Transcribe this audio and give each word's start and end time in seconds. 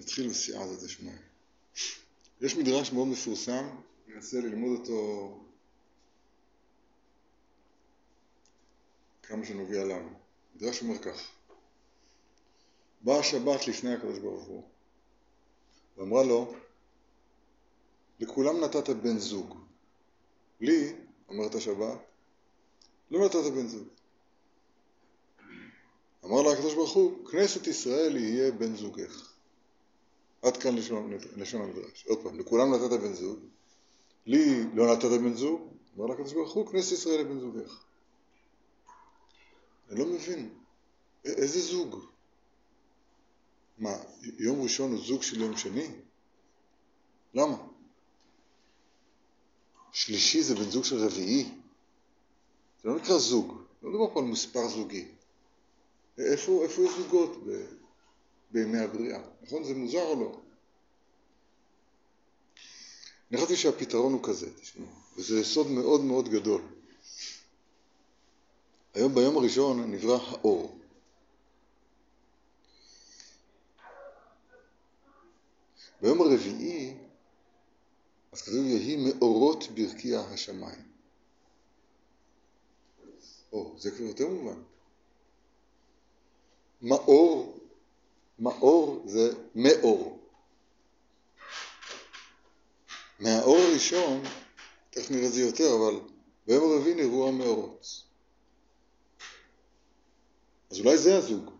נתחיל 0.00 0.28
בסייעתא 0.28 0.84
דשמיא. 0.84 1.12
יש 2.40 2.56
מדרש 2.56 2.92
מאוד 2.92 3.08
מפורסם, 3.08 3.68
אני 4.06 4.16
אנסה 4.16 4.40
ללמוד 4.40 4.78
אותו 4.78 5.40
כמה 9.22 9.46
שנוגע 9.46 9.84
לנו. 9.84 10.10
מדרש 10.54 10.82
אומר 10.82 10.98
כך: 10.98 11.30
באה 13.00 13.18
השבת 13.18 13.68
לפני 13.68 13.94
הקדוש 13.94 14.18
ברוך 14.18 14.44
הוא 14.44 14.68
ואמרה 15.96 16.24
לו, 16.24 16.54
לכולם 18.20 18.60
נתת 18.64 18.88
בן 18.88 19.18
זוג. 19.18 19.58
לי, 20.60 20.96
אומרת 21.28 21.54
השבת, 21.54 21.98
לא 23.10 23.26
נתת 23.26 23.52
בן 23.54 23.66
זוג. 23.66 23.88
אמר 26.24 26.42
לה 26.42 26.52
הקדוש 26.52 26.74
ברוך 26.74 26.92
הוא, 26.92 27.28
כנסת 27.28 27.66
ישראל 27.66 28.16
יהיה 28.16 28.52
בן 28.52 28.76
זוגך. 28.76 29.29
עד 30.42 30.56
כאן 30.56 30.74
לשון, 30.74 31.12
המדרש. 31.62 32.06
עוד 32.06 32.22
פעם, 32.22 32.40
לכולם 32.40 32.74
נתת 32.74 33.00
בן 33.00 33.12
זוג, 33.12 33.38
לי 34.26 34.64
לא 34.74 34.92
נתת 34.92 35.04
בן 35.04 35.34
זוג, 35.34 35.60
אמר 35.96 36.06
לה 36.06 36.14
הקדוש 36.14 36.32
ברוך 36.32 36.52
הוא, 36.52 36.66
כנסת 36.66 36.92
ישראל 36.92 37.14
יהיה 37.14 37.24
בן 37.24 37.40
זוגך. 37.40 37.84
אני 39.90 39.98
לא 39.98 40.06
מבין, 40.06 40.54
איזה 41.24 41.60
זוג? 41.60 42.04
מה, 43.78 43.96
יום 44.38 44.62
ראשון 44.62 44.92
הוא 44.92 45.00
זוג 45.00 45.22
של 45.22 45.40
יום 45.40 45.56
שני? 45.56 45.88
למה? 47.34 47.56
שלישי 49.92 50.42
זה 50.42 50.54
בן 50.54 50.70
זוג 50.70 50.84
של 50.84 50.96
רביעי? 50.96 51.44
זה 52.82 52.88
לא 52.88 52.96
נקרא 52.96 53.18
זוג, 53.18 53.62
לא 53.82 53.90
מדובר 53.90 54.14
פה 54.14 54.20
על 54.20 54.26
מספר 54.26 54.68
זוגי. 54.68 55.08
איפה, 56.18 56.62
איפה 56.64 56.82
יש 56.82 56.90
זוגות 56.98 57.36
בימי 58.50 58.78
הבריאה? 58.78 59.20
נכון? 59.42 59.64
זה 59.64 59.74
מוזר 59.74 60.02
או 60.02 60.20
לא? 60.20 60.40
אני 63.30 63.38
חשבתי 63.38 63.56
שהפתרון 63.56 64.12
הוא 64.12 64.20
כזה, 64.24 64.56
תשמעו, 64.60 64.86
וזה 65.16 65.40
יסוד 65.40 65.66
מאוד 65.66 66.00
מאוד 66.00 66.28
גדול. 66.28 66.62
היום 68.94 69.14
ביום 69.14 69.36
הראשון 69.36 69.92
נברא 69.92 70.18
האור. 70.30 70.78
ביום 76.02 76.20
הרביעי, 76.20 76.94
אז 78.32 78.42
כתוב 78.42 78.54
יהי 78.66 78.96
מאורות 78.96 79.64
ברקיע 79.74 80.20
השמיים. 80.20 80.90
או, 83.52 83.74
זה 83.78 83.90
כבר 83.90 84.04
יותר 84.04 84.28
מובן. 84.28 84.62
מאור, 86.82 87.59
מאור 88.40 89.02
זה 89.06 89.32
מאור. 89.54 90.20
מהאור 93.20 93.58
הראשון, 93.58 94.22
תכף 94.90 95.10
נראה 95.10 95.28
זה 95.28 95.40
יותר, 95.40 95.74
אבל 95.76 96.00
ביום 96.46 96.72
הרביעי 96.72 96.94
נראו 96.94 97.28
המאורות. 97.28 98.04
אז 100.70 100.80
אולי 100.80 100.98
זה 100.98 101.16
הזוג. 101.16 101.50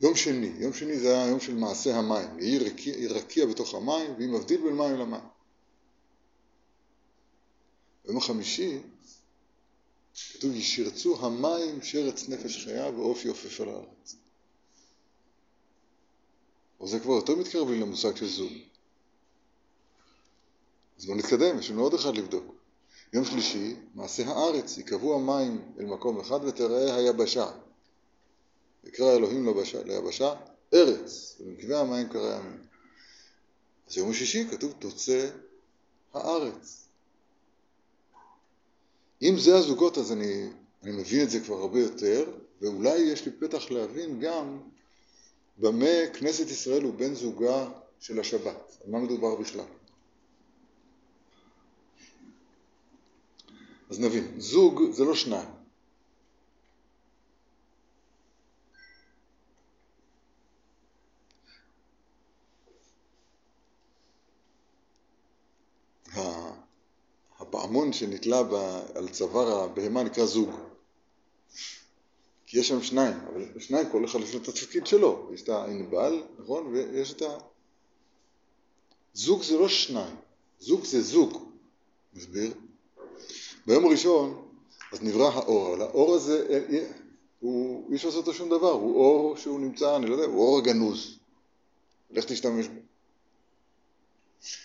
יום 0.00 0.16
שני, 0.16 0.52
יום 0.58 0.72
שני 0.72 0.98
זה 0.98 1.08
היה 1.08 1.24
היום 1.24 1.40
של 1.40 1.54
מעשה 1.54 1.96
המים, 1.96 2.38
רקיע, 2.60 2.94
רקיע 3.10 3.46
בתוך 3.46 3.74
המים, 3.74 4.14
והיא 4.14 4.28
מבדיל 4.28 4.60
בין 4.62 4.76
מים 4.76 4.96
למים. 4.96 5.20
ביום 8.04 8.16
החמישי 8.16 8.78
כתוב 10.32 10.54
ישרצו 10.54 11.26
המים 11.26 11.82
שרץ 11.82 12.28
נפש 12.28 12.64
חיה 12.64 12.90
ועוף 12.90 13.24
יופף 13.24 13.60
על 13.60 13.68
הארץ. 13.68 14.16
או 16.82 16.86
זה 16.86 17.00
כבר 17.00 17.12
יותר 17.12 17.36
מתקרב 17.36 17.70
לי 17.70 17.80
למושג 17.80 18.16
של 18.16 18.26
זוג. 18.26 18.52
אז 20.98 21.06
בואו 21.06 21.16
נתקדם, 21.16 21.58
יש 21.58 21.70
לנו 21.70 21.82
עוד 21.82 21.94
אחד 21.94 22.16
לבדוק. 22.16 22.54
יום 23.12 23.24
שלישי, 23.24 23.76
מעשה 23.94 24.28
הארץ, 24.28 24.78
יקבעו 24.78 25.14
המים 25.14 25.72
אל 25.80 25.86
מקום 25.86 26.20
אחד 26.20 26.44
ותראה 26.44 26.96
היבשה. 26.96 27.50
יקרא 28.84 29.16
אלוהים 29.16 29.46
ליבשה, 29.46 29.82
ליבשה 29.82 30.34
ארץ, 30.74 31.36
ובמקווה 31.40 31.80
המים 31.80 32.08
קרא 32.08 32.38
ימים. 32.38 32.60
אז 33.88 33.96
יום 33.96 34.10
השישי 34.10 34.48
כתוב 34.50 34.72
תוצא 34.78 35.30
הארץ. 36.14 36.88
אם 39.22 39.34
זה 39.38 39.56
הזוגות 39.56 39.98
אז 39.98 40.12
אני, 40.12 40.48
אני 40.82 40.92
מבין 40.92 41.22
את 41.22 41.30
זה 41.30 41.40
כבר 41.40 41.56
הרבה 41.56 41.80
יותר, 41.80 42.32
ואולי 42.60 42.98
יש 42.98 43.26
לי 43.26 43.32
פתח 43.32 43.70
להבין 43.70 44.20
גם 44.20 44.58
במה 45.58 46.06
כנסת 46.14 46.50
ישראל 46.50 46.82
הוא 46.82 46.94
בן 46.94 47.14
זוגה 47.14 47.68
של 48.00 48.20
השבת, 48.20 48.76
על 48.84 48.90
מה 48.90 48.98
מדובר 48.98 49.34
בכלל. 49.34 49.64
אז 53.90 54.00
נבין, 54.00 54.40
זוג 54.40 54.82
זה 54.90 55.04
לא 55.04 55.14
שניים. 55.14 55.48
הפעמון 67.38 67.92
שנתלה 67.92 68.42
על 68.94 69.08
צוואר 69.08 69.64
הבהמה 69.64 70.02
נקרא 70.02 70.24
זוג. 70.24 70.71
כי 72.52 72.58
יש 72.58 72.68
שם 72.68 72.82
שניים, 72.82 73.16
אבל 73.32 73.60
שניים 73.60 73.90
כל 73.90 74.04
אחד 74.04 74.20
יש 74.20 74.34
לו 74.34 74.42
את 74.42 74.48
התפקיד 74.48 74.86
שלו. 74.86 75.30
יש 75.34 75.42
את 75.42 75.48
הענבל, 75.48 76.22
נכון? 76.38 76.66
ויש 76.66 77.12
את 77.12 77.22
ה... 77.22 77.38
זוג 79.14 79.42
זה 79.42 79.58
לא 79.58 79.68
שניים, 79.68 80.16
זוג 80.60 80.84
זה 80.84 81.02
זוג. 81.02 81.48
מסביר? 82.14 82.54
ביום 83.66 83.84
הראשון 83.84 84.48
אז 84.92 85.02
נברא 85.02 85.30
האור, 85.30 85.74
אבל 85.74 85.82
האור 85.82 86.14
הזה, 86.14 86.46
אה, 86.50 86.76
אה, 86.76 86.92
הוא, 87.40 87.90
אי 87.90 87.96
אפשר 87.96 88.08
לעשות 88.08 88.26
אותו 88.26 88.38
שום 88.38 88.48
דבר, 88.48 88.72
הוא 88.72 88.96
אור 88.96 89.36
שהוא 89.36 89.60
נמצא, 89.60 89.96
אני 89.96 90.06
לא 90.06 90.14
יודע, 90.14 90.26
הוא 90.26 90.42
אור 90.42 90.58
הגנוז. 90.58 91.18
לך 92.10 92.24
תשתמש 92.24 92.66
בו. 92.66 92.80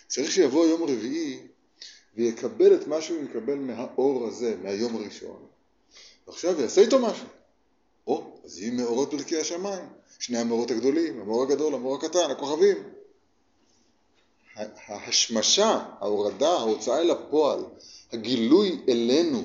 צריך 0.08 0.32
שיבוא 0.32 0.66
יום 0.66 0.84
רביעי 0.84 1.40
ויקבל 2.16 2.76
את 2.76 2.88
מה 2.88 3.02
שהוא 3.02 3.24
מקבל 3.24 3.56
מהאור 3.56 4.28
הזה, 4.28 4.58
מהיום 4.64 4.96
הראשון. 4.96 5.46
ועכשיו 6.28 6.62
יעשה 6.62 6.82
איתו 6.82 7.00
משהו. 7.00 7.37
אז 8.48 8.60
יהיו 8.60 8.74
מאורות 8.74 9.14
ברכי 9.14 9.38
השמיים. 9.38 9.86
שני 10.20 10.38
המאורות 10.38 10.72
הגדולים, 10.72 11.22
המאור 11.22 11.44
הגדול, 11.44 11.74
המאור 11.74 11.96
הקטן, 11.96 12.32
הכוכבים. 12.32 12.78
ההשמשה, 14.88 15.86
ההורדה, 16.00 16.50
ההוצאה 16.50 17.02
אל 17.02 17.12
הפועל, 17.12 17.60
הגילוי 18.12 18.82
אלינו 18.90 19.44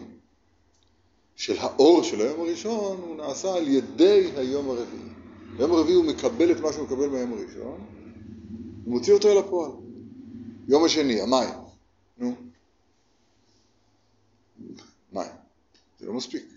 של 1.37 1.59
האור 1.59 2.03
של 2.03 2.21
היום 2.21 2.41
הראשון, 2.41 3.01
הוא 3.01 3.17
נעשה 3.17 3.55
על 3.55 3.69
ידי 3.69 4.31
היום 4.37 4.71
הרביעי. 4.71 5.09
ביום 5.57 5.73
הרביעי 5.73 5.97
הוא 5.97 6.05
מקבל 6.05 6.53
את 6.53 6.61
מה 6.61 6.73
שהוא 6.73 6.85
מקבל 6.85 7.09
מהיום 7.09 7.33
הראשון, 7.33 7.87
הוא 8.85 8.93
מוציא 8.95 9.13
אותו 9.13 9.33
אל 9.33 9.39
הפועל. 9.39 9.71
יום 10.69 10.85
השני, 10.85 11.21
המים. 11.21 11.55
נו. 12.19 12.35
מים. 15.13 15.33
זה 16.01 16.07
לא 16.07 16.13
מספיק. 16.13 16.52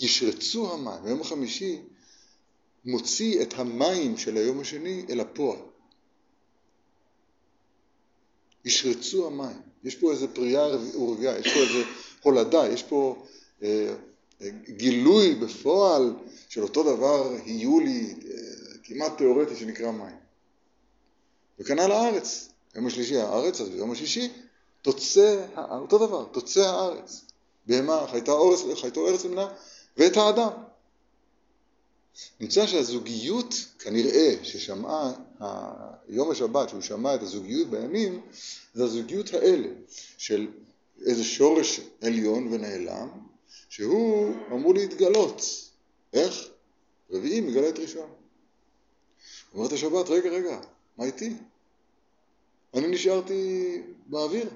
ישרצו 0.00 0.72
המים. 0.72 1.02
ביום 1.04 1.20
החמישי 1.20 1.82
מוציא 2.84 3.42
את 3.42 3.54
המים 3.56 4.18
של 4.18 4.36
היום 4.36 4.60
השני 4.60 5.04
אל 5.10 5.20
הפועל. 5.20 5.58
ישרצו 8.64 9.26
המים. 9.26 9.62
יש 9.84 9.94
פה 9.94 10.12
איזה 10.12 10.28
פרייה 10.28 10.66
ורבייה, 10.98 11.38
יש 11.38 11.54
פה 11.54 11.60
איזה 11.60 11.84
הולדה, 12.22 12.68
יש 12.68 12.82
פה 12.82 13.26
אה, 13.62 13.94
אה, 14.42 14.48
גילוי 14.68 15.34
בפועל 15.34 16.14
של 16.48 16.62
אותו 16.62 16.82
דבר 16.82 17.32
היולי 17.44 18.14
אה, 18.30 18.38
כמעט 18.82 19.18
תיאורטי 19.18 19.56
שנקרא 19.56 19.90
מים. 19.90 20.16
וכנ"ל 21.58 21.92
הארץ. 21.92 22.48
יום 22.74 22.86
השלישי 22.86 23.16
הארץ, 23.16 23.60
אז 23.60 23.68
ביום 23.68 23.90
השישי 23.90 24.32
תוצא, 24.82 25.46
אותו 25.70 26.06
דבר, 26.06 26.24
תוצא 26.24 26.60
הארץ. 26.60 27.24
בהמה, 27.66 28.06
חייתו 28.10 29.08
ארץ 29.08 29.24
למנה, 29.24 29.48
ואת 29.96 30.16
האדם. 30.16 30.50
נמצא 32.40 32.66
שהזוגיות, 32.66 33.54
כנראה, 33.78 34.34
ששמעה 34.42 35.12
יום 36.08 36.30
השבת, 36.30 36.68
שהוא 36.68 36.80
שמע 36.80 37.14
את 37.14 37.22
הזוגיות 37.22 37.68
בימים, 37.68 38.20
זה 38.74 38.84
הזוגיות 38.84 39.34
האלה, 39.34 39.68
של 40.18 40.48
איזה 41.06 41.24
שורש 41.24 41.80
עליון 42.00 42.52
ונעלם, 42.52 43.08
שהוא 43.68 44.34
אמור 44.52 44.74
להתגלות. 44.74 45.42
איך? 46.12 46.48
רביעי 47.10 47.40
מגלה 47.40 47.68
את 47.68 47.78
ראשון. 47.78 48.10
אומרת 49.54 49.72
השבת, 49.72 50.08
רגע, 50.08 50.30
רגע, 50.30 50.60
מה 50.98 51.04
איתי? 51.04 51.32
אני 52.74 52.86
נשארתי 52.86 53.82
באוויר. 54.06 54.50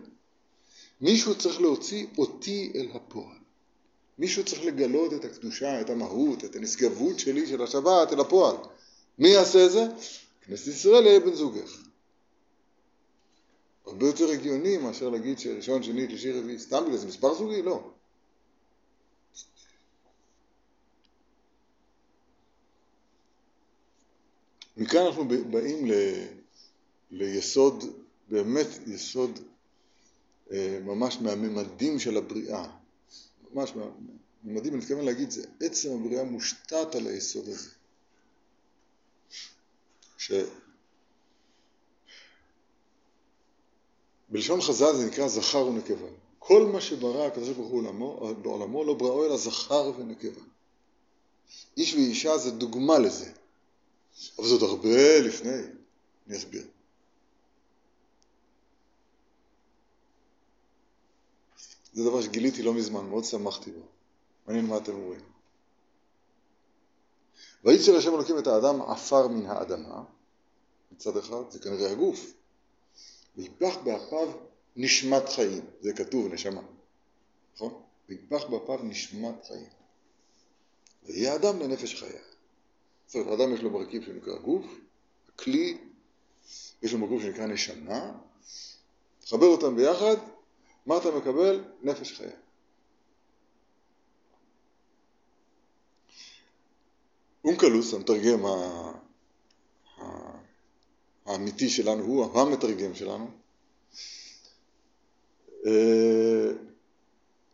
מישהו 1.00 1.38
צריך 1.38 1.60
להוציא 1.60 2.06
אותי 2.18 2.72
אל 2.74 2.88
הפועל. 2.94 3.39
מישהו 4.20 4.44
צריך 4.44 4.64
לגלות 4.64 5.12
את 5.12 5.24
הקדושה, 5.24 5.80
את 5.80 5.90
המהות, 5.90 6.44
את 6.44 6.56
הנשגבות 6.56 7.18
שלי 7.18 7.46
של 7.46 7.62
השבת 7.62 8.12
אל 8.12 8.20
הפועל. 8.20 8.56
מי 9.18 9.28
יעשה 9.28 9.68
זה? 9.68 9.84
כנסת 10.40 10.66
ישראל 10.66 11.06
יהיה 11.06 11.20
בן 11.20 11.34
זוגך. 11.34 11.82
הרבה 13.86 14.06
יותר 14.06 14.30
הגיוני 14.30 14.76
מאשר 14.76 15.08
להגיד 15.08 15.38
שראשון, 15.38 15.82
שני, 15.82 16.08
שלישי, 16.08 16.32
רביעי, 16.32 16.58
סתם 16.58 16.84
בגלל 16.84 16.96
זה 16.96 17.06
מספר 17.06 17.34
זוגי? 17.34 17.62
לא. 17.62 17.90
מכאן 24.76 25.06
אנחנו 25.06 25.28
באים 25.50 25.86
ל, 25.86 25.92
ליסוד, 27.10 27.84
באמת 28.28 28.68
יסוד 28.86 29.38
אה, 30.52 30.78
ממש 30.84 31.18
מהממדים 31.20 31.98
של 31.98 32.16
הבריאה. 32.16 32.79
ממש 33.52 33.72
מהממדים, 33.74 34.72
אני 34.72 34.82
מתכוון 34.82 35.04
להגיד, 35.04 35.30
זה 35.30 35.46
עצם 35.60 35.92
הבריאה 35.92 36.24
מושתת 36.24 36.94
על 36.94 37.06
היסוד 37.06 37.48
הזה. 37.48 37.70
ש... 40.18 40.32
בלשון 44.28 44.60
חז"ל 44.60 44.96
זה 44.96 45.06
נקרא 45.06 45.28
זכר 45.28 45.66
ונקבה. 45.66 46.08
כל 46.38 46.66
מה 46.66 46.80
שברא 46.80 47.26
הקדוש 47.26 47.48
ברוך 47.48 47.68
הוא 47.68 48.32
בעולמו 48.32 48.84
לא 48.84 48.94
בראו 48.94 49.26
אלא 49.26 49.36
זכר 49.36 49.92
ונקבה. 49.98 50.40
איש 51.76 51.94
ואישה 51.94 52.38
זה 52.38 52.50
דוגמה 52.50 52.98
לזה. 52.98 53.32
אבל 54.38 54.46
זאת 54.46 54.62
הרבה 54.62 55.20
לפני, 55.20 55.62
אני 56.26 56.36
אסביר. 56.36 56.64
זה 61.92 62.04
דבר 62.04 62.22
שגיליתי 62.22 62.62
לא 62.62 62.74
מזמן, 62.74 63.06
מאוד 63.06 63.24
שמחתי 63.24 63.70
בו. 63.70 63.82
מעניין 64.46 64.66
מה 64.66 64.76
אתם 64.76 64.92
אומרים. 64.92 65.20
וייצר 67.64 67.96
השם 67.96 68.14
אלוקים 68.14 68.38
את 68.38 68.46
האדם 68.46 68.82
עפר 68.82 69.28
מן 69.28 69.46
האדמה, 69.46 70.02
מצד 70.92 71.16
אחד, 71.16 71.50
זה 71.50 71.58
כנראה 71.58 71.90
הגוף, 71.90 72.32
ויפח 73.36 73.76
באפיו 73.84 74.32
נשמת 74.76 75.28
חיים, 75.28 75.64
זה 75.80 75.92
כתוב 75.92 76.32
נשמה, 76.32 76.62
נכון? 77.54 77.82
ויפח 78.08 78.44
באפיו 78.44 78.78
נשמת 78.82 79.44
חיים. 79.46 79.68
ויהיה 81.02 81.34
אדם 81.34 81.60
לנפש 81.60 81.94
חיה. 81.94 82.20
זאת 83.06 83.14
אומרת, 83.14 83.40
האדם 83.40 83.54
יש 83.54 83.60
לו 83.60 83.70
מרכיב 83.70 84.04
שנקרא 84.04 84.38
גוף, 84.38 84.66
הכלי, 85.34 85.78
יש 86.82 86.92
לו 86.92 86.98
מרכיב 86.98 87.22
שנקרא 87.22 87.46
נשמה, 87.46 88.12
תחבר 89.20 89.46
אותם 89.46 89.76
ביחד, 89.76 90.16
מה 90.86 90.96
אתה 90.96 91.10
מקבל? 91.10 91.64
נפש 91.82 92.12
חיה. 92.12 92.30
אונקלוס, 97.44 97.94
המתרגם 97.94 98.40
האמיתי 101.26 101.68
שלנו, 101.68 102.04
הוא 102.04 102.40
המתרגם 102.40 102.94
שלנו, 102.94 103.30
אה, 105.66 106.52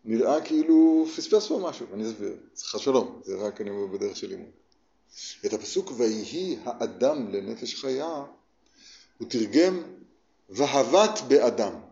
נראה 0.04 0.40
כאילו 0.40 1.06
פספס 1.16 1.48
פה 1.48 1.60
משהו, 1.68 1.86
אני 1.94 2.06
אסביר, 2.06 2.36
חס 2.56 2.80
שלום, 2.80 3.20
זה 3.24 3.36
רק 3.36 3.60
אני 3.60 3.70
אומר 3.70 3.86
בדרך 3.86 4.16
של 4.16 4.28
לימוד. 4.28 4.50
את 5.46 5.52
הפסוק 5.52 5.92
ויהי 5.96 6.58
האדם 6.64 7.32
לנפש 7.32 7.74
חיה, 7.74 8.24
הוא 9.18 9.28
תרגם 9.28 9.82
והבת 10.48 11.20
באדם. 11.28 11.85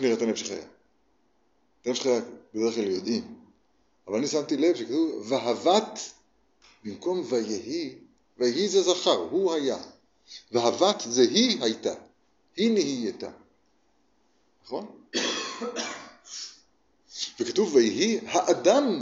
נראה 0.00 0.14
את 0.14 0.22
הנפש 0.22 0.42
חיה. 0.42 0.62
את 1.82 1.86
הנפש 1.86 2.00
חיה 2.00 2.20
בדרך 2.54 2.74
כלל 2.74 2.90
יודעים, 2.90 3.34
אבל 4.08 4.18
אני 4.18 4.26
שמתי 4.26 4.56
לב 4.56 4.76
שכתוב 4.76 5.26
והבת 5.28 5.98
במקום 6.84 7.22
ויהי, 7.28 7.94
ויהי 8.38 8.68
זה 8.68 8.82
זכר, 8.82 9.28
הוא 9.30 9.54
היה. 9.54 9.78
והבת 10.52 11.02
זה 11.08 11.22
היא 11.22 11.62
הייתה, 11.62 11.94
היא 12.56 12.70
נהייתה. 12.70 13.30
נכון? 14.64 14.86
וכתוב 17.40 17.74
ויהי 17.74 18.20
האדם 18.26 18.98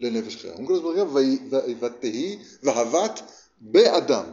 לנפש 0.00 0.36
חיה. 0.36 0.52
אומרים 0.52 0.82
כל 0.82 0.94
ותהי 1.80 2.38
והבת 2.62 3.20
באדם. 3.60 4.24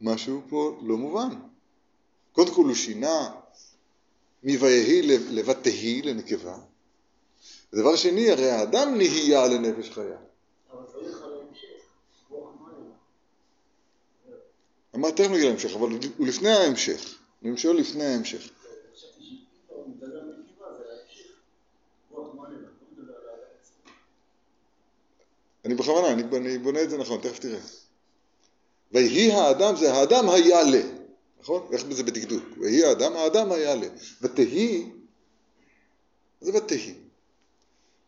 משהו 0.00 0.42
פה 0.48 0.78
לא 0.82 0.96
מובן. 0.96 1.28
קודם 2.32 2.54
כל 2.54 2.64
הוא 2.64 2.74
שינה 2.74 3.39
מ"ויהי" 4.42 5.02
ל"ותהי" 5.02 6.02
לנקבה. 6.02 6.58
ודבר 7.72 7.96
שני, 7.96 8.30
הרי 8.30 8.50
האדם 8.50 8.94
נהיה 8.96 9.46
לנפש 9.46 9.90
חיה. 9.90 10.18
אמרת 14.94 15.16
תכף 15.16 15.30
נגיע 15.30 15.48
להמשך, 15.48 15.74
אבל 15.74 15.88
הוא 16.16 16.26
לפני 16.26 16.50
ההמשך. 16.50 17.18
אני 17.44 17.56
שואל 17.56 17.76
לפני 17.76 18.04
ההמשך. 18.04 18.50
אני 25.64 25.74
בכוונה, 25.74 26.12
אני, 26.12 26.58
בונה 26.58 26.82
את 26.82 26.90
זה 26.90 26.98
נכון, 26.98 27.20
תכף 27.20 27.38
תראה. 27.38 27.60
ויהי 28.92 29.32
האדם 29.32 29.76
זה 29.76 29.92
האדם 29.92 30.28
היעלה, 30.28 30.82
נכון? 31.40 31.66
איך 31.72 31.86
זה 31.90 32.02
בדקדוק? 32.02 32.44
ויהי 32.58 32.84
האדם, 32.84 33.12
האדם 33.12 33.52
היעלה. 33.52 33.86
ותהי, 34.22 34.90
זה 36.40 36.56
ותהי. 36.56 36.94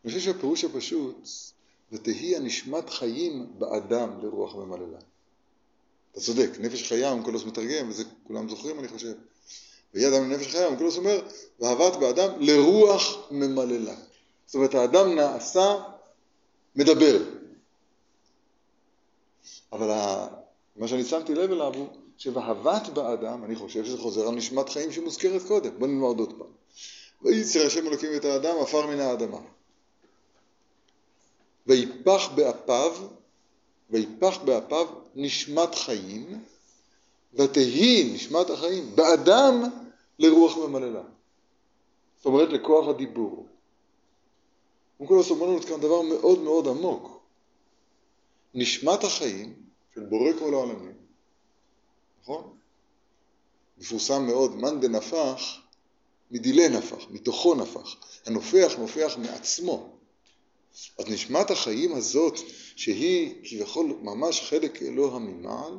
אני 0.05 0.13
חושב 0.13 0.25
שהפירוש 0.25 0.65
הפשוט, 0.65 1.29
ותהי 1.93 2.37
הנשמת 2.37 2.91
חיים 2.91 3.47
באדם 3.59 4.21
לרוח 4.23 4.55
ממללה. 4.55 4.99
אתה 6.13 6.21
צודק, 6.21 6.51
נפש 6.61 6.89
חיה, 6.89 7.11
אונקולוס 7.11 7.45
מתרגם, 7.45 7.89
וזה 7.89 8.05
כולם 8.25 8.49
זוכרים 8.49 8.79
אני 8.79 8.89
חושב. 8.89 9.13
ויהי 9.95 10.09
אדם 10.09 10.31
לנפש 10.31 10.47
חיה, 10.47 10.67
אונקולוס 10.67 10.97
אומר, 10.97 11.29
ואהבת 11.61 11.97
באדם 11.97 12.41
לרוח 12.41 13.29
ממללה. 13.31 13.95
זאת 14.47 14.55
אומרת, 14.55 14.75
האדם 14.75 15.15
נעשה 15.15 15.83
מדבר. 16.77 17.23
אבל 19.73 19.91
מה 20.77 20.89
שאני 20.89 21.05
שמתי 21.05 21.35
לב 21.35 21.53
אליו 21.53 21.75
הוא 21.75 21.89
שוהבת 22.23 22.89
באדם, 22.89 23.45
אני 23.45 23.57
חושב 23.57 23.85
שזה 23.85 23.99
חוזר 23.99 24.29
על 24.29 24.35
נשמת 24.35 24.69
חיים 24.69 24.93
שמוזכרת 24.93 25.43
קודם. 25.43 25.79
בוא 25.79 25.87
נלמד 25.87 26.19
עוד 26.19 26.39
פעם. 26.39 26.53
וייצר 27.23 27.67
השם 27.67 27.87
אלוקים 27.87 28.17
את 28.17 28.25
האדם 28.25 28.57
עפר 28.61 28.87
מן 28.87 29.01
האדמה. 29.01 29.39
ויפח 31.67 32.29
באפיו, 32.35 32.93
ויפח 33.91 34.39
באפיו 34.45 34.87
נשמת 35.15 35.75
חיים, 35.75 36.45
ותהי 37.35 38.13
נשמת 38.15 38.51
החיים 38.51 38.97
באדם 38.97 39.63
לרוח 40.19 40.57
ממללה. 40.57 41.03
זאת 42.17 42.27
אומרת 42.27 42.49
לכוח 42.49 42.89
הדיבור. 42.89 43.47
קודם 44.99 45.09
כל 45.09 45.31
אומר 45.31 45.47
לנו 45.47 45.61
כאן 45.61 45.81
דבר 45.81 46.03
מאוד 46.03 46.39
מאוד 46.39 46.69
עמוק. 46.69 47.21
נשמת 48.55 49.05
החיים 49.05 49.55
של 49.95 50.05
בורא 50.05 50.33
כל 50.39 50.55
העולמים, 50.55 50.92
נכון? 52.23 52.57
מפורסם 53.79 54.27
מאוד, 54.27 54.57
מאן 54.57 54.81
דנפח 54.81 55.59
מדילי 56.31 56.69
נפח, 56.69 57.05
מתוכו 57.11 57.55
נפח. 57.55 57.97
הנופח 58.27 58.73
נופח 58.79 59.17
מעצמו. 59.19 59.97
אז 60.99 61.09
נשמת 61.09 61.51
החיים 61.51 61.95
הזאת, 61.95 62.39
שהיא 62.77 63.35
כביכול 63.45 63.87
ממש 64.03 64.41
חלק 64.41 64.83
אלוה 64.83 65.19
ממעל, 65.19 65.79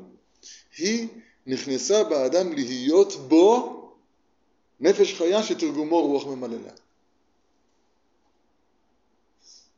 היא 0.78 1.08
נכנסה 1.48 2.04
באדם 2.04 2.54
להיות 2.54 3.14
בו 3.28 3.80
נפש 4.80 5.14
חיה 5.14 5.44
שתרגומו 5.44 6.02
רוח 6.02 6.26
ממללה. 6.26 6.72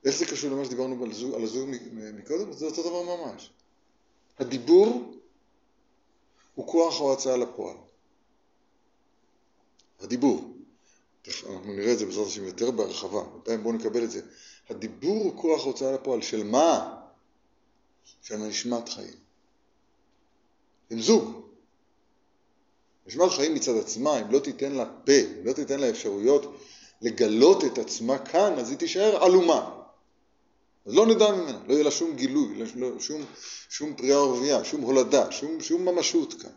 איך 0.05 0.15
זה 0.15 0.25
קשור 0.25 0.49
למה 0.51 0.65
שדיברנו 0.65 1.03
על 1.03 1.11
הזוג, 1.11 1.33
על 1.33 1.43
הזוג 1.43 1.69
מקודם? 1.93 2.53
זה 2.53 2.65
אותו 2.65 2.81
דבר 2.83 3.17
ממש. 3.17 3.49
הדיבור 4.39 5.14
הוא 6.55 6.67
כוח 6.67 7.01
ההוצאה 7.01 7.37
לפועל. 7.37 7.77
הדיבור. 9.99 10.55
אנחנו 11.27 11.73
נראה 11.73 11.93
את 11.93 11.97
זה 11.97 12.05
בעזרת 12.05 12.27
השם 12.27 12.43
יותר 12.43 12.71
בהרחבה, 12.71 13.23
בינתיים 13.23 13.63
בואו 13.63 13.73
נקבל 13.73 14.03
את 14.03 14.11
זה. 14.11 14.21
הדיבור 14.69 15.23
הוא 15.23 15.41
כוח 15.41 15.61
ההוצאה 15.61 15.91
לפועל 15.91 16.21
של 16.21 16.43
מה? 16.43 17.01
של 18.21 18.37
נשמת 18.37 18.89
חיים. 18.89 19.13
הם 20.91 21.01
זוג. 21.01 21.41
נשמת 23.07 23.31
חיים 23.31 23.55
מצד 23.55 23.77
עצמה, 23.77 24.21
אם 24.21 24.31
לא 24.31 24.39
תיתן 24.39 24.71
לה 24.71 24.85
פה, 25.05 25.11
אם 25.11 25.45
לא 25.45 25.53
תיתן 25.53 25.79
לה 25.79 25.89
אפשרויות 25.89 26.55
לגלות 27.01 27.63
את 27.63 27.77
עצמה 27.77 28.17
כאן, 28.17 28.53
אז 28.59 28.69
היא 28.69 28.77
תישאר 28.77 29.23
עלומה. 29.23 29.74
אז 30.85 30.93
לא 30.93 31.07
נדע 31.07 31.31
ממנה, 31.31 31.59
לא 31.67 31.73
יהיה 31.73 31.83
לה 31.83 31.91
שום 31.91 32.15
גילוי, 32.15 32.63
לא, 32.75 32.99
שום, 32.99 33.21
שום 33.69 33.95
פריאה 33.95 34.23
ורבייה, 34.23 34.63
שום 34.63 34.81
הולדה, 34.81 35.31
שום, 35.31 35.61
שום 35.61 35.85
ממשות 35.85 36.33
כאן. 36.33 36.51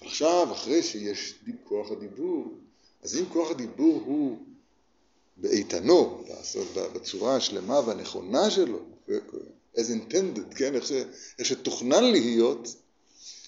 עכשיו, 0.00 0.48
אחרי 0.52 0.82
שיש 0.82 1.34
כוח 1.64 1.90
הדיבור, 1.90 2.54
אז 3.02 3.18
אם 3.18 3.24
כוח 3.32 3.50
הדיבור 3.50 4.02
הוא 4.04 4.38
באיתנו, 5.36 6.24
בצורה 6.94 7.36
השלמה 7.36 7.80
והנכונה 7.86 8.50
שלו, 8.50 8.78
as 9.76 9.80
intended, 9.80 10.54
כן, 10.56 10.74
איך, 10.74 10.86
ש, 10.86 10.92
איך 11.38 11.46
שתוכנן 11.46 12.04
להיות, 12.04 12.68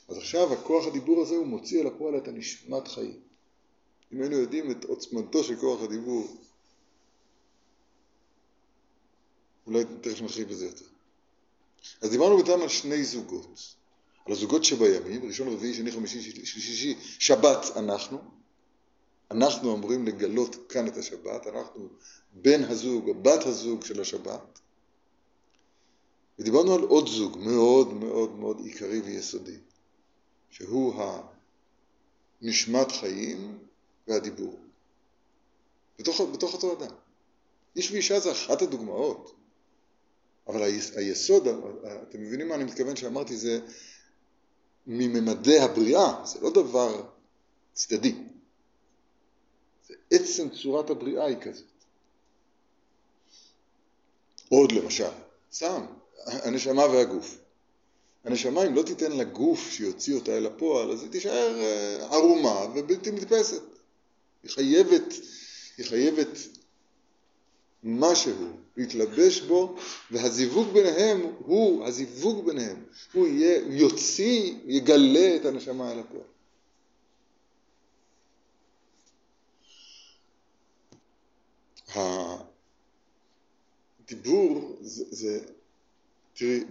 אז 0.08 0.16
עכשיו 0.18 0.52
הכוח 0.52 0.86
הדיבור 0.86 1.22
הזה 1.22 1.34
הוא 1.34 1.46
מוציא 1.46 1.80
אל 1.80 1.86
הפועל 1.86 2.16
את 2.16 2.28
הנשמת 2.28 2.88
חיים. 2.88 3.20
אם 4.12 4.20
היינו 4.20 4.36
יודעים 4.36 4.70
את 4.70 4.84
עוצמתו 4.84 5.44
של 5.44 5.56
כוח 5.56 5.82
הדיבור, 5.82 6.36
אולי 9.66 9.84
תכף 10.00 10.20
נרחיב 10.20 10.48
בזה 10.48 10.66
יותר. 10.66 10.84
אז 12.00 12.10
דיברנו 12.10 12.36
בינתיים 12.36 12.62
על 12.62 12.68
שני 12.68 13.04
זוגות. 13.04 13.74
על 14.26 14.32
הזוגות 14.32 14.64
שבימים, 14.64 15.24
ראשון, 15.24 15.48
רביעי, 15.48 15.74
שני, 15.74 15.92
חמישי, 15.92 16.46
שלישי, 16.46 16.98
שבת 17.18 17.76
אנחנו. 17.76 18.18
אנחנו 19.30 19.74
אמורים 19.74 20.06
לגלות 20.06 20.56
כאן 20.68 20.86
את 20.86 20.96
השבת, 20.96 21.46
אנחנו 21.46 21.88
בן 22.32 22.64
הזוג 22.64 23.08
או 23.08 23.14
בת 23.14 23.46
הזוג 23.46 23.84
של 23.84 24.00
השבת. 24.00 24.60
ודיברנו 26.38 26.74
על 26.74 26.80
עוד 26.80 27.08
זוג 27.08 27.38
מאוד 27.38 27.92
מאוד 27.92 28.38
מאוד 28.38 28.60
עיקרי 28.64 29.00
ויסודי, 29.00 29.56
שהוא 30.50 30.94
הנשמת 32.42 32.92
חיים 32.92 33.58
והדיבור. 34.08 34.60
בתוך, 35.98 36.20
בתוך 36.20 36.54
אותו 36.54 36.72
אדם. 36.72 36.94
איש 37.76 37.90
ואישה 37.90 38.20
זה 38.20 38.32
אחת 38.32 38.62
הדוגמאות, 38.62 39.34
אבל 40.48 40.62
היסוד, 40.96 41.48
אתם 42.08 42.22
מבינים 42.22 42.48
מה 42.48 42.54
אני 42.54 42.64
מתכוון 42.64 42.96
שאמרתי, 42.96 43.36
זה 43.36 43.60
מממדי 44.86 45.58
הבריאה, 45.58 46.24
זה 46.24 46.40
לא 46.40 46.50
דבר 46.50 47.02
צדדי. 47.72 48.14
זה 49.88 49.94
עצם 50.10 50.48
צורת 50.50 50.90
הבריאה 50.90 51.26
היא 51.26 51.36
כזאת. 51.40 51.64
עוד 54.48 54.72
למשל, 54.72 55.10
סתם, 55.52 55.86
הנשמה 56.26 56.86
והגוף. 56.86 57.38
הנשמה 58.24 58.66
אם 58.66 58.74
לא 58.74 58.82
תיתן 58.82 59.12
לגוף 59.12 59.70
שיוציא 59.70 60.14
אותה 60.14 60.36
אל 60.36 60.46
הפועל, 60.46 60.90
אז 60.90 61.02
היא 61.02 61.10
תישאר 61.10 61.60
אה, 61.60 62.06
ערומה 62.10 62.66
ובלתי 62.74 63.10
נתפסת. 63.10 63.62
היא 64.42 64.50
חייבת, 64.50 65.14
היא 65.78 65.86
חייבת 65.86 66.28
משהו 67.82 68.32
להתלבש 68.76 69.40
בו, 69.40 69.76
והזיווג 70.10 70.72
ביניהם 70.72 71.20
הוא, 71.38 71.86
הזיווג 71.86 72.46
ביניהם, 72.46 72.84
הוא 73.12 73.26
יהיה, 73.26 73.60
יוציא, 73.66 74.54
יגלה 74.66 75.36
את 75.36 75.44
הנשמה 75.44 75.92
אל 75.92 75.98
הפועל. 75.98 76.22
הדיבור 84.06 84.76
זה, 84.80 85.04
זה 85.10 85.40
תראי, 86.34 86.64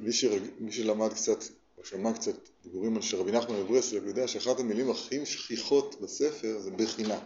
מי, 0.00 0.12
שרג, 0.12 0.42
מי 0.58 0.72
שלמד 0.72 1.12
קצת, 1.12 1.38
או 1.78 1.84
שמע 1.84 2.12
קצת 2.12 2.34
דיבורים 2.62 2.96
על 2.96 3.02
שרבי 3.02 3.32
נחמן 3.32 3.60
מברסלב, 3.60 4.06
יודע 4.06 4.28
שאחת 4.28 4.60
המילים 4.60 4.90
הכי 4.90 5.26
שכיחות 5.26 6.00
בספר 6.00 6.60
זה 6.60 6.70
בחינה, 6.70 7.18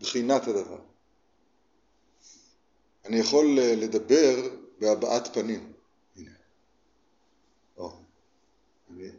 בחינת 0.00 0.48
הדבר. 0.48 0.78
אני 3.08 3.16
יכול 3.16 3.58
אה, 3.58 3.74
לדבר 3.76 4.48
בהבעת 4.78 5.34
פנים. 5.34 5.72
הנה. 6.16 6.30
או. 7.76 7.92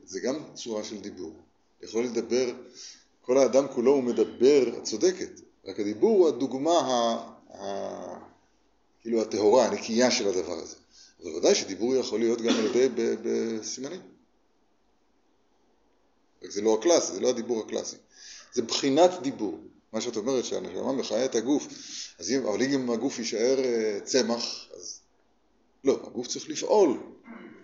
זה 0.05 0.19
גם 0.19 0.35
צורה 0.53 0.83
של 0.83 1.01
דיבור. 1.01 1.35
יכול 1.81 2.03
לדבר, 2.03 2.53
כל 3.21 3.37
האדם 3.37 3.67
כולו 3.67 3.91
הוא 3.91 4.03
מדבר, 4.03 4.77
את 4.77 4.83
צודקת, 4.83 5.29
רק 5.65 5.79
הדיבור 5.79 6.17
הוא 6.19 6.27
הדוגמה 6.27 6.79
ה, 6.79 7.15
ה, 7.57 8.19
כאילו 9.01 9.21
הטהורה, 9.21 9.65
הנקייה 9.65 10.11
של 10.11 10.27
הדבר 10.27 10.53
הזה. 10.53 10.75
אז 11.19 11.25
בוודאי 11.25 11.55
שדיבור 11.55 11.95
יכול 11.95 12.19
להיות 12.19 12.41
גם 12.41 12.55
על 12.55 12.75
ידי 12.75 13.15
בסימנים. 13.23 14.01
רק 16.43 16.51
זה 16.51 16.61
לא 16.61 16.77
הקלאסי, 16.79 17.13
זה 17.13 17.19
לא 17.19 17.29
הדיבור 17.29 17.63
הקלאסי. 17.65 17.97
זה 18.53 18.61
בחינת 18.61 19.11
דיבור. 19.21 19.59
מה 19.93 20.01
שאת 20.01 20.17
אומרת 20.17 20.45
שהנשמה 20.45 20.91
מחיה 20.91 21.25
את 21.25 21.35
הגוף, 21.35 21.67
אז 22.19 22.31
אם, 22.31 22.45
אבל 22.45 22.61
אם 22.61 22.89
הגוף 22.89 23.19
יישאר 23.19 23.59
אה, 23.63 23.99
צמח, 24.03 24.67
אז 24.75 24.99
לא, 25.83 25.99
הגוף 26.03 26.27
צריך 26.27 26.49
לפעול 26.49 26.99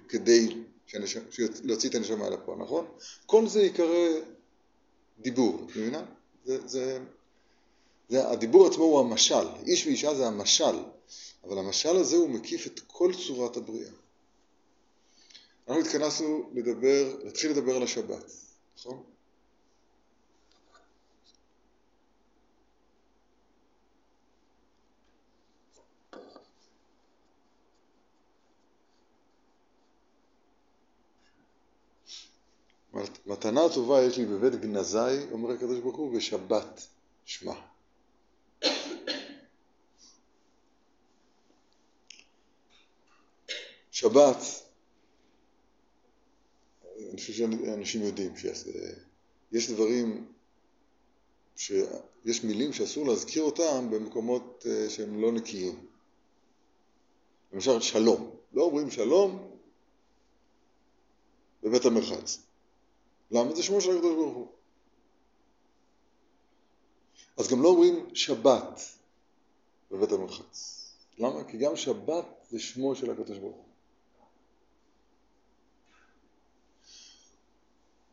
כדי 0.10 0.55
שהנשמה, 0.88 1.24
להוציא 1.63 1.89
את 1.89 1.96
הנשמה 1.96 2.29
לפועל, 2.29 2.60
נכון? 2.60 2.86
כל 3.25 3.48
זה 3.48 3.62
ייקרא 3.62 4.08
דיבור, 5.20 5.67
את 5.72 5.75
מבינה? 5.75 6.05
זה, 6.46 6.67
זה, 6.67 7.00
זה, 8.10 8.29
הדיבור 8.29 8.67
עצמו 8.67 8.84
הוא 8.84 9.00
המשל, 9.00 9.48
איש 9.65 9.86
ואישה 9.86 10.15
זה 10.15 10.27
המשל, 10.27 10.84
אבל 11.44 11.58
המשל 11.58 11.96
הזה 11.96 12.15
הוא 12.15 12.29
מקיף 12.29 12.67
את 12.67 12.79
כל 12.88 13.12
צורת 13.27 13.58
הבריאה. 13.58 13.91
אנחנו 15.67 15.82
התכנסנו 15.82 16.50
לדבר, 16.53 17.15
להתחיל 17.24 17.51
לדבר 17.51 17.75
על 17.75 17.84
השבת, 17.84 18.32
נכון? 18.77 19.03
מתנה 33.25 33.62
טובה 33.74 34.04
יש 34.04 34.18
לי 34.18 34.25
בבית 34.25 34.56
גנזי, 34.56 34.98
אומר 35.32 35.52
הקדוש 35.52 35.80
ברוך 35.80 35.98
הוא, 35.98 36.18
ושבת 36.18 36.88
שמע. 37.25 37.54
שבת, 43.92 44.38
אני 47.10 47.22
חושב 47.22 47.34
שאנשים 47.34 48.02
יודעים 48.02 48.34
שיש 48.38 49.72
דברים, 49.72 50.28
שיש 51.56 52.44
מילים 52.44 52.74
שאסור 52.74 53.06
להזכיר 53.08 53.44
אותם 53.44 53.90
במקומות 53.92 54.66
אה, 54.70 54.90
שהם 54.90 55.22
לא 55.22 55.32
נקיים. 55.32 55.86
למשל 57.54 57.82
שלום, 57.82 58.36
לא 58.54 58.62
אומרים 58.64 58.92
שלום 58.92 59.52
בבית 61.64 61.86
המרחץ. 61.86 62.46
למה? 63.32 63.55
זה 63.55 63.63
שמו 63.63 63.82
של 63.82 63.91
הקדוש 63.98 64.15
ברוך 64.15 64.36
הוא. 64.36 64.48
אז 67.38 67.48
גם 67.48 67.62
לא 67.62 67.67
אומרים 67.67 68.15
שבת 68.15 68.82
בבית 69.91 70.12
המרחץ. 70.12 70.86
למה? 71.17 71.44
כי 71.44 71.58
גם 71.58 71.75
שבת 71.75 72.25
זה 72.50 72.60
שמו 72.60 72.96
של 72.96 73.12
הקדוש 73.12 73.38
ברוך 73.38 73.55
הוא. 73.55 73.65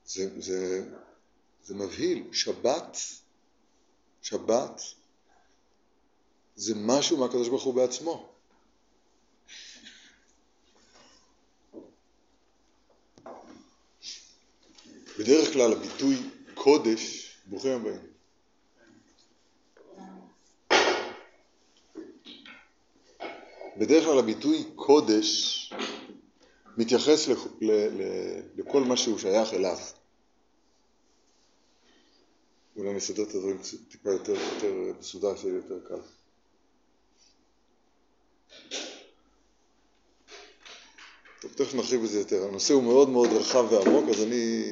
זה, 0.07 0.41
זה, 0.41 0.91
זה 1.63 1.75
מבהיל. 1.75 2.33
שבת, 2.33 2.97
שבת, 4.23 4.81
זה 6.57 6.75
משהו 6.77 7.17
מהקדוש 7.17 7.49
ברוך 7.49 7.63
הוא 7.63 7.75
בעצמו. 7.75 8.32
בדרך 15.23 15.53
כלל 15.53 15.73
הביטוי 15.73 16.17
קודש, 16.55 17.35
ברוכים 17.47 17.73
הבאים. 17.73 18.01
בדרך 23.77 24.05
כלל 24.05 24.19
הביטוי 24.19 24.65
קודש 24.75 25.73
מתייחס 26.77 27.29
ל, 27.29 27.33
ל, 27.61 27.71
ל, 27.73 28.03
לכל 28.57 28.83
מה 28.83 28.97
שהוא 28.97 29.19
שייך 29.19 29.55
אליו. 29.55 29.79
אולי 32.77 32.95
נסדר 32.95 33.23
את 33.23 33.35
הדברים 33.35 33.59
טיפה 33.89 34.11
יותר, 34.11 34.35
יותר 34.35 34.93
מסודר, 35.01 35.37
שיהיה 35.37 35.55
יותר 35.55 35.81
קל. 35.89 36.01
טוב, 41.43 41.53
תכף 41.55 41.75
נרחיב 41.75 42.03
בזה 42.03 42.19
יותר. 42.19 42.45
הנושא 42.45 42.75
הוא 42.75 42.83
מאוד 42.83 43.09
מאוד 43.09 43.29
רחב 43.33 43.67
ועמוק, 43.71 44.09
אז 44.09 44.23
אני 44.23 44.65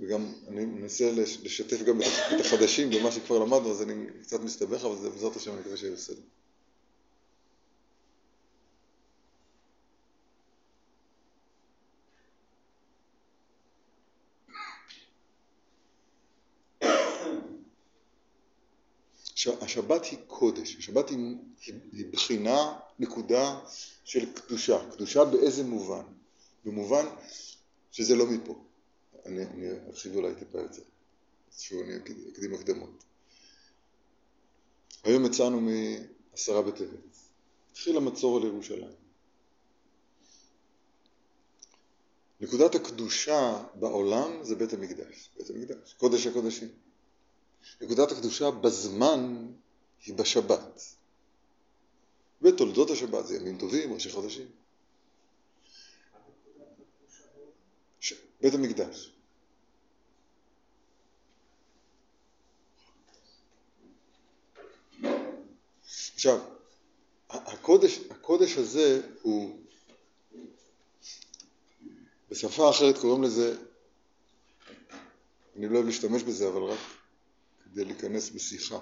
וגם 0.00 0.26
אני 0.48 0.64
מנסה 0.64 1.12
לשתף 1.42 1.82
גם 1.82 2.02
את 2.02 2.40
החדשים 2.40 2.90
במה 2.90 3.12
שכבר 3.12 3.38
למדנו, 3.38 3.70
אז 3.70 3.82
אני 3.82 3.94
קצת 4.22 4.40
מסתבך, 4.40 4.84
אבל 4.84 4.96
זה 4.96 5.10
בעזרת 5.10 5.36
השם 5.36 5.50
אני 5.50 5.60
מקווה 5.60 5.76
שיהיה 5.76 5.92
בסדר. 5.92 6.20
השבת 19.60 20.04
היא 20.04 20.18
קודש, 20.26 20.76
השבת 20.76 21.08
היא, 21.08 21.36
היא 21.92 22.12
בחינה, 22.12 22.78
נקודה 22.98 23.60
של 24.04 24.32
קדושה. 24.32 24.90
קדושה 24.90 25.24
באיזה 25.24 25.64
מובן? 25.64 26.04
במובן 26.64 27.06
שזה 27.90 28.16
לא 28.16 28.26
מפה. 28.26 28.64
אני, 29.26 29.44
אני 29.44 29.66
ארחיב 29.88 30.16
אולי 30.16 30.34
טיפה 30.34 30.64
את 30.64 30.72
זה. 30.72 30.82
שוב 31.58 31.80
אני 31.82 31.96
אקדים 32.32 32.54
הקדמות. 32.54 33.04
היום 35.04 35.26
יצאנו 35.26 35.60
מעשרה 35.60 36.62
בטבת. 36.62 37.18
התחיל 37.72 37.96
המצור 37.96 38.36
על 38.36 38.44
ירושלים. 38.44 38.94
נקודת 42.40 42.74
הקדושה 42.74 43.64
בעולם 43.74 44.44
זה 44.44 44.54
בית 44.54 44.72
המקדש, 44.72 45.30
בית 45.36 45.50
המקדש, 45.50 45.94
קודש 45.98 46.26
הקודשים. 46.26 46.68
נקודת 47.80 48.12
הקדושה 48.12 48.50
בזמן 48.50 49.46
היא 50.04 50.14
בשבת. 50.14 50.82
ותולדות 52.42 52.90
השבת 52.90 53.26
זה 53.26 53.36
ימים 53.36 53.58
טובים, 53.58 53.92
ראשי 53.92 54.10
חודשים. 54.10 54.46
ש... 58.00 58.14
בית 58.40 58.54
המקדש. 58.54 59.10
עכשיו, 66.14 66.40
הקודש, 67.30 67.98
הקודש 68.10 68.56
הזה 68.56 69.02
הוא, 69.22 69.58
בשפה 72.30 72.70
אחרת 72.70 72.98
קוראים 72.98 73.22
לזה, 73.22 73.56
אני 75.56 75.68
לא 75.68 75.74
אוהב 75.74 75.86
להשתמש 75.86 76.22
בזה, 76.22 76.48
אבל 76.48 76.62
רק 76.62 76.78
כדי 77.74 77.84
להיכנס 77.84 78.30
בשיחה. 78.30 78.78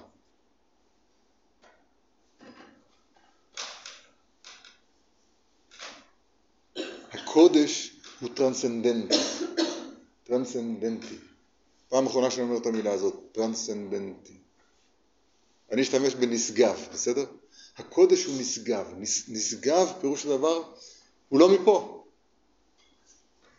הקודש 7.12 7.96
הוא 8.20 8.30
טרנסצנדנטי, 8.34 9.14
טרנסצנדנטי. 10.24 11.16
פעם 11.88 12.06
אחרונה 12.06 12.30
שאני 12.30 12.42
אומר 12.42 12.56
את 12.56 12.66
המילה 12.66 12.92
הזאת, 12.92 13.14
טרנסצנדנטי. 13.32 14.38
אני 15.70 15.82
אשתמש 15.82 16.14
בנשגב, 16.14 16.88
בסדר? 16.92 17.24
הקודש 17.76 18.24
הוא 18.24 18.40
נשגב. 18.40 18.94
נשגב, 19.28 19.92
פירוש 20.00 20.26
הדבר, 20.26 20.72
הוא 21.28 21.40
לא 21.40 21.48
מפה. 21.48 22.04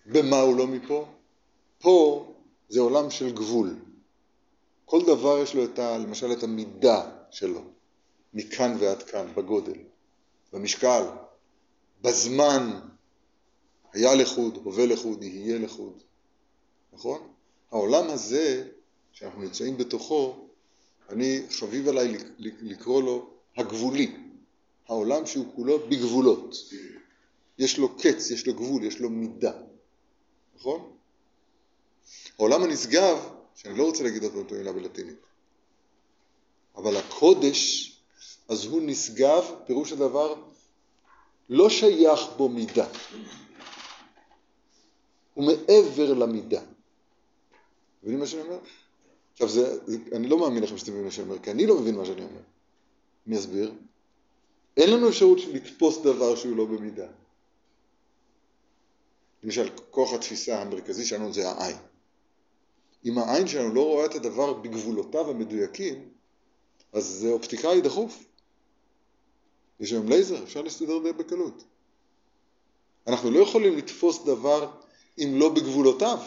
במה 0.06 0.40
הוא 0.40 0.58
לא 0.58 0.68
מפה? 0.68 1.08
פה 1.80 2.28
זה 2.70 2.80
עולם 2.80 3.12
של 3.12 3.36
גבול. 3.36 3.83
כל 4.86 5.02
דבר 5.06 5.40
יש 5.40 5.56
לו 5.56 5.64
את 5.64 5.80
ה, 5.80 5.98
למשל 5.98 6.32
את 6.32 6.44
המידה 6.44 7.12
שלו, 7.32 7.62
מכאן 8.34 8.76
ועד 8.80 9.04
כאן, 9.04 9.28
בגודל, 9.36 9.78
במשקל, 10.54 11.04
בזמן, 12.02 12.80
היה 13.94 14.16
לחוד, 14.16 14.60
הווה 14.64 14.86
לחוד, 14.86 15.24
יהיה 15.24 15.60
לחוד, 15.60 16.04
נכון? 16.94 17.28
העולם 17.72 18.10
הזה 18.10 18.68
שאנחנו 19.12 19.42
נמצאים 19.42 19.78
בתוכו, 19.78 20.48
אני 21.10 21.42
חביב 21.50 21.88
עליי 21.88 22.18
לקרוא 22.40 23.04
לו 23.04 23.30
הגבולי, 23.58 24.16
העולם 24.88 25.26
שהוא 25.26 25.46
כולו 25.56 25.80
בגבולות. 25.80 26.56
יש 27.58 27.78
לו 27.78 27.98
קץ, 27.98 28.32
יש 28.32 28.48
לו 28.48 28.54
גבול, 28.54 28.84
יש 28.84 29.00
לו 29.00 29.10
מידה, 29.10 29.54
נכון? 30.56 30.92
העולם 32.40 32.64
הנשגב, 32.64 33.18
שאני 33.56 33.78
לא 33.78 33.84
רוצה 33.84 34.04
להגיד 34.04 34.24
פעם 34.32 34.42
את 34.42 34.52
בלטינית, 34.76 35.20
אבל 36.76 36.98
הקודש, 36.98 37.92
אז 38.50 38.66
הוא 38.66 38.82
נשגב, 38.86 39.44
פירוש 39.66 39.92
הדבר, 39.92 40.36
לא 41.50 41.70
שייך 41.70 42.22
בו 42.38 42.50
מידה. 42.50 42.88
הוא 45.34 45.46
מעבר 45.46 46.14
למידה. 46.14 46.62
מבינים 48.04 48.20
מה 48.20 48.28
שאני 48.28 48.42
אומר? 48.42 48.60
עכשיו, 49.34 49.50
זה, 49.50 49.86
זה, 49.86 49.98
אני 50.12 50.28
לא 50.28 50.40
מאמין 50.40 50.64
לכם 50.64 50.78
שאתם 50.78 50.92
מבינים 50.92 51.06
מה 51.06 51.12
שאני 51.12 51.28
אומר, 51.28 51.40
כי 51.40 51.52
אני 51.52 51.68
לא 51.68 51.80
מבין 51.80 51.96
מה 51.96 52.06
שאני 52.06 52.22
אומר. 52.22 52.42
אני 53.28 53.40
אסביר. 53.40 53.74
אין 54.78 54.90
לנו 54.90 55.10
אפשרות 55.10 55.38
לתפוס 55.54 55.98
דבר 55.98 56.36
שהוא 56.36 56.58
לא 56.58 56.66
במידה. 56.66 57.08
למשל, 59.44 59.70
כוח 59.92 60.14
התפיסה 60.14 60.62
המרכזי 60.62 61.06
שלנו 61.06 61.34
זה 61.34 61.50
העין. 61.50 61.78
אם 63.06 63.18
העין 63.18 63.48
שלנו 63.48 63.74
לא 63.74 63.82
רואה 63.86 64.06
את 64.06 64.16
הדבר 64.16 64.54
בגבולותיו 64.54 65.30
המדויקים, 65.30 66.10
אז 66.94 67.06
זה 67.06 67.32
אופטיקאי 67.32 67.82
דחוף. 67.82 68.24
יש 69.80 69.92
היום 69.92 70.10
לייזר, 70.10 70.44
אפשר 70.44 70.62
להסתדר 70.62 71.00
די 71.04 71.14
בקלות. 71.14 71.64
אנחנו 73.08 73.32
לא 73.32 73.40
יכולים 73.40 73.78
לתפוס 73.78 74.24
דבר 74.26 74.72
אם 75.18 75.32
לא 75.34 75.50
בגבולותיו 75.50 76.18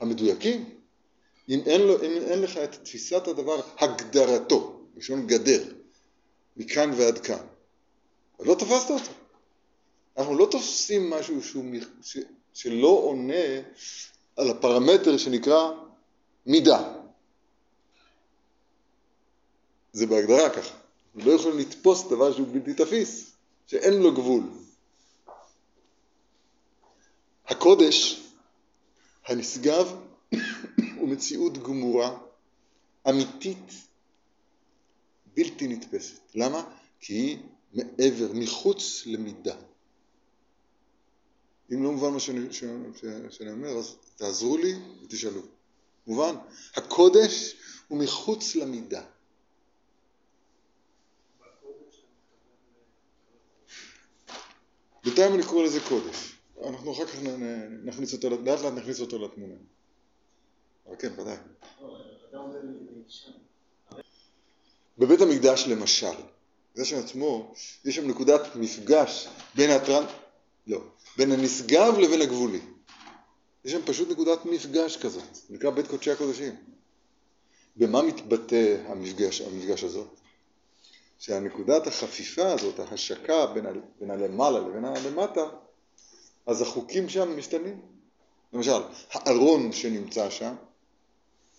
המדויקים. 0.00 0.70
אם 1.48 1.60
אין, 1.66 1.80
לו, 1.80 1.96
אם 1.96 2.10
אין 2.26 2.42
לך 2.42 2.56
את 2.56 2.74
תפיסת 2.84 3.28
הדבר, 3.28 3.60
הגדרתו, 3.78 4.80
לשון 4.96 5.26
גדר, 5.26 5.64
מכאן 6.56 6.90
ועד 6.96 7.18
כאן, 7.18 7.46
לא 8.40 8.54
תפסת 8.54 8.90
אותו. 8.90 9.10
אנחנו 10.16 10.38
לא 10.38 10.48
תופסים 10.50 11.10
משהו 11.10 11.42
שהוא, 11.42 11.64
ש, 12.02 12.18
שלא 12.54 12.88
עונה 12.88 13.60
על 14.36 14.50
הפרמטר 14.50 15.16
שנקרא 15.16 15.70
מידה. 16.48 16.94
זה 19.92 20.06
בהגדרה 20.06 20.50
ככה. 20.50 20.74
אנחנו 21.16 21.30
לא 21.30 21.36
יכולים 21.36 21.58
לתפוס 21.58 22.06
דבר 22.06 22.32
שהוא 22.32 22.48
בלתי 22.52 22.74
תפיס, 22.74 23.32
שאין 23.66 24.02
לו 24.02 24.14
גבול. 24.14 24.42
הקודש 27.46 28.22
הנשגב 29.26 29.96
הוא 30.98 31.08
מציאות 31.08 31.58
גמורה, 31.58 32.18
אמיתית, 33.08 33.72
בלתי 35.34 35.68
נתפסת. 35.68 36.20
למה? 36.34 36.64
כי 37.00 37.14
היא 37.14 37.38
מעבר, 37.72 38.32
מחוץ 38.34 39.06
למידה. 39.06 39.56
אם 41.72 41.82
לא 41.82 41.92
מובן 41.92 42.12
מה 42.12 42.20
שאני, 42.20 42.52
שאני, 42.52 42.88
שאני 43.30 43.50
אומר, 43.50 43.68
אז 43.68 43.96
תעזרו 44.16 44.56
לי 44.56 44.74
ותשאלו. 45.02 45.57
מובן? 46.08 46.34
הקודש 46.74 47.54
הוא 47.88 47.98
מחוץ 47.98 48.56
למידה. 48.56 49.02
בינתיים 55.04 55.34
אני 55.34 55.42
קורא 55.42 55.64
לזה 55.64 55.80
קודש. 55.88 56.34
אנחנו 56.66 56.92
אחר 56.92 57.06
כך 57.06 57.18
נכניס 57.84 58.12
אותו, 58.12 58.30
לאט 58.30 58.60
לאט 58.60 58.72
נכניס 58.72 59.00
אותו 59.00 59.18
לתמונה. 59.18 59.54
אבל 60.86 60.96
כן, 60.98 61.20
ודאי. 61.20 61.36
בבית 64.98 65.20
המקדש 65.20 65.66
למשל, 65.66 66.16
זה 66.74 66.84
שעצמו, 66.84 67.54
יש 67.84 67.96
שם 67.96 68.08
נקודת 68.08 68.56
מפגש 68.56 69.28
בין 69.54 69.70
הטרנ... 69.70 70.04
לא, 70.66 70.80
בין 71.16 71.32
הנשגב 71.32 71.98
לבין 71.98 72.20
הגבולי. 72.20 72.60
יש 73.64 73.72
שם 73.72 73.80
פשוט 73.84 74.10
נקודת 74.10 74.44
מפגש 74.44 74.96
כזאת, 74.96 75.38
נקרא 75.50 75.70
בית 75.70 75.86
קודשי 75.86 76.10
הקודשים. 76.10 76.54
במה 77.76 78.02
מתבטא 78.02 78.76
המפגש, 78.86 79.40
המפגש 79.40 79.84
הזאת? 79.84 80.08
שהנקודת 81.18 81.86
החפיפה 81.86 82.52
הזאת, 82.52 82.78
ההשקה 82.78 83.46
בין, 83.46 83.66
ה, 83.66 83.70
בין 84.00 84.10
הלמעלה 84.10 84.60
לבין 84.60 84.84
הלמטה, 84.84 85.44
אז 86.46 86.62
החוקים 86.62 87.08
שם 87.08 87.36
משתנים. 87.38 87.80
למשל, 88.52 88.82
הארון 89.10 89.72
שנמצא 89.72 90.30
שם, 90.30 90.54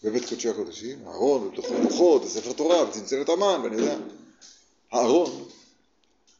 בבית 0.04 0.30
קודשי 0.30 0.50
הקודשים, 0.50 1.08
הארון, 1.08 1.48
ובתוכו 1.48 1.74
לוחות, 1.84 2.24
וספר 2.24 2.54
תורה, 2.54 2.90
וצנצנת 2.90 3.30
המן, 3.30 3.60
ואני 3.64 3.76
יודע. 3.76 3.98
הארון, 4.92 5.46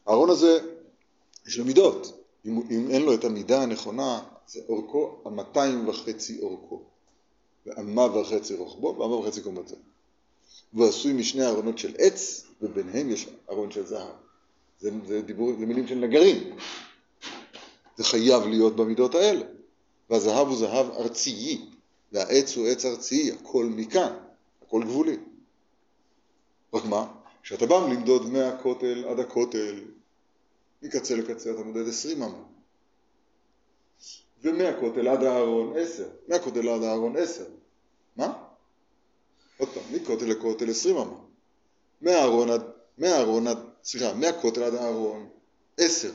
הארון 0.06 0.30
הזה, 0.30 0.58
יש 1.46 1.58
לו 1.58 1.64
מידות. 1.64 2.24
אם, 2.46 2.60
אם 2.70 2.90
אין 2.90 3.02
לו 3.02 3.14
את 3.14 3.24
המידה 3.24 3.62
הנכונה, 3.62 4.22
זה 4.50 4.60
אורכו 4.68 5.22
המאתיים 5.24 5.88
וחצי 5.88 6.40
אורכו, 6.40 6.82
ואמה 7.66 8.18
וחצי 8.18 8.54
רוחבו, 8.54 8.96
ואמה 8.98 9.14
וחצי 9.14 9.42
קומתו. 9.42 9.76
והוא 10.72 10.88
עשוי 10.88 11.12
משני 11.12 11.46
ארונות 11.46 11.78
של 11.78 11.94
עץ, 11.98 12.46
וביניהם 12.62 13.10
יש 13.10 13.28
ארון 13.50 13.70
של 13.70 13.86
זהב. 13.86 14.14
זה, 14.80 14.90
זה, 15.06 15.22
דיבור, 15.22 15.52
זה 15.58 15.66
מילים 15.66 15.86
של 15.86 15.94
נגרים. 15.94 16.56
זה 17.96 18.04
חייב 18.04 18.42
להיות 18.42 18.76
במידות 18.76 19.14
האלה. 19.14 19.44
והזהב 20.10 20.48
הוא 20.48 20.56
זהב 20.56 20.90
ארצי, 20.90 21.64
והעץ 22.12 22.56
הוא 22.56 22.66
עץ 22.66 22.84
ארצי, 22.84 23.32
הכל 23.32 23.66
מכאן, 23.66 24.12
הכל 24.66 24.82
גבולי. 24.84 25.16
רק 26.74 26.84
מה? 26.84 27.06
כשאתה 27.42 27.66
בא 27.66 27.76
למדוד 27.76 28.26
מהכותל 28.26 29.04
עד 29.08 29.20
הכותל, 29.20 29.84
מקצה 30.82 31.16
לקצה 31.16 31.50
אתה 31.50 31.62
מודד 31.62 31.88
עשרים 31.88 32.22
אמה. 32.22 32.42
ומהכותל 34.42 35.08
עד 35.08 35.22
הארון 35.22 35.78
עשר, 35.78 36.08
מהכותל 36.28 36.68
עד 36.68 36.82
הארון 36.82 37.16
עשר. 37.16 37.44
מה? 38.16 38.32
עוד 39.58 39.68
פעם, 39.68 39.82
מכותל 39.92 40.24
לכותל 40.24 40.70
עשרים 40.70 40.96
אמה. 40.96 41.16
מהארון 42.00 42.50
עד, 42.50 42.62
מהארון 42.98 43.46
עד, 43.46 43.58
סליחה, 43.84 44.14
מהכותל 44.14 44.62
עד 44.62 44.74
הארון 44.74 45.28
עשר. 45.76 46.12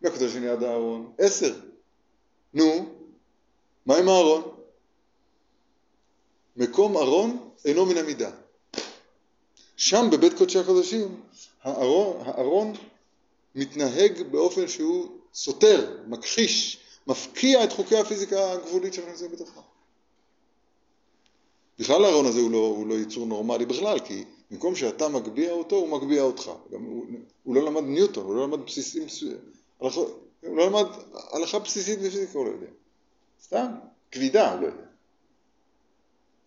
מהכותל 0.00 0.26
השני 0.26 0.48
עד 0.48 0.62
הארון 0.62 1.12
עשר. 1.18 1.54
נו, 2.54 2.94
מה 3.86 3.96
עם 3.96 4.08
הארון? 4.08 4.42
מקום 6.56 6.96
ארון 6.96 7.50
אינו 7.64 7.86
מן 7.86 7.96
המידה. 7.96 8.30
שם 9.76 10.08
בבית 10.12 10.32
קודשי 10.38 10.58
הקודשים 10.58 11.20
הארון, 11.62 12.16
הארון 12.26 12.72
מתנהג 13.54 14.22
באופן 14.30 14.68
שהוא 14.68 15.18
סותר, 15.34 15.98
מכחיש, 16.06 16.81
מפקיע 17.06 17.64
את 17.64 17.72
חוקי 17.72 17.96
הפיזיקה 17.96 18.52
הגבולית 18.52 18.94
שאנחנו 18.94 19.12
נמצאים 19.12 19.32
בתוכה. 19.32 19.60
בכלל 21.78 22.04
הארון 22.04 22.26
הזה 22.26 22.40
הוא 22.40 22.50
לא, 22.50 22.58
הוא 22.58 22.86
לא 22.86 22.94
יצור 22.94 23.26
נורמלי 23.26 23.66
בכלל, 23.66 23.98
כי 24.00 24.24
במקום 24.50 24.76
שאתה 24.76 25.08
מגביה 25.08 25.52
אותו, 25.52 25.76
הוא 25.76 25.88
מגביה 25.88 26.22
אותך. 26.22 26.50
גם 26.72 26.82
הוא, 26.82 27.06
הוא 27.42 27.54
לא 27.54 27.62
למד 27.62 27.82
ניוטון, 27.82 28.24
הוא 28.24 28.34
לא 28.34 28.42
למד 28.42 28.66
בסיסים, 28.66 29.06
הוא 29.78 29.90
לא 30.42 30.66
למד 30.66 30.86
הלכה 31.12 31.58
בסיסית 31.58 31.98
בפיזיקה, 31.98 32.38
הוא 32.38 32.46
לא 32.46 32.50
יודע. 32.50 32.66
סתם, 33.42 33.66
כבידה, 34.12 34.52
הוא 34.52 34.60
לא 34.60 34.66
יודע. 34.66 34.84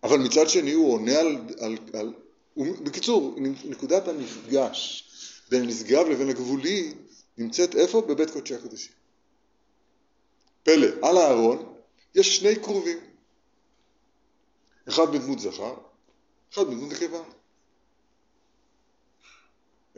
אבל 0.02 0.18
מצד 0.18 0.48
שני 0.48 0.72
הוא 0.72 0.92
עונה 0.92 1.18
על... 1.18 1.38
על, 1.58 1.76
על 1.92 2.12
הוא, 2.54 2.66
בקיצור, 2.82 3.34
נקודת 3.64 4.08
המפגש 4.08 5.08
בין 5.50 5.62
הנשגב 5.62 6.06
לבין 6.06 6.28
הגבולי 6.28 6.94
נמצאת 7.38 7.76
איפה? 7.76 8.00
בבית 8.00 8.30
קודשי 8.30 8.54
הקודשים. 8.54 8.92
פלא, 10.66 10.86
על 11.02 11.16
הארון 11.16 11.74
יש 12.14 12.36
שני 12.36 12.56
קרובים. 12.56 12.98
אחד 14.88 15.12
בדמות 15.12 15.38
זכר, 15.38 15.74
אחד 16.52 16.62
בדמות 16.62 16.92
נקבה. 16.92 17.22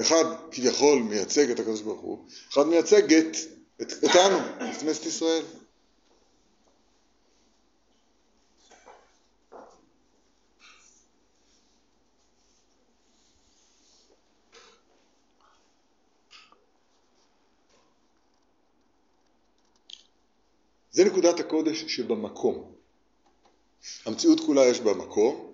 אחד 0.01 0.25
כביכול 0.51 1.03
מייצג 1.03 1.51
את 1.51 1.61
הקדוש 1.61 1.81
ברוך 1.81 2.01
הוא, 2.01 2.29
אחד 2.53 2.67
מייצג 2.67 3.13
את, 3.13 3.37
את, 3.83 3.93
אותנו, 4.03 4.39
את 4.39 4.77
כנסת 4.81 5.07
ישראל. 5.07 5.43
זה 20.99 21.05
נקודת 21.05 21.41
הקודש 21.41 21.85
שבמקום. 21.85 22.73
המציאות 24.05 24.41
כולה 24.41 24.67
יש 24.67 24.81
בה 24.81 24.95
מקום, 24.95 25.53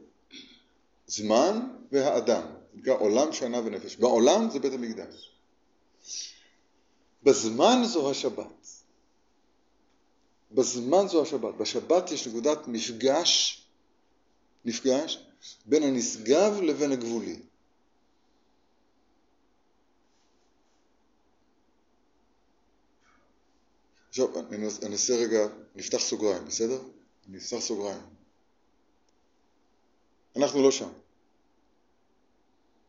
זמן 1.06 1.60
והאדם. 1.92 2.42
נקרא 2.74 2.94
עולם, 2.94 3.32
שנה 3.32 3.58
ונפש. 3.58 3.96
בעולם 3.96 4.50
זה 4.50 4.58
בית 4.58 4.72
המקדש. 4.72 5.32
בזמן 7.22 7.82
זו 7.84 8.10
השבת. 8.10 8.66
בזמן 10.52 11.08
זו 11.08 11.22
השבת. 11.22 11.54
בשבת 11.54 12.10
יש 12.10 12.28
נקודת 12.28 12.68
מפגש, 12.68 13.64
מפגש 14.64 15.26
בין 15.66 15.82
הנשגב 15.82 16.60
לבין 16.62 16.92
הגבולי. 16.92 17.40
עכשיו, 24.14 24.28
אני 24.52 24.66
אנסה 24.86 25.16
רגע, 25.16 25.46
נפתח 25.74 25.98
סוגריים, 25.98 26.44
בסדר? 26.44 26.80
אני 27.28 27.38
אפתח 27.38 27.58
סוגריים. 27.58 28.00
אנחנו 30.36 30.62
לא 30.62 30.70
שם. 30.70 30.88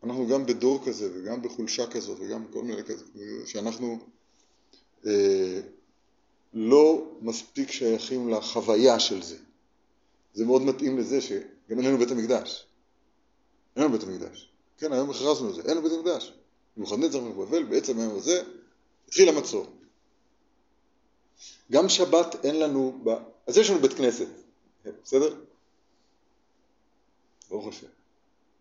אנחנו 0.04 0.28
גם 0.28 0.46
בדור 0.46 0.86
כזה 0.86 1.10
וגם 1.14 1.42
בחולשה 1.42 1.88
כזאת 1.88 2.18
וגם 2.20 2.48
בכל 2.48 2.64
מיני 2.64 2.84
כזה, 2.84 3.06
שאנחנו 3.46 4.00
אה, 5.06 5.60
לא 6.54 7.12
מספיק 7.22 7.72
שייכים 7.72 8.30
לחוויה 8.30 9.00
של 9.00 9.24
זה. 9.24 9.38
זה 10.34 10.46
מאוד 10.46 10.62
מתאים 10.62 10.98
לזה 10.98 11.22
שגם 11.22 11.80
אין 11.80 11.86
לנו 11.86 11.98
בית 11.98 12.12
המקדש. 12.12 12.68
אין 13.76 13.84
לנו 13.84 13.98
בית 13.98 14.08
המקדש. 14.08 14.52
כן, 14.78 14.94
היום 14.94 15.10
הכרזנו 15.10 15.50
את 15.50 15.56
זה, 15.56 15.62
אין 15.62 15.72
לנו 15.72 15.82
בית 15.82 15.92
המקדש. 15.92 16.34
נבוכדנצר 16.78 17.22
מבבל, 17.22 17.64
בעצם 17.64 18.00
היום 18.00 18.16
הזה, 18.16 18.44
התחיל 19.08 19.30
המצור. 19.30 19.75
גם 21.72 21.90
שבת 21.90 22.46
אין 22.46 22.60
לנו, 22.60 23.00
ב... 23.04 23.10
אז 23.48 23.58
יש 23.58 23.70
לנו 23.70 23.80
בית 23.80 23.94
כנסת, 23.94 24.28
בסדר? 25.04 25.36
ברוך 27.50 27.68
השם. 27.68 27.88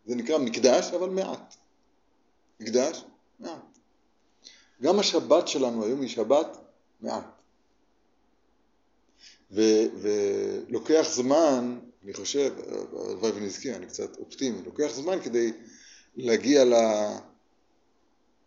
זה 0.07 0.15
נקרא 0.15 0.39
מקדש, 0.39 0.93
אבל 0.93 1.09
מעט. 1.09 1.55
מקדש, 2.61 3.05
מעט. 3.41 3.79
גם 4.83 4.99
השבת 4.99 5.49
שלנו 5.49 5.85
היום 5.85 6.01
היא 6.01 6.09
שבת 6.09 6.59
מעט. 7.01 7.25
ו- 9.51 9.87
ולוקח 10.01 11.07
זמן, 11.11 11.79
אני 12.05 12.15
חושב, 12.15 12.55
הלוואי 12.93 13.33
ונזכיר, 13.33 13.77
אני 13.77 13.87
קצת 13.87 14.17
אופטימי, 14.17 14.63
לוקח 14.63 14.89
זמן 14.93 15.21
כדי 15.21 15.53
להגיע 16.17 16.65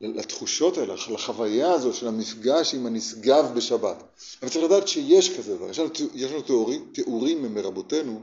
לתחושות 0.02 0.78
האלה, 0.78 0.94
לחוויה 0.94 1.72
הזו 1.72 1.94
של 1.94 2.08
המפגש 2.08 2.74
עם 2.74 2.86
הנשגב 2.86 3.52
בשבת. 3.56 4.04
אבל 4.42 4.50
צריך 4.50 4.66
לדעת 4.66 4.88
שיש 4.88 5.38
כזה 5.38 5.56
דבר, 5.56 5.70
יש 5.70 5.80
לנו, 5.80 5.90
יש 6.14 6.32
לנו 6.32 6.42
תיאורים, 6.42 6.90
תיאורים 6.94 7.54
מרבותינו 7.54 8.22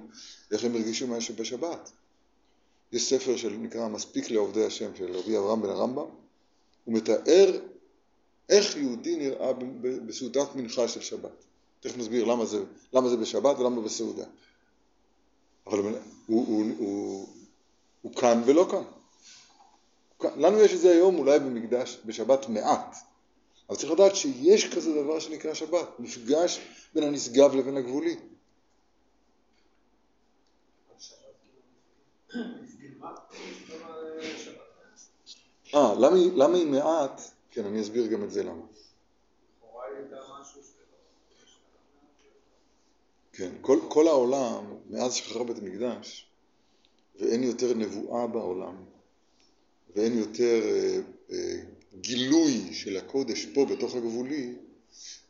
איך 0.50 0.64
הם 0.64 0.74
הרגישו 0.74 1.06
מה 1.06 1.20
שבשבת. 1.20 1.90
יש 2.92 3.08
ספר 3.10 3.37
שנקרא 3.37 3.88
מספיק 3.88 4.30
לעובדי 4.30 4.64
השם 4.64 4.90
של 4.98 5.16
רבי 5.16 5.38
אברהם 5.38 5.62
בן 5.62 5.68
הרמב"ם, 5.68 6.06
הוא 6.84 6.94
מתאר 6.94 7.58
איך 8.48 8.76
יהודי 8.76 9.16
נראה 9.16 9.52
בסעודת 10.06 10.54
מנחה 10.54 10.88
של 10.88 11.00
שבת. 11.00 11.44
תכף 11.80 11.96
נסביר 11.96 12.24
למה 12.24 12.46
זה, 12.46 12.64
למה 12.92 13.08
זה 13.08 13.16
בשבת 13.16 13.58
ולמה 13.58 13.80
בסעודה. 13.80 14.24
אבל 15.66 15.78
הוא, 15.78 15.88
הוא, 16.26 16.46
הוא, 16.46 16.64
הוא, 16.78 17.28
הוא 18.02 18.14
כאן 18.14 18.42
ולא 18.46 18.68
כאן. 18.70 18.82
לנו 20.37 20.60
יש 20.60 20.72
את 20.72 20.80
זה 20.80 20.90
היום 20.90 21.18
אולי 21.18 21.38
במקדש, 21.38 21.98
בשבת 22.04 22.48
מעט, 22.48 22.96
אבל 23.68 23.76
צריך 23.76 23.92
לדעת 23.92 24.16
שיש 24.16 24.74
כזה 24.74 25.02
דבר 25.02 25.18
שנקרא 25.20 25.54
שבת, 25.54 25.88
מפגש 25.98 26.60
בין 26.94 27.04
הנשגב 27.04 27.54
לבין 27.54 27.76
הגבולי. 27.76 28.16
אה, 35.74 35.94
למה, 36.34 36.56
היא 36.56 36.66
מעט? 36.66 37.20
כן, 37.50 37.64
אני 37.66 37.80
אסביר 37.80 38.06
גם 38.06 38.24
את 38.24 38.30
זה 38.30 38.42
למה. 38.42 38.62
כן, 43.32 43.52
כל, 43.60 43.78
כל 43.88 44.08
העולם, 44.08 44.74
מאז 44.90 45.14
שחרר 45.14 45.42
בית 45.42 45.58
המקדש, 45.58 46.30
ואין 47.20 47.42
יותר 47.42 47.74
נבואה 47.74 48.26
בעולם, 48.26 48.84
ואין 49.94 50.18
יותר 50.18 50.62
אה, 50.64 50.98
אה, 51.33 51.57
גילוי 52.00 52.68
של 52.72 52.96
הקודש 52.96 53.44
פה 53.44 53.64
בתוך 53.64 53.94
הגבולי, 53.94 54.54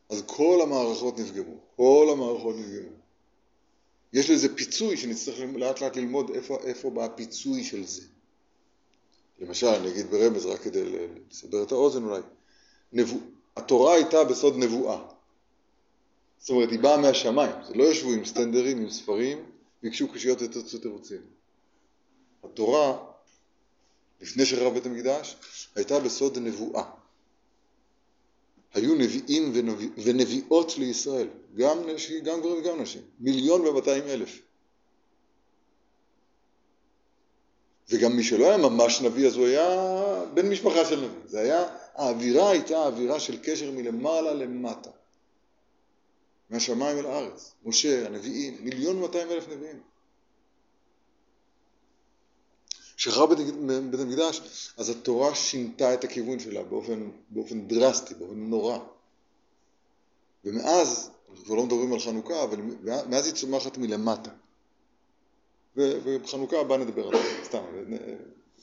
אז 0.09 0.23
כל 0.27 0.61
המערכות 0.63 1.19
נפגעו, 1.19 1.59
כל 1.77 2.09
המערכות 2.13 2.57
נפגעו. 2.57 2.91
יש 4.13 4.31
לזה 4.31 4.57
פיצוי 4.57 4.97
שנצטרך 4.97 5.39
לאט 5.55 5.81
לאט 5.81 5.97
ללמוד 5.97 6.31
איפה, 6.31 6.59
איפה 6.65 6.91
בא 6.91 7.05
הפיצוי 7.05 7.65
של 7.65 7.87
זה. 7.87 8.03
למשל, 9.41 9.67
אני 9.67 9.89
אגיד 9.89 10.07
ברמז 10.11 10.47
רק 10.47 10.61
כדי 10.61 11.09
לסבר 11.31 11.63
את 11.63 11.73
האוזן 11.73 12.05
אולי, 12.05 12.21
נבוא, 12.93 13.21
התורה 13.57 13.95
הייתה 13.95 14.25
בסוד 14.25 14.57
נבואה. 14.57 15.03
זאת 16.39 16.51
אומרת, 16.51 16.71
היא 16.71 16.81
באה 16.81 16.97
מהשמיים, 16.97 17.53
זה 17.69 17.75
לא 17.75 17.85
ישבו 17.85 18.13
עם 18.13 18.25
סטנדרים, 18.25 18.79
עם 18.79 18.91
ספרים, 18.91 19.39
ביקשו 19.83 20.09
קושיות 20.09 20.43
ותרצו 20.43 20.79
תירוצים. 20.79 21.21
התורה 22.45 23.14
לפני 24.21 24.47
שחרב 24.47 24.75
בית 24.75 24.87
המקדש, 24.87 25.37
הייתה 25.75 26.01
בסוד 26.01 26.39
נבואה. 26.39 26.85
היו 28.75 28.95
נביאים 28.95 29.53
ונביא, 29.55 29.89
ונביאות 30.05 30.79
לישראל, 30.79 31.29
גם, 31.57 31.91
נשים, 31.91 32.25
גם 32.25 32.41
גברים 32.41 32.57
וגם 32.57 32.83
נשים, 32.83 33.03
מיליון 33.21 33.67
ומאתיים 33.67 34.05
אלף. 34.05 34.41
וגם 37.89 38.17
מי 38.17 38.23
שלא 38.23 38.47
היה 38.47 38.57
ממש 38.57 39.01
נביא 39.01 39.27
אז 39.27 39.37
הוא 39.37 39.47
היה 39.47 40.25
בן 40.35 40.49
משפחה 40.49 40.85
של 40.85 40.97
נביא. 40.97 41.21
זה 41.27 41.41
היה, 41.41 41.67
האווירה 41.95 42.51
הייתה 42.51 42.87
אווירה 42.87 43.21
של 43.21 43.39
קשר 43.43 43.71
מלמעלה 43.71 44.35
למטה. 44.35 44.91
מהשמיים 46.51 46.99
אל 46.99 47.07
הארץ. 47.07 47.55
משה, 47.65 48.07
הנביאים, 48.07 48.57
מיליון 48.61 48.97
ומאתיים 48.97 49.31
אלף 49.31 49.49
נביאים. 49.49 49.94
כשחרב 53.05 53.35
בית 53.91 54.01
המקדש, 54.01 54.41
אז 54.77 54.89
התורה 54.89 55.35
שינתה 55.35 55.95
את 55.95 56.05
הכיוון 56.05 56.39
שלה 56.39 56.63
באופן, 56.63 57.11
באופן 57.31 57.69
דרסטי, 57.69 58.15
באופן 58.15 58.37
נורא. 58.37 58.79
ומאז, 60.45 61.11
אנחנו 61.31 61.45
כבר 61.45 61.55
לא 61.55 61.65
מדברים 61.65 61.93
על 61.93 62.01
חנוכה, 62.01 62.43
אבל 62.43 62.61
מאז 63.09 63.27
היא 63.27 63.35
צומחת 63.35 63.79
מלמטה. 63.79 64.31
ובחנוכה 65.77 66.61
הבאה 66.61 66.79
נדבר 66.79 67.09
על 67.09 67.23
זה, 67.23 67.45
סתם, 67.45 67.63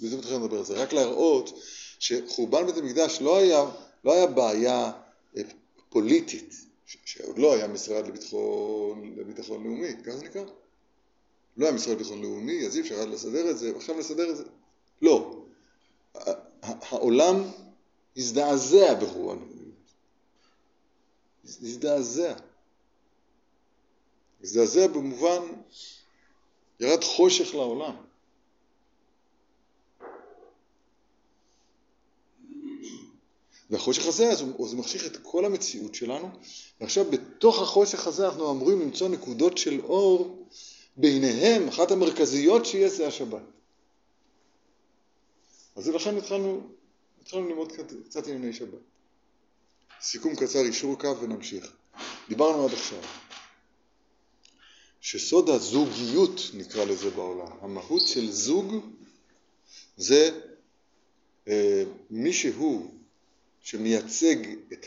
בזה 0.02 0.18
מתחילים 0.18 0.44
לדבר 0.44 0.58
על 0.58 0.66
זה, 0.66 0.74
רק 0.84 0.94
להראות 0.94 1.60
שחורבן 2.00 2.66
בית 2.66 2.78
המקדש 2.78 3.22
לא 3.22 3.38
היה, 3.38 3.66
לא 4.06 4.14
היה 4.14 4.28
בעיה 4.28 4.92
אה, 5.38 5.42
פוליטית, 5.90 6.56
שעוד 7.06 7.38
לא 7.40 7.54
היה 7.54 7.68
משרד 7.68 8.08
לביטחון, 8.08 9.16
לביטחון 9.18 9.64
לאומי, 9.64 9.88
ככה 10.06 10.18
זה 10.18 10.26
נקרא. 10.26 10.44
לא 11.58 11.66
היה 11.66 11.76
משרד 11.76 11.96
לביטחון 11.96 12.22
לאומי, 12.22 12.66
אז 12.66 12.76
אי 12.76 12.82
אפשר 12.82 13.06
לסדר 13.06 13.50
את 13.50 13.58
זה, 13.58 13.74
ועכשיו 13.74 14.00
לסדר 14.00 14.30
את 14.32 14.38
זה. 14.38 14.44
לא. 15.02 15.44
העולם 16.64 17.44
הזדעזע 18.18 18.94
בחורבן. 18.94 19.46
הזדעזע. 21.46 22.34
מזדעזע 24.42 24.88
במובן, 24.88 25.42
ירד 26.80 27.04
חושך 27.04 27.56
לעולם. 27.56 27.96
והחושך 33.70 34.06
הזה, 34.06 34.32
אז 34.32 34.42
הוא, 34.42 34.66
אז 34.66 34.74
הוא 34.74 34.80
מחשיך 34.80 35.06
את 35.06 35.18
כל 35.18 35.46
המציאות 35.46 35.96
שלנו, 35.96 36.30
ועכשיו 36.82 37.06
בתוך 37.12 37.62
החושך 37.62 38.08
הזה 38.08 38.26
אנחנו 38.26 38.52
אמורים 38.52 38.82
למצוא 38.82 39.10
נקודות 39.10 39.58
של 39.58 39.82
אור, 39.82 40.48
ביניהם, 40.98 41.68
אחת 41.68 41.92
המרכזיות 41.92 42.66
שיש 42.66 42.92
זה 42.92 43.08
השבת. 43.08 43.42
אז 45.76 45.88
לכן 45.88 46.18
התחלנו, 46.18 46.70
התחלנו 47.22 47.50
ללמוד 47.50 47.72
קצת 48.10 48.28
ענייני 48.28 48.54
שבת. 48.54 48.80
סיכום 50.02 50.36
קצר, 50.36 50.60
אישור 50.60 51.00
קו 51.00 51.18
ונמשיך. 51.22 51.74
דיברנו 52.30 52.66
עד 52.66 52.74
עכשיו 52.74 53.02
שסוד 55.02 55.50
הזוגיות 55.50 56.42
נקרא 56.54 56.86
לזה 56.86 57.10
בעולם, 57.10 57.52
המהות 57.62 58.08
של 58.08 58.32
זוג 58.32 58.76
זה 59.98 60.40
אה, 61.48 61.84
מישהו 62.10 62.92
שמייצג 63.62 64.36
את 64.74 64.86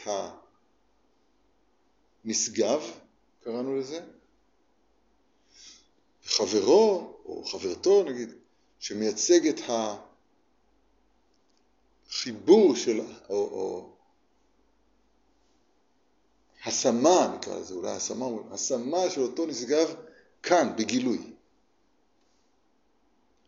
הנשגב, 2.25 2.83
קראנו 3.45 3.77
לזה, 3.77 4.01
חברו 6.25 7.17
או 7.25 7.45
חברתו 7.45 8.03
נגיד, 8.03 8.35
שמייצג 8.79 9.47
את 9.47 9.61
החיבור 12.09 12.77
של, 12.77 13.01
או, 13.29 13.35
או 13.35 13.91
השמה 16.65 17.37
נקרא 17.37 17.59
לזה, 17.59 17.75
אולי 17.75 17.91
השמה, 17.91 18.27
השמה 18.51 19.11
של 19.11 19.21
אותו 19.21 19.47
נשגב 19.47 19.95
כאן, 20.43 20.73
בגילוי. 20.77 21.19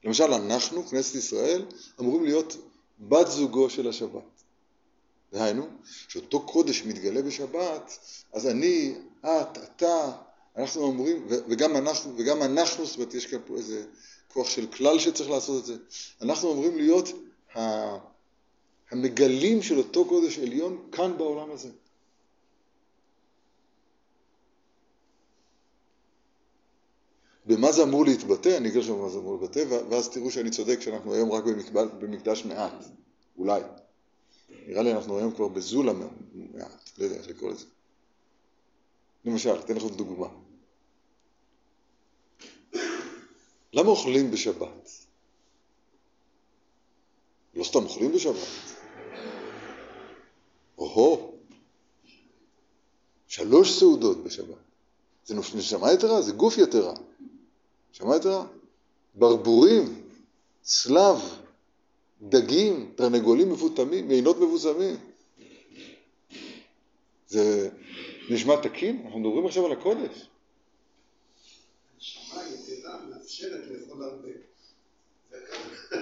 למשל 0.05 0.33
אנחנו, 0.33 0.87
כנסת 0.87 1.15
ישראל, 1.15 1.67
אמורים 2.01 2.25
להיות 2.25 2.57
בת 2.99 3.27
זוגו 3.27 3.71
של 3.71 3.89
השבת. 3.89 4.23
דהיינו, 5.33 5.67
שאותו 6.09 6.47
קודש 6.47 6.83
מתגלה 6.83 7.23
בשבת, 7.23 7.99
אז 8.33 8.47
אני, 8.47 8.95
את, 9.21 9.59
אתה, 9.59 10.13
אנחנו 10.57 10.91
אמורים, 10.91 11.27
וגם 11.29 11.77
אנחנו, 11.77 12.13
וגם 12.17 12.43
אנחנו, 12.43 12.87
זאת 12.87 12.97
אומרת, 12.97 13.15
יש 13.15 13.27
כאן 13.27 13.39
פה 13.47 13.57
איזה 13.57 13.87
כוח 14.29 14.49
של 14.49 14.67
כלל 14.67 14.99
שצריך 14.99 15.31
לעשות 15.31 15.61
את 15.61 15.67
זה, 15.67 15.77
אנחנו 16.23 16.53
אמורים 16.53 16.77
להיות 16.77 17.09
המגלים 18.91 19.63
של 19.63 19.79
אותו 19.79 20.05
קודש 20.05 20.39
עליון 20.39 20.89
כאן 20.93 21.19
בעולם 21.19 21.51
הזה. 21.51 21.69
במה 27.47 27.73
זה 27.73 27.83
אמור 27.83 28.05
להתבטא? 28.05 28.57
אני 28.57 28.69
אגיד 28.69 28.83
לכם 28.83 28.93
במה 28.93 29.09
זה 29.09 29.19
אמור 29.19 29.39
להתבטא, 29.41 29.65
ואז 29.91 30.09
תראו 30.09 30.31
שאני 30.31 30.51
צודק 30.51 30.81
שאנחנו 30.81 31.15
היום 31.15 31.33
רק 31.33 31.45
במקדש 31.99 32.45
מעט, 32.45 32.85
אולי. 33.39 33.61
נראה 34.67 34.83
לי 34.83 34.93
אנחנו 34.93 35.19
היום 35.19 35.33
כבר 35.33 35.49
בזולה 35.49 35.93
מעט, 35.93 36.91
לא 36.99 37.05
יודע 37.05 37.17
איך 37.17 37.29
לקרוא 37.29 37.51
לזה. 37.51 37.65
למשל, 39.25 39.59
אתן 39.61 39.77
לכם 39.77 39.89
דוגמה. 39.89 40.46
למה 43.77 43.89
אוכלים 43.89 44.31
בשבת? 44.31 44.91
לא 47.55 47.65
סתם 47.65 47.85
אוכלים 47.85 48.13
בשבת. 48.13 48.49
או-הו, 50.79 51.33
שלוש 53.29 53.79
סעודות 53.79 54.25
בשבת. 54.25 54.57
זה 55.25 55.35
נשמה 55.35 55.93
יתרה? 55.93 56.23
זה 56.23 56.33
גוף 56.33 56.59
יתרה. 56.59 56.95
נשמה 57.93 58.17
יתרה? 58.17 58.47
ברבורים, 59.15 60.03
צלב, 60.63 61.19
דגים, 62.23 62.93
תרנגולים 62.95 63.53
מפותמים, 63.53 64.09
מעינות 64.09 64.37
מבוסמים. 64.37 64.97
זה 67.27 67.71
נשמע 68.31 68.61
תקין? 68.63 69.03
אנחנו 69.05 69.19
מדברים 69.21 69.47
עכשיו 69.47 69.67
על 69.67 69.73
הקודש. 69.73 70.29
נשמה 71.99 72.43
יתרה 72.49 73.16
מאפשרת 73.27 73.65
לאכול 73.71 74.03
הרבה. 74.03 74.29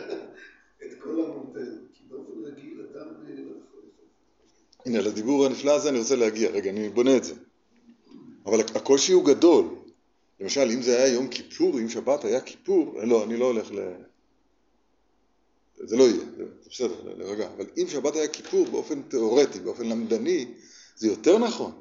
את 0.83 0.99
כל 1.03 1.25
המונטל, 1.25 1.79
כי 1.95 2.05
באופן 2.09 2.33
רגיל 2.45 2.87
אדם 2.93 3.09
לא 3.27 3.51
יכול 3.51 3.81
הנה, 4.87 5.01
לדיבור 5.01 5.47
הנפלא 5.47 5.77
הזה 5.77 5.89
אני 5.89 5.99
רוצה 5.99 6.17
להגיע. 6.17 6.51
רגע, 6.51 6.71
אני 6.71 6.89
בונה 6.89 7.17
את 7.17 7.25
זה. 7.25 7.35
אבל 8.47 8.61
הקושי 8.61 9.13
הוא 9.13 9.25
גדול. 9.25 9.65
למשל, 10.41 10.61
אם 10.61 10.83
זה 10.83 10.97
היה 10.97 11.15
יום 11.15 11.29
כיפור, 11.29 11.79
אם 11.79 11.89
שבת 11.89 12.25
היה 12.25 12.41
כיפור, 12.41 13.01
לא, 13.03 13.25
אני 13.25 13.37
לא 13.37 13.45
הולך 13.45 13.73
ל... 13.73 13.79
זה 15.77 15.97
לא 15.97 16.03
יהיה, 16.03 16.25
זה 16.37 16.45
בסדר, 16.71 17.15
להירגע. 17.17 17.49
אבל 17.57 17.67
אם 17.77 17.87
שבת 17.89 18.17
היה 18.17 18.29
כיפור 18.29 18.67
באופן 18.67 19.03
תיאורטי, 19.03 19.61
באופן 19.61 19.89
למדני, 19.89 20.47
זה 20.97 21.07
יותר 21.07 21.39
נכון. 21.39 21.73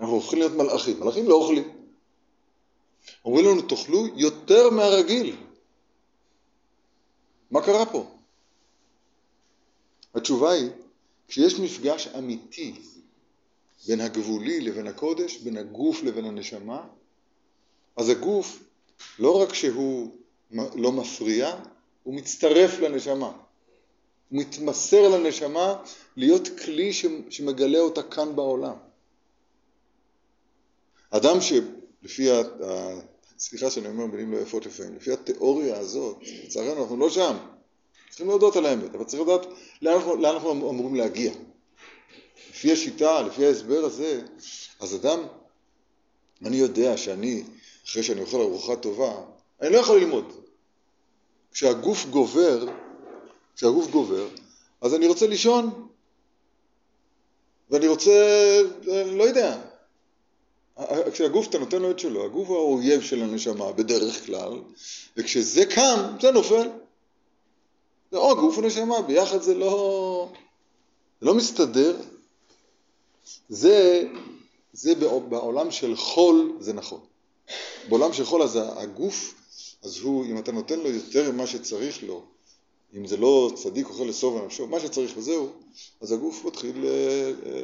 אנחנו 0.00 0.14
הופכים 0.14 0.38
להיות 0.38 0.52
מלאכים. 0.52 1.00
מלאכים 1.00 1.28
לא 1.28 1.34
אוכלים. 1.34 1.75
אומרים 3.24 3.46
לנו, 3.46 3.62
תאכלו 3.62 4.06
יותר 4.16 4.70
מהרגיל. 4.70 5.36
מה 7.50 7.62
קרה 7.62 7.86
פה? 7.86 8.10
התשובה 10.14 10.50
היא, 10.50 10.70
כשיש 11.28 11.58
מפגש 11.58 12.06
אמיתי 12.06 12.74
בין 13.86 14.00
הגבולי 14.00 14.60
לבין 14.60 14.86
הקודש, 14.86 15.36
בין 15.36 15.56
הגוף 15.56 16.02
לבין 16.02 16.24
הנשמה, 16.24 16.86
אז 17.96 18.08
הגוף, 18.08 18.62
לא 19.18 19.42
רק 19.42 19.54
שהוא 19.54 20.16
לא 20.74 20.92
מפריע, 20.92 21.56
הוא 22.02 22.14
מצטרף 22.14 22.78
לנשמה. 22.78 23.32
הוא 24.28 24.40
מתמסר 24.40 25.08
לנשמה 25.08 25.82
להיות 26.16 26.48
כלי 26.64 26.92
שמגלה 27.30 27.78
אותה 27.78 28.02
כאן 28.02 28.36
בעולם. 28.36 28.76
אדם 31.10 31.40
ה... 32.04 32.42
סליחה 33.38 33.70
שאני 33.70 33.88
אומר 33.88 34.06
מילים 34.06 34.32
לא 34.32 34.38
יפות 34.38 34.66
לפעמים, 34.66 34.96
לפי 34.96 35.12
התיאוריה 35.12 35.78
הזאת, 35.78 36.16
לצערנו 36.44 36.82
אנחנו 36.82 36.96
לא 36.96 37.10
שם, 37.10 37.36
צריכים 38.08 38.28
להודות 38.28 38.56
על 38.56 38.66
האמת, 38.66 38.94
אבל 38.94 39.04
צריך 39.04 39.22
לדעת 39.22 39.46
לאן 39.82 40.20
לאן 40.20 40.34
אנחנו 40.34 40.50
אמורים 40.52 40.94
להגיע. 40.94 41.32
לפי 42.50 42.72
השיטה, 42.72 43.22
לפי 43.22 43.46
ההסבר 43.46 43.84
הזה, 43.84 44.22
אז 44.80 44.94
אדם, 44.94 45.22
אני 46.44 46.56
יודע 46.56 46.96
שאני, 46.96 47.44
אחרי 47.86 48.02
שאני 48.02 48.20
אוכל 48.20 48.40
ארוחה 48.40 48.76
טובה, 48.76 49.14
אני 49.60 49.72
לא 49.72 49.78
יכול 49.78 49.98
ללמוד. 49.98 50.32
כשהגוף 51.52 52.06
גובר, 52.06 52.66
כשהגוף 53.56 53.90
גובר, 53.90 54.28
אז 54.80 54.94
אני 54.94 55.06
רוצה 55.06 55.26
לישון, 55.26 55.88
ואני 57.70 57.88
רוצה, 57.88 58.12
לא 59.06 59.24
יודע, 59.24 59.60
כשהגוף, 61.12 61.48
אתה 61.48 61.58
נותן 61.58 61.82
לו 61.82 61.90
את 61.90 61.98
שלו, 61.98 62.24
הגוף 62.24 62.48
הוא 62.48 62.56
האויב 62.56 63.02
של 63.02 63.22
הנשמה 63.22 63.72
בדרך 63.72 64.26
כלל, 64.26 64.60
וכשזה 65.16 65.66
קם, 65.66 66.16
זה 66.20 66.30
נופל. 66.30 66.68
זה 68.10 68.18
או 68.18 68.36
גוף 68.36 68.58
ונשמה, 68.58 69.02
ביחד 69.02 69.42
זה 69.42 69.54
לא, 69.54 70.28
זה 71.20 71.26
לא 71.26 71.34
מסתדר. 71.34 71.96
זה, 73.48 74.08
זה 74.72 74.94
בעולם 75.28 75.70
של 75.70 75.96
חול, 75.96 76.56
זה 76.60 76.72
נכון. 76.72 77.00
בעולם 77.88 78.12
של 78.12 78.24
חול, 78.24 78.42
אז 78.42 78.58
הגוף 78.76 79.34
אז 79.86 79.98
הוא, 79.98 80.24
אם 80.26 80.38
אתה 80.38 80.52
נותן 80.52 80.80
לו 80.80 80.90
יותר 80.90 81.32
ממה 81.32 81.46
שצריך 81.46 82.02
לו, 82.02 82.22
אם 82.96 83.06
זה 83.06 83.16
לא 83.16 83.52
צדיק 83.54 83.88
אוכל 83.88 84.04
לסוב 84.04 84.34
ונפשו, 84.34 84.66
מה 84.66 84.80
שצריך 84.80 85.16
וזהו, 85.16 85.48
אז 86.00 86.12
הגוף 86.12 86.44
מתחיל, 86.44 86.84
אה, 86.84 87.32
אה, 87.46 87.62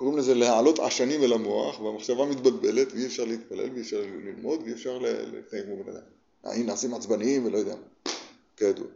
קוראים 0.00 0.18
לזה 0.18 0.34
להעלות 0.34 0.78
עשנים 0.78 1.22
אל 1.22 1.32
המוח, 1.32 1.80
והמחשבה 1.80 2.26
מתבלבלת, 2.26 2.92
ואי 2.92 3.06
אפשר 3.06 3.24
להתפלל, 3.24 3.70
ואי 3.72 3.80
אפשר 3.80 4.00
ללמוד, 4.00 4.60
ואי 4.62 4.72
אפשר 4.72 4.98
להתנהג 4.98 5.64
כמו 5.64 5.84
בן 5.84 5.90
אדם. 5.90 6.02
האם 6.44 6.66
נעשים 6.66 6.94
עצבניים 6.94 7.46
ולא 7.46 7.58
יודע 7.58 7.74
מה, 7.74 8.12
כידוע. 8.56 8.86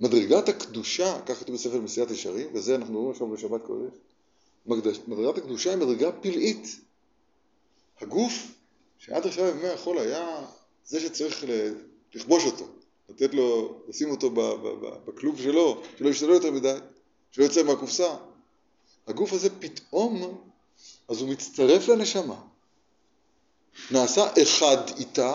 מדרגת 0.00 0.48
הקדושה, 0.48 1.20
כך 1.26 1.40
כתוב 1.40 1.54
בספר 1.54 1.80
מסיעת 1.80 2.10
ישרים, 2.10 2.46
וזה 2.54 2.74
אנחנו 2.74 2.98
רואים 2.98 3.12
עכשיו 3.12 3.28
בשבת 3.28 3.60
קודש, 3.66 3.94
מדרגת 5.06 5.38
הקדושה 5.38 5.70
היא 5.70 5.78
מדרגה 5.78 6.12
פלאית. 6.12 6.66
הגוף 8.00 8.32
שעד 8.98 9.26
עכשיו 9.26 9.46
ימי 9.46 9.68
החול 9.68 9.98
היה 9.98 10.46
זה 10.86 11.00
שצריך 11.00 11.44
לכבוש 12.14 12.44
אותו, 12.44 12.66
לתת 13.08 13.34
לו, 13.34 13.78
לשים 13.88 14.10
אותו 14.10 14.30
בכלוב 15.06 15.40
שלו, 15.40 15.82
שלא 15.98 16.08
ישתנה 16.08 16.32
יותר 16.32 16.50
מדי, 16.50 16.74
שלא 17.30 17.44
יוצא 17.44 17.62
מהקופסה. 17.62 18.16
הגוף 19.08 19.32
הזה 19.32 19.60
פתאום, 19.60 20.44
אז 21.08 21.20
הוא 21.20 21.28
מצטרף 21.28 21.88
לנשמה, 21.88 22.40
נעשה 23.90 24.26
אחד 24.42 24.76
איתה, 24.98 25.34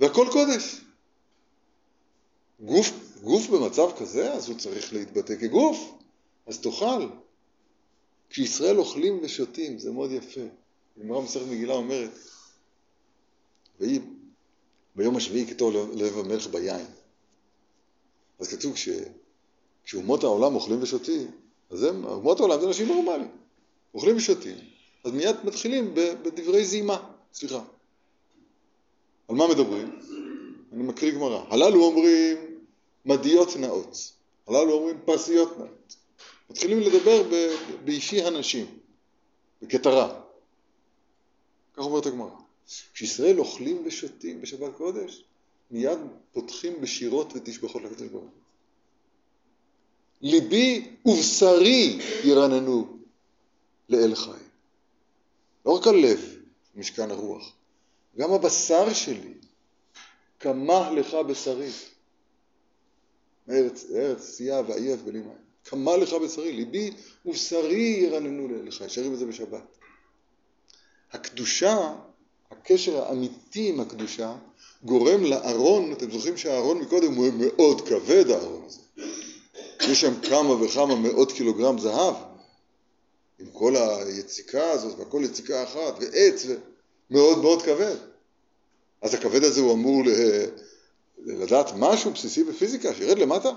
והכל 0.00 0.26
קודש. 0.32 0.80
גוף, 2.60 2.90
גוף 3.22 3.48
במצב 3.48 3.88
כזה, 3.98 4.32
אז 4.32 4.48
הוא 4.48 4.58
צריך 4.58 4.92
להתבטא 4.92 5.36
כגוף, 5.36 5.92
אז 6.46 6.60
תאכל. 6.60 7.08
כשישראל 8.30 8.78
אוכלים 8.78 9.20
ושותים, 9.22 9.78
זה 9.78 9.90
מאוד 9.90 10.10
יפה. 10.10 10.40
גמרא 10.98 11.20
מסכת 11.20 11.46
מגילה 11.46 11.74
אומרת, 11.74 12.10
ויהי 13.80 14.00
ביום 14.96 15.16
השביעי 15.16 15.46
כתוב 15.46 15.74
לב 15.74 16.18
המלך 16.18 16.46
ביין. 16.46 16.86
אז 18.38 18.48
כתוב 18.48 18.74
כש, 18.74 18.88
כשאומות 19.84 20.24
העולם 20.24 20.54
אוכלים 20.54 20.82
ושותים, 20.82 21.30
אז 21.70 21.82
הם, 21.82 22.04
אומות 22.04 22.40
העולם 22.40 22.60
זה 22.60 22.66
אנשים 22.66 22.88
נורמליים, 22.88 23.30
אוכלים 23.94 24.16
ושותים, 24.16 24.56
אז 25.04 25.12
מיד 25.12 25.36
מתחילים 25.44 25.94
בדברי 25.94 26.64
זימה, 26.64 27.10
סליחה. 27.32 27.64
על 29.28 29.36
מה 29.36 29.48
מדברים? 29.48 30.00
אני 30.72 30.82
מקריא 30.82 31.12
גמרא. 31.12 31.44
הללו 31.48 31.84
אומרים 31.84 32.36
מדיות 33.04 33.56
נאות, 33.56 34.12
הללו 34.46 34.72
אומרים 34.72 34.96
פרסיות 35.04 35.58
נאות. 35.58 35.96
מתחילים 36.50 36.80
לדבר 36.80 37.22
באישי 37.84 38.22
הנשים, 38.22 38.66
בכתרה. 39.62 40.20
כך 41.74 41.82
אומרת 41.82 42.06
הגמרא. 42.06 42.30
כשישראל 42.92 43.38
אוכלים 43.38 43.82
ושותים 43.86 44.40
בשבת 44.40 44.76
קודש, 44.76 45.24
מיד 45.70 45.98
פותחים 46.32 46.80
בשירות 46.80 47.32
ותשבחות 47.34 47.82
לקדוש 47.82 48.08
ברוך 48.08 48.22
הוא. 48.22 48.43
ליבי 50.22 50.96
ובשרי 51.04 51.98
ירננו 52.24 52.98
לאל 53.88 54.14
חי. 54.14 54.30
לא 55.66 55.72
רק 55.72 55.86
הלב, 55.86 56.36
משכן 56.74 57.10
הרוח, 57.10 57.52
גם 58.18 58.32
הבשר 58.32 58.92
שלי, 58.92 59.34
כמה 60.40 60.90
לך 60.90 61.14
בשרי. 61.14 61.70
ארץ, 63.50 63.84
ארץ 63.94 64.22
סייה 64.22 64.62
ועייף 64.68 65.00
בלי 65.00 65.18
מים. 65.18 65.44
כמה 65.64 65.96
לך 65.96 66.12
בשרי, 66.12 66.52
ליבי 66.52 66.90
ובשרי 67.26 67.98
ירננו 68.02 68.48
לאל 68.48 68.70
חי. 68.70 68.88
שרים 68.88 69.14
את 69.14 69.18
זה 69.18 69.26
בשבת. 69.26 69.62
הקדושה, 71.12 71.94
הקשר 72.50 73.04
האמיתי 73.04 73.68
עם 73.68 73.80
הקדושה, 73.80 74.36
גורם 74.84 75.24
לארון, 75.24 75.92
אתם 75.92 76.10
זוכרים 76.10 76.36
שהארון 76.36 76.78
מקודם 76.78 77.14
הוא 77.14 77.26
מאוד 77.38 77.88
כבד 77.88 78.30
הארון 78.30 78.62
הזה. 78.66 78.80
יש 79.88 80.00
שם 80.00 80.20
כמה 80.20 80.62
וכמה 80.62 80.94
מאות 80.94 81.32
קילוגרם 81.32 81.78
זהב, 81.78 82.14
עם 83.38 83.46
כל 83.52 83.76
היציקה 83.76 84.70
הזאת, 84.70 84.98
והכל 84.98 85.20
יציקה 85.24 85.62
אחת, 85.62 85.94
ועץ, 86.00 86.46
מאוד 87.10 87.38
מאוד 87.38 87.62
כבד. 87.62 87.96
אז 89.02 89.14
הכבד 89.14 89.44
הזה 89.44 89.60
הוא 89.60 89.72
אמור 89.72 90.02
לדעת 91.24 91.66
משהו 91.76 92.10
בסיסי 92.10 92.44
בפיזיקה, 92.44 92.94
שירד 92.94 93.18
למטה? 93.18 93.50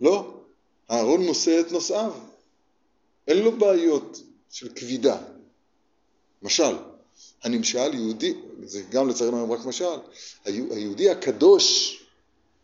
לא. 0.00 0.32
הארון 0.88 1.26
נושא 1.26 1.60
את 1.60 1.72
נושאיו. 1.72 2.12
אין 3.28 3.38
לו 3.38 3.58
בעיות 3.58 4.20
של 4.50 4.68
כבידה. 4.74 5.18
משל, 6.42 6.76
הנמשל 7.42 7.94
יהודי, 7.94 8.34
זה 8.64 8.82
גם 8.90 9.08
לצערנו 9.08 9.36
היום 9.36 9.52
רק 9.52 9.64
משל, 9.64 9.98
היהודי 10.44 11.10
הקדוש, 11.10 11.96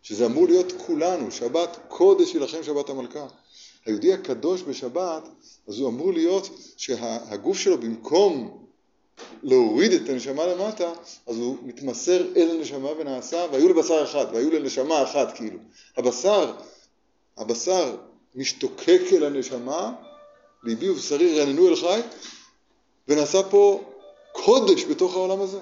שזה 0.03 0.25
אמור 0.25 0.47
להיות 0.47 0.73
כולנו, 0.85 1.31
שבת 1.31 1.77
קודש 1.87 2.33
יילחם 2.33 2.63
שבת 2.63 2.89
המלכה. 2.89 3.25
היהודי 3.85 4.13
הקדוש 4.13 4.61
בשבת, 4.61 5.27
אז 5.67 5.79
הוא 5.79 5.89
אמור 5.89 6.13
להיות 6.13 6.49
שהגוף 6.77 7.57
שלו 7.57 7.77
במקום 7.77 8.63
להוריד 9.43 9.91
את 9.91 10.09
הנשמה 10.09 10.45
למטה, 10.45 10.93
אז 11.27 11.37
הוא 11.37 11.57
מתמסר 11.63 12.25
אל 12.35 12.51
הנשמה 12.51 12.89
ונעשה, 12.99 13.45
והיו 13.51 13.69
לבשר 13.69 14.03
אחד, 14.03 14.25
והיו 14.33 14.51
לנשמה 14.51 15.03
אחת 15.03 15.35
כאילו. 15.35 15.59
הבשר, 15.97 16.53
הבשר 17.37 17.95
משתוקק 18.35 19.01
אל 19.11 19.23
הנשמה, 19.23 19.93
ליבי 20.63 20.89
ובשרי 20.89 21.39
רעננו 21.39 21.67
אל 21.67 21.75
חי, 21.75 22.01
ונעשה 23.07 23.43
פה 23.43 23.81
קודש 24.31 24.83
בתוך 24.83 25.15
העולם 25.15 25.41
הזה. 25.41 25.59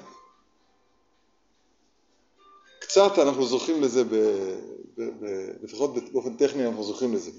קצת 2.92 3.20
אנחנו 3.20 3.46
זוכים 3.46 3.82
לזה, 3.82 4.04
ב, 4.04 4.16
ב, 4.98 5.02
ב, 5.02 5.26
לפחות 5.64 5.94
באופן 6.12 6.38
טכני 6.38 6.68
אנחנו 6.68 6.84
זוכים 6.84 7.14
לזה. 7.14 7.32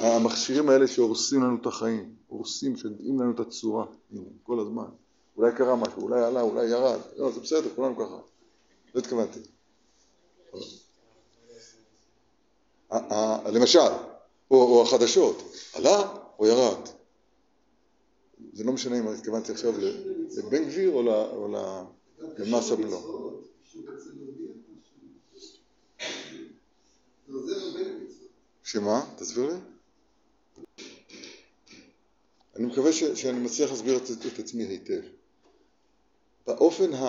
המכשירים 0.00 0.68
האלה 0.68 0.86
שהורסים 0.86 1.42
לנו 1.42 1.56
את 1.60 1.66
החיים, 1.66 2.14
הורסים, 2.28 2.76
שגאים 2.76 3.20
לנו 3.20 3.30
את 3.30 3.40
הצורה, 3.40 3.86
כל 4.42 4.60
הזמן. 4.60 4.84
אולי 5.36 5.52
קרה 5.56 5.76
משהו, 5.76 6.02
אולי 6.02 6.24
עלה, 6.24 6.40
אולי 6.40 6.66
ירד, 6.66 6.98
לא, 7.16 7.30
זה 7.30 7.40
בסדר, 7.40 7.68
כולנו 7.76 7.96
ככה. 7.96 8.18
לא 8.94 9.00
התכוונתי. 9.00 9.40
למשל, 13.46 13.78
או, 14.50 14.56
או 14.56 14.82
החדשות, 14.82 15.42
עלה 15.72 16.14
או 16.38 16.46
ירד. 16.46 16.88
זה 18.52 18.64
לא 18.64 18.72
משנה 18.72 18.98
אם 18.98 19.08
התכוונתי 19.08 19.52
עכשיו 19.52 19.72
לבן 20.36 20.64
גביר 20.64 20.92
או 20.92 21.48
למס 22.38 22.72
הבלו. 22.72 23.23
שמה? 28.62 29.14
תסביר 29.16 29.46
לי. 29.46 29.56
אני 32.56 32.66
מקווה 32.66 32.92
ש, 32.92 33.04
שאני 33.04 33.38
מצליח 33.40 33.70
להסביר 33.70 33.96
את, 33.96 34.02
את 34.34 34.38
עצמי 34.38 34.64
היטב. 34.64 35.00
באופן 36.46 36.92
ה, 36.92 37.06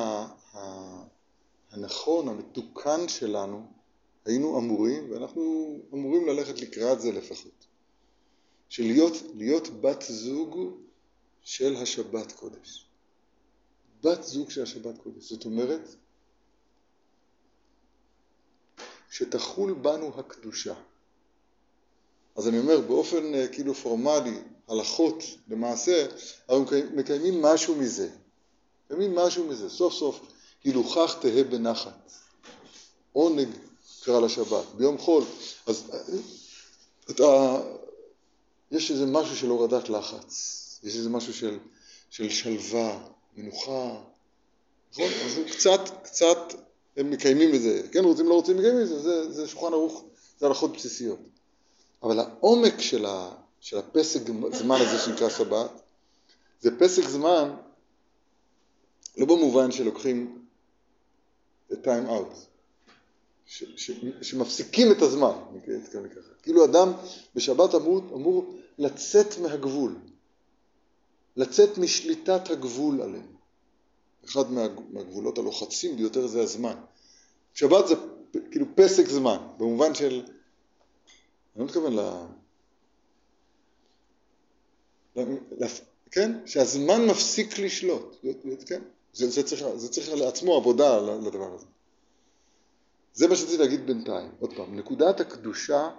ה, 0.53 1.03
הנכון, 1.71 2.27
המתוקן 2.27 3.07
שלנו, 3.07 3.65
היינו 4.25 4.59
אמורים, 4.59 5.11
ואנחנו 5.11 5.75
אמורים 5.93 6.27
ללכת 6.27 6.61
לקראת 6.61 7.01
זה 7.01 7.11
לפחות, 7.11 7.65
של 8.69 8.83
להיות, 9.35 9.67
בת 9.81 10.01
זוג 10.01 10.79
של 11.41 11.75
השבת 11.75 12.31
קודש. 12.31 12.89
בת 14.03 14.23
זוג 14.23 14.49
של 14.49 14.63
השבת 14.63 14.97
קודש. 14.97 15.29
זאת 15.29 15.45
אומרת, 15.45 15.95
שתחול 19.17 19.73
בנו 19.73 20.11
הקדושה. 20.17 20.73
אז 22.35 22.47
אני 22.47 22.59
אומר, 22.59 22.81
באופן 22.81 23.35
אה, 23.35 23.47
כאילו 23.47 23.73
פורמלי, 23.73 24.39
הלכות 24.67 25.23
למעשה, 25.47 26.07
אנחנו 26.49 26.65
מקיימים 26.93 27.41
משהו 27.41 27.75
מזה. 27.75 28.09
מקיימים 28.85 29.15
משהו 29.15 29.47
מזה. 29.47 29.69
סוף 29.69 29.93
סוף, 29.93 30.19
הילוכך 30.63 31.15
תהא 31.21 31.43
בנחת. 31.43 32.11
עונג 33.13 33.47
קרא 34.03 34.19
לשבת. 34.19 34.65
ביום 34.77 34.97
חול, 34.97 35.23
אז 35.67 35.83
אה, 35.93 35.99
אתה, 37.09 37.61
יש 38.71 38.91
איזה 38.91 39.05
משהו 39.05 39.35
של 39.35 39.49
הורדת 39.49 39.89
לחץ. 39.89 40.31
יש 40.83 40.95
איזה 40.95 41.09
משהו 41.09 41.33
של, 41.33 41.59
של 42.09 42.29
שלווה, 42.29 43.07
מנוחה, 43.37 44.01
נכון? 44.91 45.09
אז 45.25 45.39
קצת, 45.51 45.81
קצת 46.03 46.64
הם 46.97 47.09
מקיימים 47.09 47.55
את 47.55 47.61
זה, 47.61 47.81
כן 47.91 48.03
רוצים, 48.03 48.25
לא 48.25 48.33
רוצים, 48.33 48.57
מקיימים 48.57 48.81
את 48.81 48.87
זה, 48.87 48.99
זה, 48.99 49.31
זה 49.31 49.47
שולחן 49.47 49.73
ערוך, 49.73 50.03
זה 50.39 50.45
הלכות 50.45 50.73
בסיסיות. 50.73 51.19
אבל 52.03 52.19
העומק 52.19 52.79
של, 52.79 53.05
ה, 53.05 53.31
של 53.59 53.77
הפסק 53.77 54.21
זמן 54.51 54.75
הזה 54.81 54.99
שנקרא 54.99 55.29
שבת, 55.29 55.81
זה 56.61 56.79
פסק 56.79 57.03
זמן 57.03 57.55
לא 59.17 59.25
במובן 59.25 59.71
שלוקחים 59.71 60.45
את 61.73 61.87
time 61.87 62.09
out, 62.09 62.35
ש, 63.45 63.63
ש, 63.75 63.91
שמפסיקים 64.21 64.91
את 64.91 65.01
הזמן, 65.01 65.33
נקרא 65.53 65.75
ככה. 66.09 66.33
כאילו 66.43 66.65
אדם 66.65 66.91
בשבת 67.35 67.75
אמור, 67.75 68.01
אמור 68.13 68.55
לצאת 68.77 69.37
מהגבול. 69.41 69.95
לצאת 71.37 71.77
משליטת 71.77 72.49
הגבול 72.49 73.01
עלינו. 73.01 73.35
אחד 74.29 74.51
מהגבולות 74.91 75.37
הלוחצים 75.37 75.95
ביותר 75.97 76.27
זה 76.27 76.41
הזמן. 76.41 76.75
שבת 77.53 77.87
זה 77.87 77.95
כאילו 78.51 78.65
פסק 78.75 79.07
זמן, 79.07 79.37
במובן 79.57 79.95
של, 79.95 80.13
אני 80.13 80.23
לא 81.55 81.65
מתכוון 81.65 81.95
ל... 81.95 81.99
ל... 85.15 85.65
כן? 86.11 86.31
שהזמן 86.45 87.05
מפסיק 87.05 87.59
לשלוט, 87.59 88.15
כן? 88.65 88.81
זה, 89.13 89.29
זה, 89.29 89.43
צריך, 89.43 89.65
זה 89.75 89.89
צריך 89.89 90.09
לעצמו 90.09 90.55
עבודה 90.55 91.01
לדבר 91.01 91.53
הזה. 91.53 91.65
זה 93.13 93.27
מה 93.27 93.35
שרציתי 93.35 93.57
להגיד 93.57 93.85
בינתיים. 93.85 94.31
עוד 94.39 94.53
פעם, 94.55 94.75
נקודת 94.75 95.19
הקדושה 95.19 95.89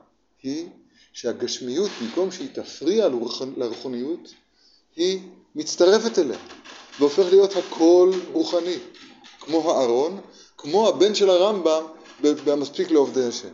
היא 0.42 0.68
שהגשמיות, 1.12 1.90
במקום 2.02 2.30
שהיא 2.30 2.48
תפריע 2.54 3.08
לרוחניות, 3.56 4.34
היא 4.96 5.20
מצטרפת 5.54 6.18
אליה, 6.18 6.38
והופך 6.98 7.24
להיות 7.30 7.50
הכל 7.56 8.12
רוחני, 8.32 8.76
כמו 9.40 9.70
הארון, 9.70 10.20
כמו 10.56 10.88
הבן 10.88 11.14
של 11.14 11.30
הרמב"ם 11.30 11.84
במספיק 12.20 12.90
לעובדי 12.90 13.24
השם, 13.24 13.52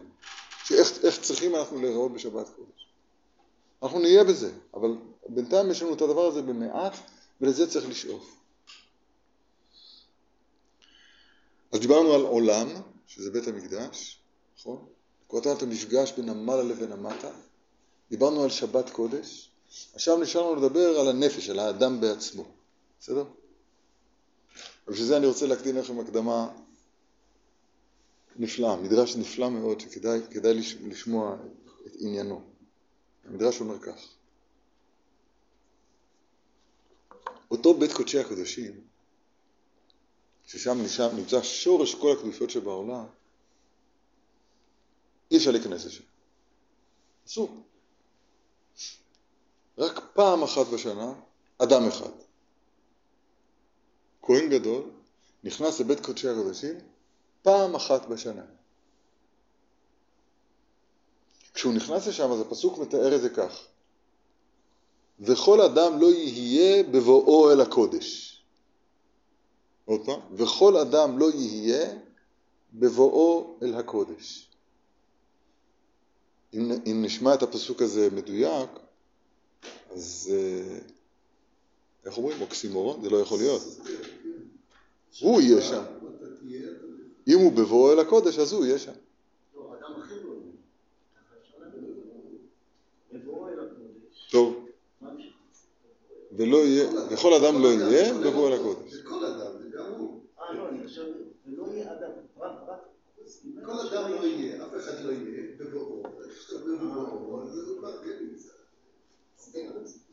שאיך 0.65 1.21
צריכים 1.23 1.55
אנחנו 1.55 1.83
להיראות 1.83 2.13
בשבת 2.13 2.49
קודש. 2.49 2.87
אנחנו 3.83 3.99
נהיה 3.99 4.25
בזה, 4.25 4.53
אבל 4.75 4.97
בינתיים 5.29 5.71
יש 5.71 5.83
לנו 5.83 5.95
את 5.95 6.03
הדבר 6.03 6.27
הזה 6.27 6.43
במעט, 6.43 6.97
ולזה 7.41 7.71
צריך 7.71 7.89
לשאוף. 7.89 8.37
אז 11.73 11.81
דיברנו 11.81 12.13
על 12.13 12.23
עולם, 12.23 12.69
שזה 13.07 13.31
בית 13.31 13.49
המקדש, 13.49 14.19
נכון? 14.59 14.87
נקודת 15.25 15.63
המפגש 15.63 16.13
בין 16.13 16.29
המעלה 16.29 16.63
לבין 16.63 16.93
המטה. 16.93 17.31
דיברנו 18.11 18.43
על 18.43 18.51
שבת 18.51 18.91
קודש, 18.91 19.52
עכשיו 19.95 20.19
נשאר 20.19 20.41
לנו 20.41 20.55
לדבר 20.67 21.01
על 21.01 21.09
הנפש, 21.09 21.51
על 21.51 21.59
האדם 21.59 22.01
בעצמו. 22.01 22.45
בסדר? 23.01 23.25
ובשביל 24.87 25.07
זה 25.07 25.17
אני 25.17 25.27
רוצה 25.27 25.47
להקדים 25.47 25.77
לכם 25.77 26.01
הקדמה 26.01 26.49
נפלאה, 28.37 28.77
מדרש 28.77 29.17
נפלא 29.17 29.51
מאוד 29.51 29.81
שכדאי 29.81 30.55
לשמוע 30.81 31.37
את 31.87 31.93
עניינו. 31.99 32.43
המדרש 33.25 33.61
אומר 33.61 33.79
כך: 33.79 34.09
אותו 37.51 37.75
בית 37.75 37.93
קודשי 37.93 38.19
הקודשים, 38.19 38.81
ששם 40.47 40.79
נמצא 41.17 41.43
שורש 41.43 41.95
כל 41.95 42.13
הקדושות 42.13 42.51
שבעולם, 42.51 43.05
אי 45.31 45.37
אפשר 45.37 45.51
להיכנס 45.51 45.85
לשם. 45.85 46.05
אסור. 47.27 47.63
רק 49.83 50.01
פעם 50.15 50.43
אחת 50.43 50.67
בשנה, 50.67 51.13
אדם 51.59 51.89
אחד. 51.89 52.11
כהן 54.23 54.49
גדול 54.51 54.83
נכנס 55.45 55.81
לבית 55.81 56.01
קודשי 56.01 56.29
הקודשים 56.29 56.75
פעם 57.43 57.75
אחת 57.75 58.07
בשנה. 58.07 58.45
כשהוא 61.55 61.75
נכנס 61.75 62.07
לשם, 62.07 62.33
אז 62.33 62.41
הפסוק 62.41 62.79
מתאר 62.79 63.17
את 63.17 63.21
זה 63.21 63.31
כך: 63.31 63.67
וכל 65.21 65.61
אדם 65.61 66.01
לא 66.01 66.07
יהיה 66.07 66.83
בבואו 66.83 67.53
אל 67.53 67.61
הקודש. 67.61 68.43
עוד 69.85 70.07
פעם, 70.07 70.21
וכל 70.33 70.77
אדם 70.77 71.19
לא 71.19 71.31
יהיה 71.31 71.99
בבואו 72.75 73.59
אל 73.63 73.75
הקודש. 73.75 74.49
אם, 76.55 76.73
אם 76.87 77.03
נשמע 77.05 77.35
את 77.35 77.43
הפסוק 77.43 77.83
הזה 77.83 78.09
מדויק, 78.13 78.71
אז 79.91 80.31
אה, 80.33 80.79
איך 82.05 82.17
אומרים? 82.17 82.41
אוקסימורון? 82.41 83.03
זה 83.03 83.11
לא 83.11 83.17
יכול 83.17 83.39
להיות. 83.39 83.63
הוא 85.21 85.41
יהיה 85.41 85.63
שם. 85.63 85.83
אם 87.29 87.39
הוא 87.39 87.53
בבואו 87.53 87.93
אל 87.93 87.99
הקודש, 87.99 88.39
אז 88.39 88.53
הוא 88.53 88.65
יהיה 88.67 88.79
שם. 88.79 88.93
טוב. 94.31 94.67
ולא 96.37 96.57
יהיה, 96.57 96.91
וכל 97.11 97.35
אדם 97.35 97.63
לא 97.63 97.69
יהיה 97.69 98.15
בבואו 98.15 98.49
אל 98.49 98.53
הקודש. 98.53 99.01
כל 99.05 99.25
אדם, 99.25 99.53
זה 99.63 99.69
גם 99.79 99.93
הוא. 99.99 100.21
אה, 100.41 100.55
לא, 100.55 100.69
אני 100.69 100.87
חושב, 100.89 101.07
ולא 101.47 101.67
יהיה 101.73 101.93
אדם, 101.93 102.11
רק, 102.39 102.53
רק, 102.69 102.81
כל 103.65 103.87
אדם 103.89 104.11
לא 104.11 104.27
יהיה, 104.27 104.67
אף 104.67 104.71
אחד 104.77 105.05
לא 105.05 105.13
יהיה 105.13 105.43
בבואו. 105.59 106.03
בבואו, 106.53 107.47
זה 107.51 107.61
כבר 107.79 108.03
כן 108.05 108.17
נמצא. 108.31 108.49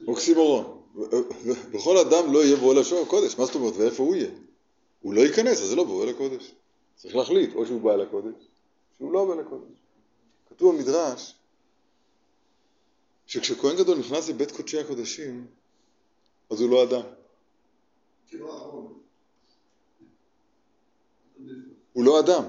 אוקסימורון. 0.07 0.81
בכל 1.71 1.97
אדם 1.97 2.33
לא 2.33 2.43
יהיה 2.43 2.55
בואו 2.55 2.71
אל 2.71 3.03
הקודש. 3.03 3.37
מה 3.37 3.45
זאת 3.45 3.55
אומרת? 3.55 3.73
ואיפה 3.77 4.03
הוא 4.03 4.15
יהיה? 4.15 4.29
הוא 5.01 5.13
לא 5.13 5.21
ייכנס, 5.21 5.61
אז 5.61 5.67
זה 5.67 5.75
לא 5.75 5.83
בואו 5.83 6.03
אל 6.03 6.09
הקודש. 6.09 6.51
צריך 6.95 7.15
להחליט, 7.15 7.55
או 7.55 7.65
שהוא 7.65 7.81
בא 7.81 7.93
אל 7.93 8.01
הקודש, 8.01 8.35
שהוא 8.97 9.11
לא 9.11 9.25
בא 9.25 9.33
אל 9.33 9.39
הקודש. 9.39 9.77
כתוב 10.49 10.75
במדרש, 10.75 11.35
שכשכהן 13.25 13.75
גדול 13.77 13.97
נכנס 13.97 14.29
לבית 14.29 14.51
קודשי 14.51 14.79
הקודשים, 14.79 15.47
אז 16.49 16.61
הוא 16.61 16.69
לא 16.69 16.83
אדם. 16.83 17.01
הוא 21.93 22.03
לא 22.03 22.19
אדם. 22.19 22.43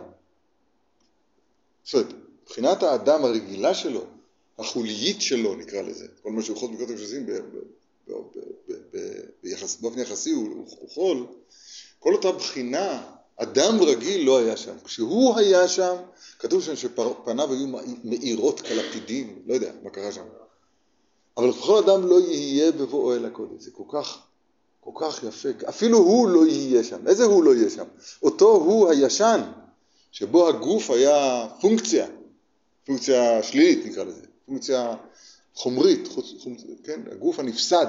זאת 1.84 1.94
אומרת, 1.94 2.14
מבחינת 2.42 2.82
האדם 2.82 3.24
הרגילה 3.24 3.74
שלו, 3.74 4.04
החולית 4.60 5.20
שלו 5.20 5.54
נקרא 5.54 5.82
לזה, 5.82 6.06
כל 6.22 6.30
מה 6.30 6.42
שהוא 6.42 6.56
חול 6.56 6.70
מקודם 6.70 6.98
שעושים 6.98 7.26
באופן 9.80 9.98
יחסי 9.98 10.30
הוא 10.30 10.66
חול, 10.88 11.26
כל 11.98 12.14
אותה 12.14 12.32
בחינה, 12.32 13.02
אדם 13.36 13.80
רגיל 13.80 14.26
לא 14.26 14.38
היה 14.38 14.56
שם. 14.56 14.74
כשהוא 14.84 15.38
היה 15.38 15.68
שם, 15.68 15.96
כתוב 16.38 16.62
שם 16.62 16.76
שפניו 16.76 17.52
היו 17.52 17.66
מאירות 18.04 18.60
כלפידים, 18.60 19.42
לא 19.46 19.54
יודע 19.54 19.72
מה 19.82 19.90
קרה 19.90 20.12
שם. 20.12 20.24
אבל 21.36 21.52
כל 21.52 21.78
אדם 21.78 22.06
לא 22.06 22.20
יהיה 22.20 22.72
בבואו 22.72 23.14
אל 23.14 23.24
הקודש, 23.24 23.62
זה 23.62 23.70
כל 23.70 23.84
כך, 23.92 24.18
כל 24.80 24.90
כך 25.00 25.22
יפה, 25.22 25.48
אפילו 25.68 25.98
הוא 25.98 26.28
לא 26.28 26.46
יהיה 26.46 26.84
שם. 26.84 27.08
איזה 27.08 27.24
הוא 27.24 27.44
לא 27.44 27.54
יהיה 27.54 27.70
שם? 27.70 27.84
אותו 28.22 28.50
הוא 28.50 28.88
הישן, 28.90 29.40
שבו 30.12 30.48
הגוף 30.48 30.90
היה 30.90 31.48
פונקציה, 31.60 32.06
פונקציה 32.86 33.42
שלילית 33.42 33.86
נקרא 33.86 34.04
לזה, 34.04 34.26
פונקציה 34.50 34.94
חומרית, 35.54 36.08
כן, 36.84 37.00
הגוף 37.12 37.38
הנפסד. 37.38 37.86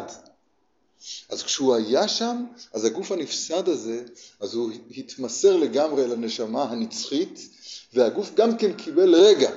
אז 1.29 1.43
כשהוא 1.43 1.75
היה 1.75 2.07
שם, 2.07 2.45
אז 2.73 2.85
הגוף 2.85 3.11
הנפסד 3.11 3.69
הזה, 3.69 4.03
אז 4.39 4.53
הוא 4.53 4.71
התמסר 4.97 5.57
לגמרי 5.57 6.07
לנשמה 6.07 6.63
הנצחית, 6.63 7.39
והגוף 7.93 8.33
גם 8.35 8.57
כן 8.57 8.73
קיבל 8.73 9.15
רגע, 9.15 9.51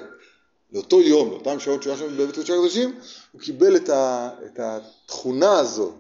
לאותו 0.73 1.01
יום, 1.01 1.31
לאותן 1.31 1.61
שעות 1.61 1.83
שהוא 1.83 1.93
היה 1.93 2.03
שם 2.03 2.17
בבית 2.17 2.35
קודשי 2.35 2.53
הקדושים, 2.53 2.99
הוא 3.33 3.41
קיבל 3.41 3.77
את, 3.77 3.89
ה, 3.89 4.31
את 4.47 4.59
התכונה 4.59 5.59
הזאת, 5.59 5.95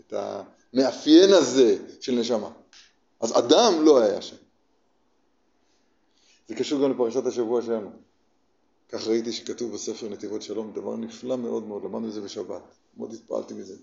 את 0.00 0.14
המאפיין 0.72 1.32
הזה 1.32 1.78
של 2.00 2.12
נשמה. 2.12 2.50
אז 3.20 3.38
אדם 3.38 3.84
לא 3.84 3.98
היה 3.98 4.22
שם. 4.22 4.36
זה 6.48 6.54
קשור 6.54 6.82
גם 6.82 6.90
לפרשת 6.90 7.26
השבוע 7.26 7.62
שלנו. 7.62 8.09
כך 8.92 9.06
ראיתי 9.06 9.32
שכתוב 9.32 9.72
בספר 9.72 10.08
נתיבות 10.08 10.42
שלום, 10.42 10.72
דבר 10.72 10.96
נפלא 10.96 11.36
מאוד 11.36 11.62
מאוד, 11.62 11.84
למדנו 11.84 12.08
את 12.08 12.12
זה 12.12 12.20
בשבת, 12.20 12.62
מאוד 12.96 13.12
התפעלתי 13.12 13.54
מזה. 13.54 13.76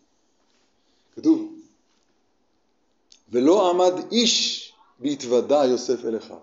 כתוב, 1.16 1.56
ולא 3.30 3.70
עמד 3.70 3.94
איש 4.12 4.74
בהתוודע 5.00 5.66
יוסף 5.66 6.06
אל 6.06 6.18
אחיו. 6.18 6.40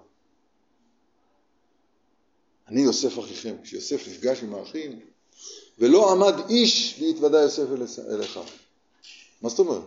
אני 2.68 2.80
יוסף 2.80 3.18
אחיכם. 3.18 3.56
כשיוסף 3.62 4.08
נפגש 4.08 4.42
עם 4.42 4.54
האחים, 4.54 5.00
ולא 5.78 6.12
עמד 6.12 6.34
איש 6.48 7.00
והתוודע 7.02 7.38
יוסף 7.38 7.66
אל 8.08 8.22
אחיו. 8.24 8.44
מה 9.42 9.48
זאת 9.48 9.58
אומרת? 9.58 9.82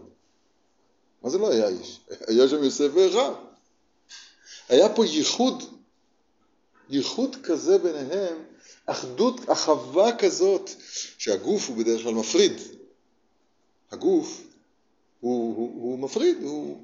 מה 1.22 1.30
זה 1.30 1.38
לא 1.38 1.52
היה 1.52 1.68
איש? 1.68 2.00
היה 2.28 2.48
שם 2.48 2.64
יוסף 2.64 2.90
ואחיו. 2.94 3.34
היה 4.70 4.96
פה 4.96 5.06
ייחוד, 5.06 5.64
ייחוד 6.90 7.36
כזה 7.44 7.78
ביניהם, 7.78 8.44
אחדות, 8.88 9.50
אחווה 9.50 10.18
כזאת, 10.18 10.70
שהגוף 11.18 11.70
הוא 11.70 11.78
בדרך 11.78 12.04
כלל 12.04 12.14
מפריד. 12.14 12.54
הגוף 13.92 14.42
הוא, 15.20 15.56
הוא, 15.56 15.84
הוא 15.84 16.00
מפריד, 16.00 16.38
הוא, 16.44 16.82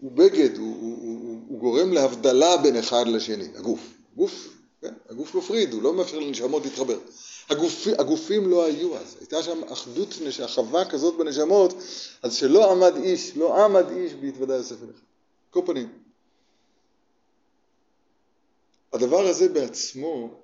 הוא 0.00 0.12
בגד, 0.12 0.56
הוא, 0.56 0.76
הוא, 0.80 0.98
הוא, 1.02 1.40
הוא 1.48 1.58
גורם 1.58 1.92
להבדלה 1.92 2.56
בין 2.56 2.76
אחד 2.76 3.06
לשני, 3.06 3.48
הגוף. 3.56 3.80
גוף, 4.16 4.48
כן? 4.80 4.94
הגוף 5.08 5.34
מפריד, 5.34 5.72
הוא 5.72 5.82
לא 5.82 5.94
מאפשר 5.94 6.18
לנשמות 6.18 6.64
להתחבר. 6.64 6.98
הגופ, 7.50 7.86
הגופים 7.98 8.50
לא 8.50 8.64
היו 8.64 8.96
אז, 8.96 9.16
הייתה 9.20 9.42
שם 9.42 9.64
אחדות, 9.64 10.08
אחווה 10.44 10.84
כזאת 10.84 11.16
בנשמות, 11.16 11.74
אז 12.22 12.34
שלא 12.34 12.72
עמד 12.72 12.96
איש, 12.96 13.36
לא 13.36 13.64
עמד 13.64 13.90
איש 13.90 14.12
בהתוודע 14.12 14.54
יוסף 14.54 14.82
אליך. 14.82 14.96
כל 15.50 15.60
פנים. 15.66 15.88
הדבר 18.92 19.26
הזה 19.26 19.48
בעצמו, 19.48 20.40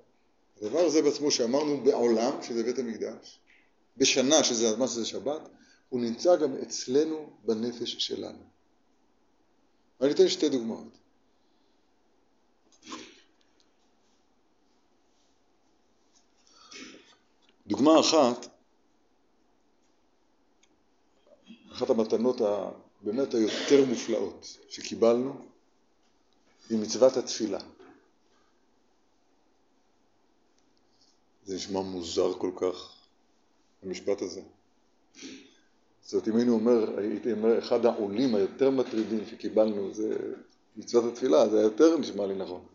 הדבר 0.61 0.79
הזה 0.79 1.01
בעצמו 1.01 1.31
שאמרנו 1.31 1.83
בעולם, 1.83 2.43
שזה 2.43 2.63
בית 2.63 2.79
המקדש, 2.79 3.39
בשנה, 3.97 4.43
שזה 4.43 4.69
הזמן 4.69 4.87
שזה 4.87 5.05
שבת, 5.05 5.41
הוא 5.89 6.01
נמצא 6.01 6.35
גם 6.35 6.55
אצלנו 6.55 7.37
בנפש 7.43 7.95
שלנו. 7.99 8.43
ואני 9.99 10.13
אתן 10.13 10.27
שתי 10.27 10.49
דוגמאות. 10.49 10.97
דוגמה 17.67 17.99
אחת, 17.99 18.47
אחת 21.71 21.89
המתנות 21.89 22.41
באמת 23.01 23.33
היותר 23.33 23.85
מופלאות 23.85 24.57
שקיבלנו 24.69 25.45
היא 26.69 26.79
מצוות 26.79 27.17
התפילה. 27.17 27.59
זה 31.45 31.55
נשמע 31.55 31.81
מוזר 31.81 32.33
כל 32.33 32.51
כך, 32.55 32.93
המשפט 33.83 34.21
הזה. 34.21 34.41
זאת 36.01 36.13
אומרת, 36.13 36.27
אם 36.27 36.35
היינו 36.35 36.53
אומר, 36.53 36.99
הייתי 36.99 37.31
אומר, 37.31 37.59
אחד 37.59 37.85
העולים 37.85 38.35
היותר 38.35 38.69
מטרידים 38.69 39.25
שקיבלנו 39.29 39.93
זה 39.93 40.17
מצוות 40.77 41.13
התפילה, 41.13 41.49
זה 41.49 41.57
היה 41.57 41.63
יותר 41.63 41.97
נשמע 41.97 42.25
לי 42.25 42.35
נכון, 42.35 42.65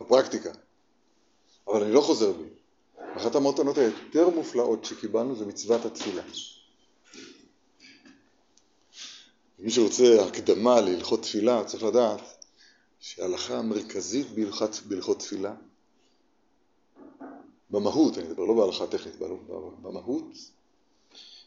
בפרקטיקה. 0.00 0.50
אבל 1.68 1.82
אני 1.82 1.92
לא 1.92 2.00
חוזר 2.00 2.32
בי. 2.32 2.48
אחת 3.16 3.34
המתנות 3.34 3.78
היותר 3.78 4.28
מופלאות 4.30 4.84
שקיבלנו 4.84 5.36
זה 5.36 5.46
מצוות 5.46 5.84
התפילה. 5.84 6.22
מי 9.58 9.70
שרוצה 9.70 10.24
הקדמה 10.28 10.80
להלכות 10.80 11.22
תפילה 11.22 11.64
צריך 11.64 11.82
לדעת 11.82 12.20
שההלכה 13.00 13.58
המרכזית 13.58 14.26
בהלכות 14.88 15.18
תפילה, 15.18 15.54
במהות, 17.74 18.18
אני 18.18 18.28
מדבר 18.28 18.44
לא 18.44 18.54
בהלכה 18.54 18.86
טכנית, 18.86 19.16
במהות, 19.82 20.24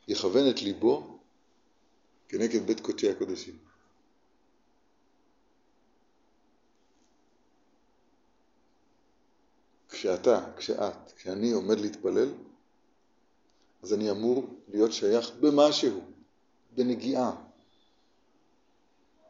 יכוון 0.07 0.49
את 0.49 0.61
ליבו 0.61 1.19
כנגד 2.28 2.67
בית 2.67 2.80
קודשי 2.80 3.09
הקודשים. 3.09 3.57
כשאתה, 9.89 10.51
כשאת, 10.57 11.11
כשאני 11.15 11.51
עומד 11.51 11.80
להתפלל, 11.80 12.34
אז 13.84 13.93
אני 13.93 14.11
אמור 14.11 14.45
להיות 14.67 14.93
שייך 14.93 15.32
במשהו, 15.39 16.01
בנגיעה, 16.75 17.36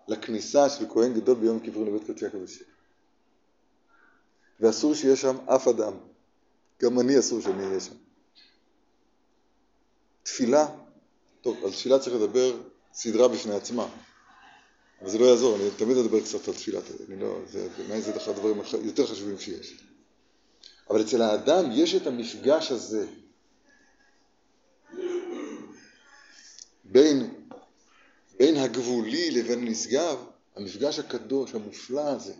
לכניסה 0.07 0.69
של 0.69 0.85
כהן 0.89 1.13
גדול 1.13 1.35
ביום 1.35 1.59
כיפור 1.59 1.85
לבית 1.85 2.05
קודשי 2.05 2.25
הקודשים. 2.25 2.67
ואסור 4.59 4.93
שיהיה 4.93 5.15
שם 5.15 5.35
אף 5.49 5.67
אדם. 5.67 5.93
גם 6.81 6.99
אני 6.99 7.19
אסור 7.19 7.41
שאני 7.41 7.65
אהיה 7.65 7.79
שם. 7.79 7.95
תפילה, 10.23 10.67
טוב, 11.41 11.65
על 11.65 11.71
תפילה 11.71 11.99
צריך 11.99 12.15
לדבר 12.15 12.61
סדרה 12.93 13.27
בפני 13.27 13.55
עצמה, 13.55 13.87
אבל 15.01 15.09
זה 15.09 15.17
לא 15.17 15.25
יעזור, 15.25 15.55
אני 15.55 15.69
תמיד 15.77 15.97
אדבר 15.97 16.21
קצת 16.21 16.47
על 16.47 16.53
תפילה, 16.53 16.79
אני 17.09 17.19
לא, 17.19 17.39
זה, 17.47 17.69
בעיניי 17.77 18.01
זה 18.01 18.17
אחד 18.17 18.31
הדברים 18.31 18.61
יותר 18.83 19.07
חשובים 19.07 19.39
שיש. 19.39 19.83
אבל 20.89 21.01
אצל 21.01 21.21
האדם 21.21 21.65
יש 21.71 21.95
את 21.95 22.07
המפגש 22.07 22.71
הזה 22.71 23.07
בין, 26.83 27.33
בין 28.37 28.57
הגבולי 28.57 29.31
לבין 29.31 29.59
הנשגב, 29.59 30.17
המפגש 30.55 30.99
הקדוש, 30.99 31.55
המופלא 31.55 32.09
הזה, 32.09 32.33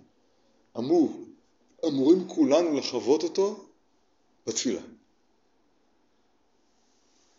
אמור, 0.78 1.26
אמורים 1.86 2.28
כולנו 2.28 2.78
לחוות 2.78 3.24
אותו 3.24 3.67
בתפילה. 4.48 4.82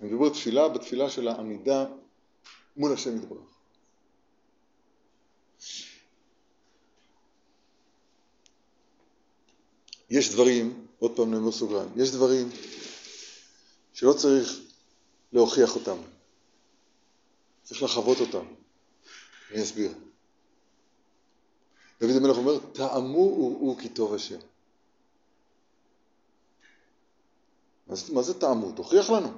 אני 0.00 0.10
מדבר 0.10 0.28
תפילה 0.28 0.68
בתפילה 0.68 1.10
של 1.10 1.28
העמידה 1.28 1.86
מול 2.76 2.92
השם 2.92 3.16
יתברך. 3.16 3.58
יש 10.10 10.32
דברים, 10.32 10.86
עוד 10.98 11.16
פעם 11.16 11.30
נאמר 11.34 11.52
סוגריים, 11.52 11.88
יש 11.96 12.10
דברים 12.10 12.48
שלא 13.92 14.12
צריך 14.12 14.60
להוכיח 15.32 15.74
אותם, 15.74 15.96
צריך 17.62 17.82
לחוות 17.82 18.20
אותם. 18.20 18.46
אני 19.50 19.62
אסביר. 19.62 19.92
דוד 22.00 22.16
המלך 22.16 22.36
אומר, 22.36 22.58
טעמו 22.72 23.18
וראו 23.18 23.76
כי 23.80 23.88
טוב 23.88 24.14
השם. 24.14 24.38
מה 27.88 28.22
זה 28.22 28.34
טעמו? 28.34 28.72
תוכיח 28.72 29.10
לנו. 29.10 29.28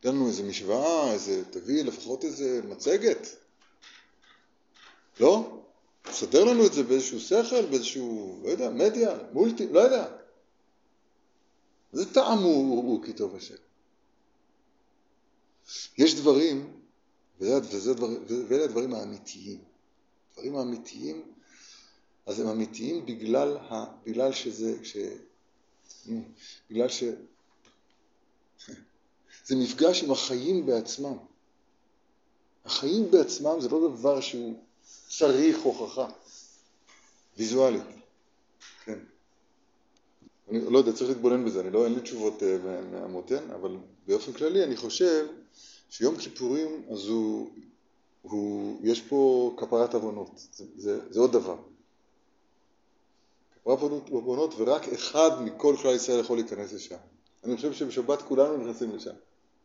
תן 0.00 0.08
לנו 0.08 0.28
איזה 0.28 0.42
משוואה, 0.42 1.12
איזה, 1.12 1.44
תביא 1.50 1.84
לפחות 1.84 2.24
איזה 2.24 2.60
מצגת. 2.68 3.28
לא? 5.20 5.60
תסדר 6.02 6.44
לנו 6.44 6.66
את 6.66 6.72
זה 6.72 6.82
באיזשהו 6.82 7.20
שכל, 7.20 7.66
באיזשהו, 7.70 8.40
לא 8.44 8.48
יודע, 8.48 8.70
מדיה, 8.70 9.18
מולטי, 9.32 9.66
לא 9.68 9.80
יודע. 9.80 10.16
זה 11.92 12.14
טעמו 12.14 12.48
וראו 12.48 13.02
כי 13.04 13.12
טוב 13.12 13.36
השם. 13.36 13.54
יש 15.98 16.14
דברים, 16.14 16.80
וזה 17.40 17.94
דבר, 17.94 18.08
ואלה 18.48 18.64
הדברים 18.64 18.94
האמיתיים. 18.94 19.58
הדברים 20.32 20.56
האמיתיים, 20.56 21.22
אז 22.26 22.40
הם 22.40 22.46
אמיתיים 22.46 23.06
בגלל, 23.06 23.56
ה, 23.56 23.84
בגלל 24.06 24.32
שזה, 24.32 24.84
ש, 24.84 24.96
בגלל 26.70 26.88
ש... 26.88 27.04
זה 29.46 29.56
מפגש 29.56 30.02
עם 30.02 30.10
החיים 30.10 30.66
בעצמם. 30.66 31.16
החיים 32.64 33.10
בעצמם 33.10 33.60
זה 33.60 33.68
לא 33.68 33.88
דבר 33.88 34.20
שהוא 34.20 34.54
צריך 35.08 35.58
הוכחה 35.62 36.08
ויזואלית. 37.36 37.82
כן. 38.84 38.98
אני 40.50 40.72
לא 40.72 40.78
יודע, 40.78 40.92
צריך 40.92 41.10
להתבונן 41.10 41.44
בזה, 41.44 41.60
אני 41.60 41.70
לא, 41.70 41.84
אין 41.84 41.94
לי 41.94 42.00
תשובות 42.00 42.42
אה, 42.42 42.58
מהמותן, 42.90 43.50
אבל 43.50 43.76
באופן 44.06 44.32
כללי 44.32 44.64
אני 44.64 44.76
חושב 44.76 45.26
שיום 45.88 46.16
כיפורים 46.16 46.82
אז 46.92 47.06
הוא, 47.06 47.50
הוא 48.22 48.80
יש 48.82 49.00
פה 49.00 49.54
כפרת 49.56 49.94
עוונות, 49.94 50.46
זה, 50.52 50.64
זה, 50.76 51.00
זה 51.10 51.20
עוד 51.20 51.32
דבר. 51.32 51.56
כפרת 53.54 53.80
עוונות 54.10 54.54
ורק 54.58 54.88
אחד 54.88 55.42
מכל 55.42 55.76
כלל 55.82 55.94
ישראל 55.94 56.20
יכול 56.20 56.36
להיכנס 56.36 56.72
לשם. 56.72 56.96
אני 57.44 57.56
חושב 57.56 57.72
שבשבת 57.72 58.22
כולנו 58.22 58.56
נכנסים 58.56 58.96
לשם, 58.96 59.14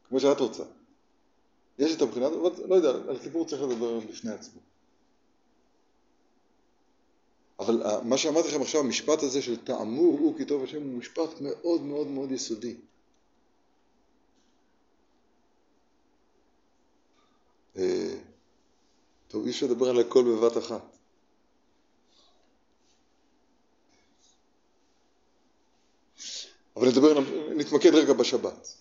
כמו 0.10 0.20
שאת 0.20 0.40
רוצה. 0.40 0.64
יש 1.80 1.96
את 1.96 2.02
הבחינה, 2.02 2.30
לא 2.68 2.76
יודע, 2.76 2.90
על 2.90 3.20
כיפור 3.20 3.46
צריך 3.46 3.62
לדבר 3.62 4.00
בפני 4.00 4.32
עצמו. 4.32 4.60
אבל 7.60 7.84
אה, 7.84 8.04
מה 8.04 8.18
שאמרתי 8.18 8.48
לכם 8.48 8.62
עכשיו, 8.62 8.82
המשפט 8.82 9.24
הזה 9.24 9.42
של 9.42 9.58
תאמור 9.58 10.20
הוא 10.20 10.38
כי 10.38 10.46
טוב 10.46 10.64
השם 10.64 10.84
הוא 10.84 10.98
משפט 10.98 11.30
מאוד 11.42 11.82
מאוד 11.82 12.08
מאוד 12.08 12.32
יסודי. 12.32 12.76
אה, 17.78 18.16
טוב, 19.28 19.46
אי 19.46 19.52
אפשר 19.52 19.66
לדבר 19.66 19.90
על 19.90 20.00
הכל 20.00 20.24
בבת 20.24 20.58
אחת. 20.58 20.99
אבל 26.80 26.88
נדבר, 26.88 27.20
נתמקד 27.56 27.96
רגע 27.96 28.14
בשבת. 28.14 28.76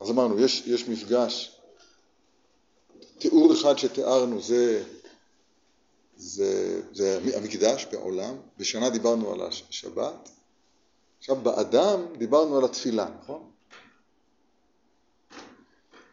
אז 0.00 0.10
אמרנו, 0.10 0.40
יש, 0.40 0.62
יש 0.66 0.88
מפגש, 0.88 1.60
תיאור 3.18 3.52
אחד 3.52 3.78
שתיארנו 3.78 4.42
זה 4.42 4.84
זה, 6.16 6.82
זה 6.92 7.20
המקדש 7.36 7.86
בעולם, 7.90 8.36
בשנה 8.58 8.90
דיברנו 8.90 9.32
על 9.32 9.42
השבת, 9.42 10.30
עכשיו 11.18 11.36
באדם 11.36 12.00
דיברנו 12.18 12.58
על 12.58 12.64
התפילה, 12.64 13.08
נכון? 13.22 13.50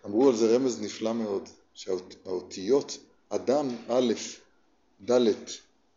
אמרו 0.06 0.30
על 0.30 0.36
זה 0.36 0.56
רמז 0.56 0.82
נפלא 0.82 1.14
מאוד, 1.14 1.50
שהאותיות 1.74 2.98
אדם 3.30 3.68
א', 3.90 4.14
ד', 5.12 5.20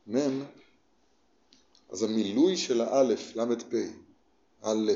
מ', 0.06 0.42
אז 1.88 2.02
המילוי 2.02 2.56
של 2.56 2.80
האלף, 2.80 3.36
ל' 3.36 3.56
פ', 3.70 3.74
א', 4.62 4.92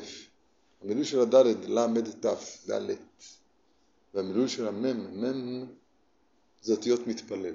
המילוי 0.83 1.05
של 1.05 1.21
הד', 1.21 1.35
ל' 1.69 2.01
ת', 2.21 2.27
ד', 2.71 2.95
והמילוי 4.15 4.49
של 4.49 4.69
המ', 4.69 5.25
מ', 5.25 5.67
זה 6.63 6.73
אותיות 6.73 7.07
מתפלל. 7.07 7.55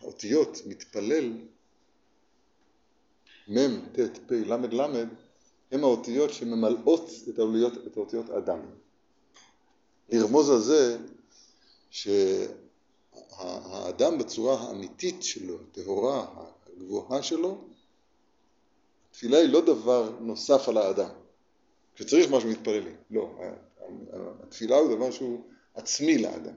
האותיות 0.00 0.58
מתפלל, 0.66 1.32
מ', 3.48 3.80
ט', 3.92 4.18
פ', 4.26 4.32
ל', 4.32 4.80
ל', 4.80 5.04
הם 5.70 5.84
האותיות 5.84 6.32
שממלאות 6.32 7.10
את 7.28 7.38
האותיות, 7.38 7.72
את 7.86 7.96
האותיות 7.96 8.30
אדם. 8.30 8.60
לרמוז 10.08 10.50
על 10.50 10.60
זה 10.60 10.98
שהאדם 11.90 12.58
בצורה 14.18 14.60
האמיתית 14.60 15.22
שלו, 15.22 15.58
הטהורה, 15.60 16.46
הגבוהה 16.76 17.22
שלו, 17.22 17.64
התפילה 19.10 19.38
היא 19.38 19.48
לא 19.48 19.60
דבר 19.60 20.10
נוסף 20.20 20.68
על 20.68 20.76
האדם. 20.76 21.10
כשצריך 21.94 22.30
משהו 22.30 22.50
מתפללים, 22.50 22.96
לא. 23.10 23.34
התפילה 24.42 24.76
הוא 24.76 24.96
דבר 24.96 25.10
שהוא 25.10 25.44
עצמי 25.74 26.18
לאדם. 26.18 26.54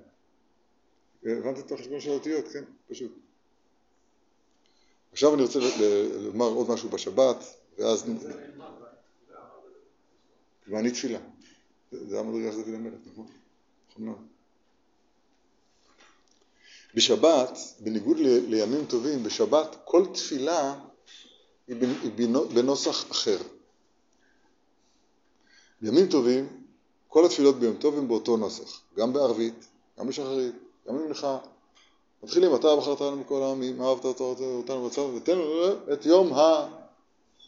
הבנת 1.23 1.59
את 1.59 1.71
החשבון 1.71 2.01
של 2.01 2.09
האותיות, 2.09 2.47
כן? 2.47 2.63
פשוט. 2.87 3.11
עכשיו 5.11 5.33
אני 5.33 5.41
רוצה 5.41 5.59
לומר 6.19 6.45
עוד 6.45 6.69
משהו 6.69 6.89
בשבת, 6.89 7.37
ואז... 7.77 8.05
ואני 10.67 10.91
תפילה. 10.91 11.19
זה 11.91 12.19
המדרגה 12.19 12.51
של 12.51 12.57
דוד 12.57 12.73
המלך, 12.73 12.99
נכון? 13.11 13.27
נכון 13.89 14.05
מאוד. 14.05 14.27
בשבת, 16.93 17.57
בניגוד 17.79 18.17
לימים 18.19 18.85
טובים, 18.85 19.23
בשבת 19.23 19.75
כל 19.85 20.05
תפילה 20.13 20.75
היא 21.67 21.77
בנוסח 22.53 23.11
אחר. 23.11 23.37
בימים 25.81 26.07
טובים, 26.07 26.63
כל 27.07 27.25
התפילות 27.25 27.55
ביום 27.55 27.75
טוב 27.75 27.97
הן 27.97 28.07
באותו 28.07 28.37
נוסח, 28.37 28.81
גם 28.97 29.13
בערבית, 29.13 29.67
גם 29.99 30.07
בשחרית, 30.07 30.55
גם 30.87 30.97
במנחה, 30.97 31.37
מתחילים, 32.23 32.55
אתה 32.55 32.75
בחרת 32.75 33.01
לנו 33.01 33.15
מכל 33.15 33.41
העמים, 33.43 33.81
אהבת 33.81 34.05
אותנו 34.05 34.87
בצו, 34.89 35.11
ותן 35.15 35.37
את 35.93 36.05
יום 36.05 36.33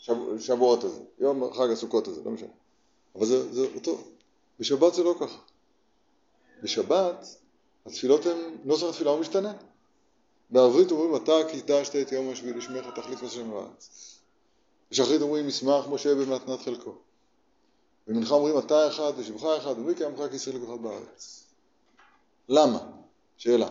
השבועות 0.07 0.83
הזה, 0.83 1.01
יום 1.19 1.53
חג 1.53 1.69
הסוכות 1.71 2.07
הזה, 2.07 2.21
לא 2.25 2.31
משנה. 2.31 2.47
אבל 3.15 3.25
זה, 3.25 3.53
זה 3.53 3.67
אותו. 3.75 3.97
בשבת 4.59 4.93
זה 4.93 5.03
לא 5.03 5.15
ככה. 5.19 5.37
בשבת 6.63 7.35
התפילות 7.85 8.25
הן, 8.25 8.37
נוסח 8.63 8.85
התפילה 8.85 9.09
הוא 9.09 9.19
משתנה. 9.19 9.53
בערבית 10.49 10.91
אומרים, 10.91 11.15
אתה 11.15 11.31
קידשת 11.51 11.95
את 11.95 12.11
יום 12.11 12.29
השביעי 12.29 12.53
לשמך 12.53 12.85
תחליף 12.95 13.23
השם 13.23 13.51
בארץ. 13.51 14.17
בשחרית 14.91 15.21
אומרים, 15.21 15.47
ישמח 15.47 15.87
משה 15.87 16.15
במתנת 16.15 16.61
חלקו. 16.61 16.95
במנחה 18.07 18.33
אומרים 18.33 18.59
אתה 18.59 18.87
אחד 18.87 19.11
ושבך 19.17 19.43
אחד 19.43 19.79
ומי 19.79 19.95
קיים 19.95 20.13
לך 20.13 20.31
כישראל 20.31 20.57
לכוחת 20.57 20.79
בארץ. 20.79 21.43
למה? 22.49 22.79
שאלה. 23.37 23.69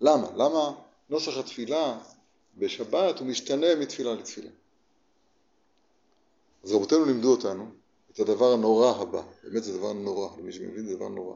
למה? 0.00 0.26
למה 0.36 0.72
נוסח 1.10 1.36
התפילה 1.38 1.98
בשבת 2.58 3.18
הוא 3.18 3.26
משתנה 3.26 3.74
מתפילה 3.74 4.14
לתפילה? 4.14 4.50
אז 6.64 6.72
רבותינו 6.72 7.04
לימדו 7.04 7.30
אותנו 7.30 7.66
את 8.10 8.20
הדבר 8.20 8.52
הנורא 8.52 8.90
הבא, 8.90 9.22
באמת 9.42 9.64
זה 9.64 9.78
דבר 9.78 9.92
נורא, 9.92 10.36
למי 10.38 10.52
שמבין 10.52 10.86
זה 10.86 10.96
דבר 10.96 11.08
נורא. 11.08 11.34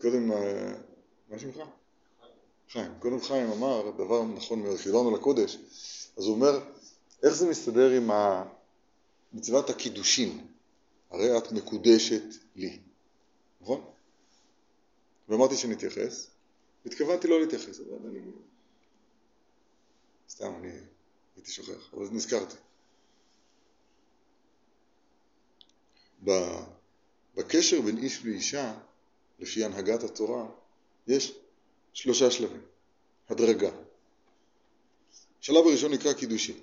קודם, 0.00 0.32
אה, 0.32 0.72
מה 1.28 1.38
שמך? 1.38 1.56
חיים. 2.68 2.92
קודם 2.98 3.20
חיים 3.20 3.50
אמר 3.50 3.90
דבר 3.90 4.24
נכון 4.24 4.62
מאוד, 4.62 4.78
כשדיברנו 4.78 5.16
לקודש, 5.16 5.56
אז 6.16 6.24
הוא 6.24 6.34
אומר, 6.34 6.60
איך 7.22 7.34
זה 7.34 7.50
מסתדר 7.50 7.90
עם 7.90 8.10
מצוות 9.32 9.70
הקידושין? 9.70 10.46
הרי 11.10 11.38
את 11.38 11.52
מקודשת 11.52 12.22
לי, 12.56 12.78
נכון? 13.60 13.84
ואמרתי 15.28 15.56
שנתייחס, 15.56 16.30
התכוונתי 16.86 17.28
לא 17.28 17.40
להתייחס, 17.40 17.80
אבל 17.80 18.08
אני... 18.08 18.20
סתם, 20.28 20.52
אני 20.58 20.72
הייתי 21.36 21.50
שוכח, 21.50 21.94
אבל 21.94 22.06
נזכרתי. 22.12 22.56
בקשר 27.34 27.80
בין 27.80 27.98
איש 27.98 28.24
ואישה, 28.24 28.74
לפי 29.40 29.64
הנהגת 29.64 30.02
התורה, 30.02 30.46
יש 31.06 31.32
שלושה 31.92 32.30
שלבים, 32.30 32.62
הדרגה. 33.28 33.70
השלב 35.40 35.66
הראשון 35.66 35.92
נקרא 35.92 36.12
קידושין. 36.12 36.56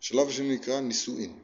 השלב 0.00 0.28
השני 0.28 0.54
נקרא 0.54 0.80
נישואין. 0.80 1.38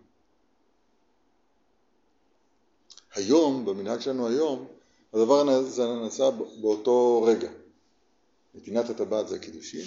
היום, 3.14 3.64
במנהג 3.64 4.00
שלנו 4.00 4.28
היום, 4.28 4.66
הדבר 5.12 5.48
הזה 5.48 5.86
נעשה 5.86 6.30
באותו 6.60 7.22
רגע. 7.22 7.50
נתינת 8.54 8.90
הטבעת 8.90 9.28
זה 9.28 9.36
הקידושין, 9.36 9.86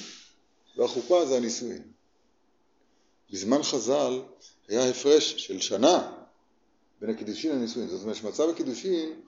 והחופה 0.78 1.26
זה 1.26 1.38
הנישואין. 1.38 1.84
בזמן 3.32 3.64
חז"ל 3.64 4.22
היה 4.68 4.90
הפרש 4.90 5.48
של 5.48 5.60
שנה 5.60 6.24
בין 7.02 7.10
הקידושין 7.10 7.52
לנישואין. 7.52 7.88
זאת 7.88 8.02
אומרת 8.02 8.16
שמצב 8.16 8.50
הקידושין 8.50 9.22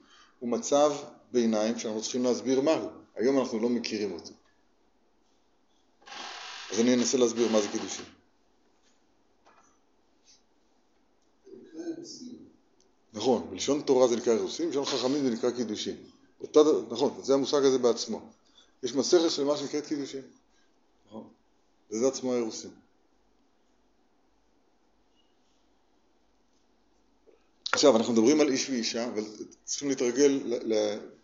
הוא 0.44 0.50
מצב 0.50 0.92
ביניים 1.32 1.78
שאנחנו 1.78 2.02
צריכים 2.02 2.24
להסביר 2.24 2.60
מהו. 2.60 2.88
היום 3.14 3.38
אנחנו 3.38 3.60
לא 3.60 3.68
מכירים 3.68 4.12
אותו. 4.12 4.30
אז 6.72 6.80
אני 6.80 6.94
אנסה 6.94 7.18
להסביר 7.18 7.52
מה 7.52 7.60
זה 7.60 7.68
קידושין. 7.68 8.04
נכון, 13.12 13.50
בלשון 13.50 13.82
תורה 13.82 14.08
זה 14.08 14.16
נקרא 14.16 14.32
אירוסין, 14.32 14.66
בלשון 14.66 14.84
חכמים 14.84 15.24
זה 15.24 15.30
נקרא 15.30 15.50
קידושין. 15.50 15.96
אותה, 16.40 16.60
נכון, 16.90 17.20
זה 17.22 17.34
המושג 17.34 17.64
הזה 17.64 17.78
בעצמו. 17.78 18.30
יש 18.82 18.94
מסכת 18.94 19.30
שלמה 19.30 19.56
שנקראת 19.56 19.86
קידושין. 19.86 20.22
נכון, 21.06 21.28
וזה 21.90 22.08
עצמו 22.08 22.32
האירוסין. 22.32 22.70
עכשיו, 27.84 27.96
אנחנו 27.96 28.12
מדברים 28.12 28.40
על 28.40 28.48
איש 28.48 28.70
ואישה, 28.70 29.06
אבל 29.06 29.24
צריכים 29.64 29.88
להתרגל, 29.88 30.60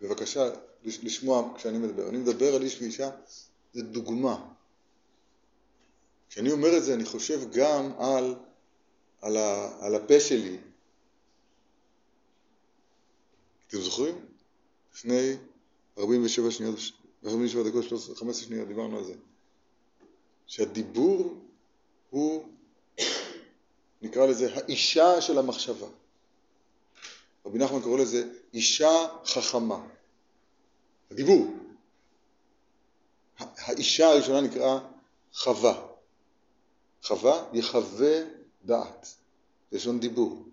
בבקשה, 0.00 0.50
לשמוע 0.84 1.52
כשאני 1.56 1.78
מדבר. 1.78 2.08
אני 2.08 2.18
מדבר 2.18 2.54
על 2.54 2.62
איש 2.62 2.80
ואישה, 2.80 3.10
זה 3.72 3.82
דוגמה. 3.82 4.46
כשאני 6.28 6.52
אומר 6.52 6.76
את 6.76 6.84
זה, 6.84 6.94
אני 6.94 7.04
חושב 7.04 7.50
גם 7.50 7.92
על, 7.98 8.34
על, 9.20 9.36
ה, 9.36 9.76
על 9.80 9.94
הפה 9.94 10.20
שלי. 10.20 10.56
אתם 13.68 13.80
זוכרים? 13.80 14.14
לפני 14.94 15.36
47 15.98 16.50
שניות, 16.50 16.78
47 17.24 17.68
דקות, 17.68 17.84
13, 17.84 18.16
15 18.16 18.46
שניות, 18.46 18.68
דיברנו 18.68 18.98
על 18.98 19.04
זה. 19.04 19.14
שהדיבור 20.46 21.38
הוא, 22.10 22.48
נקרא 24.02 24.26
לזה, 24.26 24.54
האישה 24.54 25.20
של 25.20 25.38
המחשבה. 25.38 25.86
רבי 27.46 27.58
נחמן 27.58 27.82
קורא 27.82 27.98
לזה 27.98 28.28
אישה 28.54 29.06
חכמה. 29.24 29.86
הדיבור. 31.10 31.54
האישה 33.38 34.08
הראשונה 34.08 34.40
נקרא 34.40 34.78
חווה. 35.34 35.86
חווה 37.02 37.44
יחווה 37.52 38.22
דעת. 38.64 39.14
לשון 39.72 40.00
דיבור. 40.00 40.44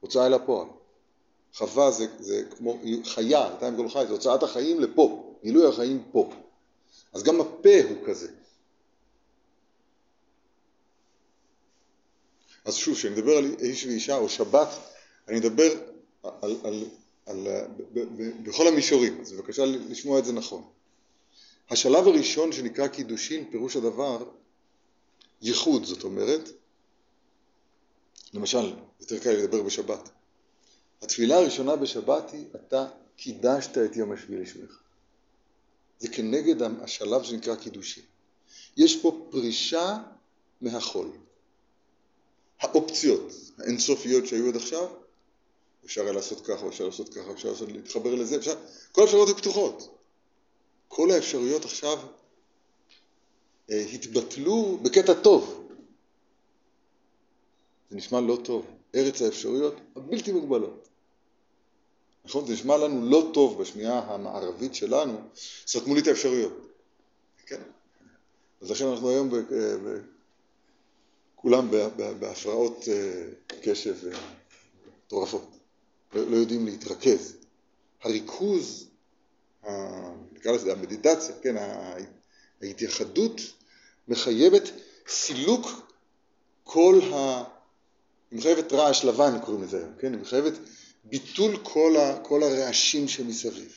הוצאה 0.00 0.26
אל 0.26 0.34
הפועל. 0.34 0.68
חווה 1.54 1.90
זה, 1.90 2.06
זה 2.18 2.42
כמו 2.56 2.78
חיה, 3.04 3.46
עם 3.46 3.76
כל 3.76 3.88
חי, 3.88 4.04
זה 4.06 4.12
הוצאת 4.12 4.42
החיים 4.42 4.80
לפה, 4.80 5.34
גילוי 5.44 5.68
החיים 5.68 6.04
פה. 6.12 6.30
אז 7.12 7.22
גם 7.22 7.40
הפה 7.40 7.82
הוא 7.88 8.06
כזה. 8.06 8.32
אז 12.64 12.74
שוב, 12.74 12.94
כשאני 12.94 13.14
מדבר 13.14 13.32
על 13.32 13.54
איש 13.60 13.86
ואישה 13.86 14.16
או 14.16 14.28
שבת, 14.28 14.68
אני 15.28 15.36
מדבר 15.38 15.93
על, 16.42 16.56
על, 16.64 16.84
על, 17.26 17.46
ב, 17.76 17.84
ב, 17.92 18.00
ב, 18.00 18.48
בכל 18.48 18.68
המישורים, 18.68 19.20
אז 19.20 19.32
בבקשה 19.32 19.64
לשמוע 19.64 20.18
את 20.18 20.24
זה 20.24 20.32
נכון. 20.32 20.62
השלב 21.70 22.08
הראשון 22.08 22.52
שנקרא 22.52 22.86
קידושין, 22.86 23.50
פירוש 23.50 23.76
הדבר 23.76 24.30
ייחוד, 25.42 25.84
זאת 25.84 26.04
אומרת, 26.04 26.48
למשל, 28.32 28.74
יותר 29.00 29.18
קל 29.18 29.30
לדבר 29.30 29.62
בשבת. 29.62 30.10
התפילה 31.02 31.36
הראשונה 31.36 31.76
בשבת 31.76 32.30
היא, 32.32 32.46
אתה 32.54 32.86
קידשת 33.16 33.78
את 33.78 33.96
יום 33.96 34.12
השביעי 34.12 34.42
לשמך. 34.42 34.80
זה 35.98 36.08
כנגד 36.08 36.62
השלב 36.62 37.22
שנקרא 37.22 37.54
קידושין. 37.54 38.02
יש 38.76 39.02
פה 39.02 39.26
פרישה 39.30 39.96
מהחול. 40.60 41.10
האופציות 42.60 43.32
האינסופיות 43.58 44.26
שהיו 44.26 44.48
עד 44.48 44.56
עכשיו 44.56 44.88
אפשר 45.84 46.02
היה 46.02 46.12
לעשות 46.12 46.46
ככה, 46.46 46.68
אפשר 46.68 46.86
לעשות 46.86 47.08
ככה, 47.08 47.32
אפשר 47.32 47.50
לעשות, 47.50 47.72
להתחבר 47.72 48.14
לזה, 48.14 48.36
אפשר, 48.36 48.54
כל 48.92 49.00
האפשרויות 49.00 49.28
היו 49.28 49.36
פתוחות. 49.36 49.98
כל 50.88 51.10
האפשרויות 51.10 51.64
עכשיו 51.64 51.98
אה, 53.70 53.84
התבטלו 53.92 54.78
בקטע 54.82 55.14
טוב. 55.14 55.68
זה 57.90 57.96
נשמע 57.96 58.20
לא 58.20 58.38
טוב. 58.44 58.66
ארץ 58.94 59.22
האפשרויות 59.22 59.74
הבלתי 59.96 60.32
מוגבלות. 60.32 60.88
נכון? 62.24 62.46
זה 62.46 62.52
נשמע 62.52 62.76
לנו 62.76 63.10
לא 63.10 63.30
טוב 63.34 63.62
בשמיעה 63.62 64.14
המערבית 64.14 64.74
שלנו, 64.74 65.18
סתמו 65.66 65.94
לי 65.94 66.00
את 66.00 66.06
האפשרויות. 66.06 66.52
כן. 67.46 67.60
אז 68.60 68.70
לכן 68.70 68.86
אנחנו 68.86 69.10
היום 69.10 69.30
ב, 69.30 69.34
ב, 69.34 69.54
ב, 69.54 70.00
כולם 71.36 71.70
בהפרעות 72.20 72.84
אה, 72.88 73.26
קשב 73.62 73.94
אה, 74.06 74.18
מטורפות. 75.06 75.63
לא, 76.14 76.30
לא 76.30 76.36
יודעים 76.36 76.66
להתרכז. 76.66 77.36
הריכוז, 78.02 78.88
נקרא 80.32 80.52
לזה 80.52 80.72
המדיטציה, 80.72 81.34
כן, 81.42 81.54
ההתייחדות 82.62 83.40
מחייבת 84.08 84.70
סילוק 85.08 85.66
כל 86.64 87.00
ה... 87.12 87.44
היא 88.30 88.38
מחייבת 88.38 88.72
רעש 88.72 89.04
לבן 89.04 89.40
קוראים 89.44 89.62
לזה 89.62 89.78
היום, 89.78 89.94
כן? 89.98 90.12
היא 90.12 90.20
מחייבת 90.20 90.52
ביטול 91.04 91.56
כל, 91.62 91.96
ה... 91.96 92.18
כל 92.22 92.42
הרעשים 92.42 93.08
שמסביב. 93.08 93.72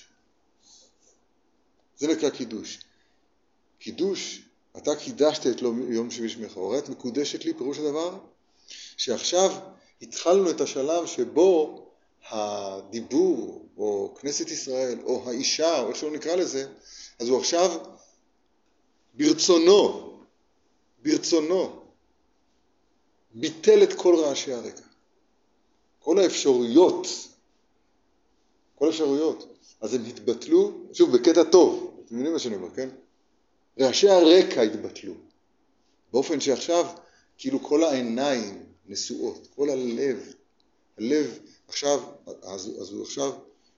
זה 1.98 2.08
נקרא 2.08 2.30
קידוש. 2.30 2.80
קידוש, 3.80 4.42
אתה 4.78 4.96
קידשת 4.96 5.48
את 5.48 5.62
יום 5.90 6.12
שבשמך, 6.12 6.58
הרי 6.58 6.80
את 6.80 6.90
מקודשת 6.90 7.46
לי, 7.46 7.54
פירוש 7.54 7.78
הדבר 7.78 8.18
שעכשיו 8.98 9.52
התחלנו 10.02 10.50
את 10.50 10.62
השלב 10.62 11.06
שבו 11.06 11.87
הדיבור, 12.30 13.65
או 13.78 14.15
כנסת 14.21 14.51
ישראל, 14.51 14.99
או 15.03 15.30
האישה, 15.30 15.80
או 15.80 15.89
איך 15.89 15.95
שלא 15.95 16.11
נקרא 16.11 16.36
לזה, 16.36 16.67
אז 17.19 17.30
הוא 17.30 17.39
עכשיו 17.39 17.80
ברצונו, 19.13 20.13
ברצונו, 21.01 21.82
ביטל 23.34 23.84
את 23.84 23.93
כל 23.93 24.15
רעשי 24.15 24.53
הרקע. 24.53 24.84
כל 25.99 26.19
האפשרויות, 26.19 27.07
כל 28.75 28.88
האפשרויות, 28.88 29.57
אז 29.82 29.93
הם 29.93 30.05
התבטלו, 30.05 30.71
שוב, 30.93 31.17
בקטע 31.17 31.43
טוב, 31.43 32.01
אתם 32.05 32.15
מבינים 32.15 32.34
מה 32.34 32.39
שאני 32.39 32.55
אומר, 32.55 32.69
כן? 32.75 32.89
רעשי 33.80 34.09
הרקע 34.09 34.61
התבטלו, 34.61 35.13
באופן 36.13 36.39
שעכשיו 36.39 36.86
כאילו 37.38 37.63
כל 37.63 37.84
העיניים 37.84 38.63
נשואות, 38.86 39.47
כל 39.55 39.69
הלב, 39.69 40.34
הלב 40.98 41.39
עכשיו, 41.68 42.00
אז, 42.43 42.72
אז 42.82 42.91
הוא 42.91 43.04
עכשיו 43.04 43.34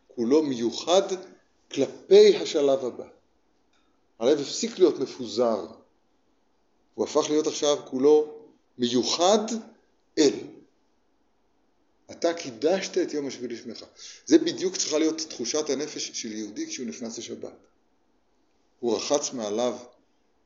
כולו 0.08 0.44
מיוחד 0.44 1.02
כלפי 1.72 2.36
השלב 2.36 2.86
הבא. 2.86 3.08
הלב 4.20 4.40
הפסיק 4.40 4.80
להיות 4.80 5.00
מפוזר, 5.00 5.68
הוא 6.96 7.06
הפך 7.06 7.30
להיות 7.30 7.48
עכשיו 7.48 7.78
כולו 7.86 8.40
מיוחד 8.78 9.46
אל. 10.18 10.34
אתה 12.12 12.34
קידשת 12.34 12.98
את 12.98 13.14
יום 13.14 13.28
השביעי 13.28 13.54
לשמך. 13.54 13.86
זה 14.26 14.38
בדיוק 14.38 14.78
צריכה 14.78 14.98
להיות 14.98 15.18
תחושת 15.30 15.70
הנפש 15.70 16.12
של 16.14 16.32
יהודי 16.32 16.68
כשהוא 16.68 16.88
נכנס 16.88 17.18
לשבת. 17.18 17.52
הוא 18.80 18.98
רחץ 18.98 19.34
מעליו 19.34 19.78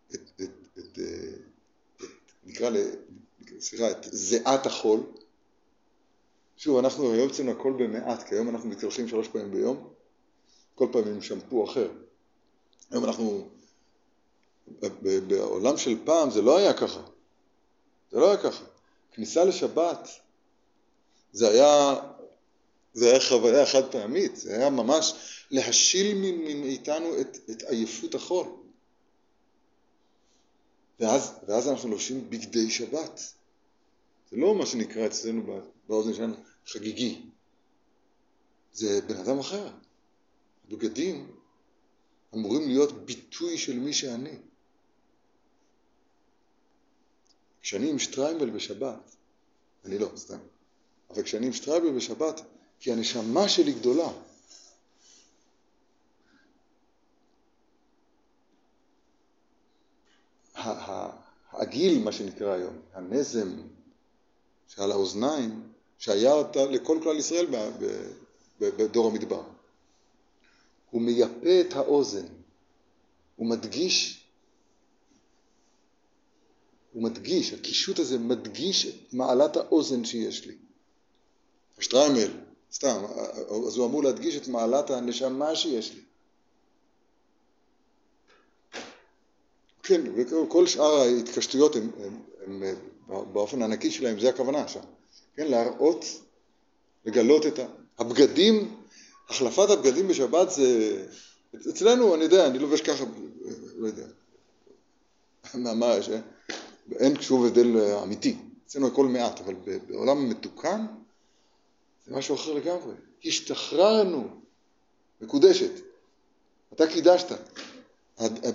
את, 0.10 0.16
את, 0.16 0.42
את, 0.42 0.80
את, 0.80 1.00
את 2.04 2.08
נקרא 2.44 2.70
ל... 2.70 2.78
סליחה, 3.60 3.92
את 3.92 4.08
זיעת 4.12 4.66
החול. 4.66 5.00
שוב, 6.58 6.78
אנחנו 6.78 7.14
היום 7.14 7.30
אצלנו 7.30 7.52
הכל 7.52 7.74
במעט, 7.74 8.24
כי 8.24 8.36
היום 8.36 8.50
אנחנו 8.50 8.70
מתקלחים 8.70 9.08
שלוש 9.08 9.28
פעמים 9.28 9.52
ביום, 9.52 9.90
כל 10.76 10.88
פעם 10.92 11.08
עם 11.08 11.22
שמפו 11.22 11.66
אחר. 11.66 11.92
היום 12.92 13.06
אנחנו, 13.06 13.48
בעולם 15.28 15.78
של 15.78 16.06
פעם 16.06 16.30
זה 16.30 16.42
לא 16.42 16.58
היה 16.58 16.74
ככה. 16.74 17.02
זה 18.12 18.20
לא 18.20 18.28
היה 18.28 18.38
ככה. 18.38 18.66
כניסה 19.12 19.46
לשבת 19.46 20.08
זה 21.34 21.50
היה, 21.50 21.96
זה 22.94 23.10
היה 23.10 23.20
חוויה 23.20 23.66
חד 23.66 23.92
פעמית, 23.92 24.36
זה 24.36 24.56
היה 24.56 24.70
ממש 24.70 25.14
להשיל 25.52 26.18
מאיתנו 26.62 27.22
את, 27.22 27.38
את 27.50 27.64
עייפות 27.64 28.16
החול. 28.16 28.48
ואז, 31.00 31.32
ואז 31.48 31.68
אנחנו 31.68 31.90
לובשים 31.90 32.30
בגדי 32.30 32.70
שבת. 32.70 33.22
זה 34.32 34.38
לא 34.38 34.56
מה 34.56 34.66
שנקרא 34.66 35.06
אצלנו 35.06 35.42
באוזן 35.88 36.14
שלנו 36.14 36.36
חגיגי. 36.68 37.22
זה 38.74 39.02
בן 39.08 39.18
אדם 39.18 39.40
אחר. 39.40 39.70
הבגדים 40.68 41.36
אמורים 42.34 42.68
להיות 42.68 43.06
ביטוי 43.06 43.58
של 43.58 43.80
מי 43.80 43.94
שאני. 43.94 44.38
כשאני 47.62 47.90
עם 47.90 48.00
שטריימל 48.00 48.50
בשבת, 48.50 49.16
אני 49.86 50.00
לא, 50.00 50.12
סתם, 50.16 50.40
אבל 51.10 51.24
כשאני 51.24 51.46
עם 51.46 51.54
שטריימל 51.54 51.98
בשבת, 51.98 52.42
כי 52.80 52.92
הנשמה 52.92 53.50
שלי 53.50 53.74
גדולה. 53.74 54.12
העגיל, 61.52 62.04
מה 62.04 62.12
שנקרא 62.12 62.54
היום, 62.54 62.82
הנזם 62.94 63.62
שעל 64.68 64.92
האוזניים, 64.92 65.73
שהיה 66.04 66.34
לכל 66.70 67.00
כלל 67.04 67.20
ישראל 67.20 67.46
בדור 68.60 69.08
המדבר. 69.08 69.44
הוא 70.92 71.02
מייפה 71.02 71.62
את 71.62 71.74
האוזן, 71.74 72.26
הוא 73.36 73.48
מדגיש, 73.48 74.26
הוא 76.94 77.04
מדגיש, 77.04 77.54
הקישוט 77.54 78.00
הזה 78.00 78.20
מדגיש 78.20 78.86
את 78.86 79.14
מעלת 79.14 79.58
האוזן 79.58 80.06
שיש 80.06 80.46
לי. 80.46 80.56
השטריימל, 81.78 82.32
סתם, 82.74 83.04
אז 83.68 83.78
הוא 83.78 83.86
אמור 83.86 84.04
להדגיש 84.04 84.36
את 84.36 84.48
מעלת 84.48 84.90
הנשמה 84.90 85.56
שיש 85.56 85.94
לי. 85.94 86.02
כן, 89.84 90.02
וכל 90.16 90.68
שאר 90.68 90.96
ההתקשטויות 90.96 91.76
הם, 91.76 91.92
הם, 92.06 92.64
הם, 92.64 92.76
באופן 93.34 93.62
הנקי 93.62 93.92
שלהם, 93.92 94.20
זה 94.20 94.30
הכוונה 94.30 94.68
שם. 94.68 94.84
כן, 95.36 95.48
להראות, 95.48 96.06
לגלות 97.06 97.46
את 97.46 97.60
הבגדים, 97.98 98.76
החלפת 99.30 99.70
הבגדים 99.70 100.08
בשבת 100.08 100.50
זה, 100.52 101.06
אצלנו, 101.70 102.16
אני 102.16 102.24
יודע, 102.24 102.48
אני 102.48 102.60
לובש 102.60 102.82
ככה, 102.82 103.04
לא 103.78 103.88
יודע, 103.88 104.06
מה, 105.54 105.96
אין 107.00 107.22
שום 107.22 107.46
הבדל 107.46 107.78
אמיתי, 108.04 108.38
אצלנו 108.66 108.88
הכל 108.88 109.06
מעט, 109.06 109.40
אבל 109.40 109.56
בעולם 109.88 110.30
מתוקן 110.30 110.86
זה 112.06 112.16
משהו 112.16 112.36
אחר 112.36 112.54
לגמרי. 112.54 112.94
השתחררנו, 113.26 114.28
מקודשת, 115.22 115.72
אתה 116.74 116.88
קידשת. 116.88 117.32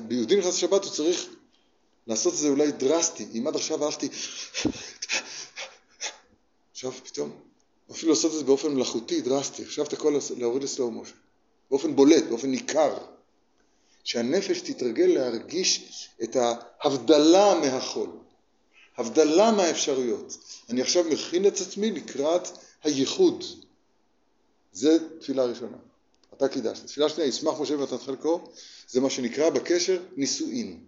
ביהודי 0.09 0.37
נכנס 0.37 0.55
לשבת 0.55 0.85
הוא 0.85 0.93
צריך 0.93 1.27
לעשות 2.07 2.33
את 2.33 2.39
זה 2.39 2.49
אולי 2.49 2.73
דרסטי. 2.73 3.27
אם 3.35 3.47
עד 3.47 3.57
עכשיו 3.57 3.85
הלכתי... 3.85 4.09
עכשיו 6.79 6.93
פתאום, 6.93 7.41
אפילו 7.91 8.13
לעשות 8.13 8.33
את 8.33 8.39
זה 8.39 8.45
באופן 8.45 8.75
מלאכותי, 8.75 9.21
דרסטי. 9.21 9.63
עכשיו 9.63 9.85
אתה 9.85 9.95
יכול 9.95 10.19
להוריד 10.37 10.63
לסלואו 10.63 10.91
מושן. 10.91 11.15
באופן 11.71 11.97
בולט, 11.97 12.25
באופן 12.25 12.51
ניכר. 12.51 12.99
שהנפש 14.05 14.61
תתרגל 14.61 15.07
להרגיש 15.07 16.09
את 16.23 16.37
ההבדלה 16.37 17.61
מהחול. 17.61 18.11
הבדלה 18.97 19.53
מהאפשרויות. 19.53 20.39
אני 20.71 20.81
עכשיו 20.81 21.05
מכין 21.05 21.47
את 21.47 21.61
עצמי 21.61 21.91
לקראת 21.91 22.49
הייחוד. 22.83 23.45
זה 24.73 24.99
תפילה 25.21 25.45
ראשונה. 25.45 25.77
אתה 26.35 26.49
קידשת. 26.49 26.87
תפילה 26.87 27.09
שנייה, 27.09 27.29
ישמח 27.29 27.61
משה 27.61 27.75
ונתן 27.79 27.99
חלקו, 27.99 28.51
זה 28.89 29.01
מה 29.01 29.11
שנקרא 29.11 29.51
בקשר 29.51 30.03
נישואין. 30.17 30.81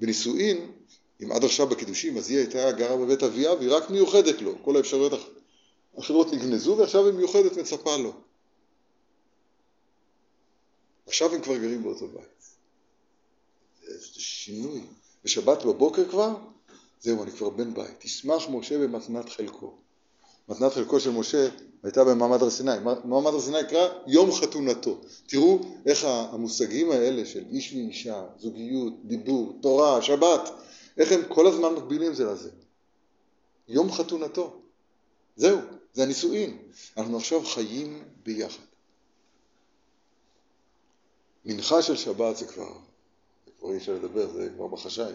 בנישואין, 0.00 0.72
אם 1.22 1.32
עד 1.32 1.44
עכשיו 1.44 1.66
בקידושים, 1.66 2.16
אז 2.16 2.30
היא 2.30 2.38
הייתה 2.38 2.72
גרה 2.72 2.96
בבית 2.96 3.22
אביה 3.22 3.54
והיא 3.54 3.70
רק 3.70 3.90
מיוחדת 3.90 4.42
לו, 4.42 4.54
כל 4.62 4.76
האפשרויות 4.76 5.12
האחרות 5.96 6.32
נגנזו 6.32 6.76
ועכשיו 6.78 7.06
היא 7.06 7.14
מיוחדת 7.14 7.56
מצפה 7.56 7.96
לו. 7.96 8.12
עכשיו 11.06 11.34
הם 11.34 11.40
כבר 11.40 11.56
גרים 11.56 11.82
באותו 11.82 12.08
בית. 12.08 12.42
זה 13.82 14.20
שינוי. 14.20 14.80
בשבת 15.24 15.64
בבוקר 15.64 16.08
כבר, 16.10 16.34
זהו, 17.00 17.22
אני 17.22 17.30
כבר 17.30 17.50
בן 17.50 17.74
בית. 17.74 17.94
תשמח 17.98 18.48
משה 18.48 18.78
במתנת 18.78 19.28
חלקו. 19.28 19.74
מתנת 20.48 20.72
חלקו 20.72 21.00
של 21.00 21.10
משה 21.10 21.48
הייתה 21.82 22.04
במעמד 22.04 22.42
הר 22.42 22.50
סיני. 22.50 22.78
מעמד 23.04 23.32
הר 23.32 23.40
סיני 23.40 23.62
נקרא 23.62 23.88
יום 24.06 24.32
חתונתו. 24.32 25.00
תראו 25.26 25.58
איך 25.86 26.04
המושגים 26.04 26.90
האלה 26.90 27.26
של 27.26 27.44
איש 27.50 27.72
ואישה, 27.72 28.24
זוגיות, 28.38 28.92
דיבור, 29.04 29.58
תורה, 29.62 30.02
שבת, 30.02 30.50
איך 30.98 31.12
הם 31.12 31.20
כל 31.28 31.46
הזמן 31.46 31.74
מקבילים 31.74 32.14
זה 32.14 32.24
לזה. 32.24 32.50
יום 33.68 33.92
חתונתו. 33.92 34.62
זהו, 35.36 35.58
זה 35.92 36.02
הנישואין. 36.02 36.62
אנחנו 36.96 37.16
עכשיו 37.16 37.44
חיים 37.44 38.04
ביחד. 38.22 38.62
מנחה 41.44 41.82
של 41.82 41.96
שבת 41.96 42.36
זה 42.36 42.46
כבר, 42.46 42.78
זה 43.46 43.50
כבר 43.58 43.72
אי 43.72 43.76
אפשר 43.76 43.92
לדבר, 43.94 44.32
זה 44.32 44.50
כבר 44.54 44.66
בחשאי. 44.66 45.12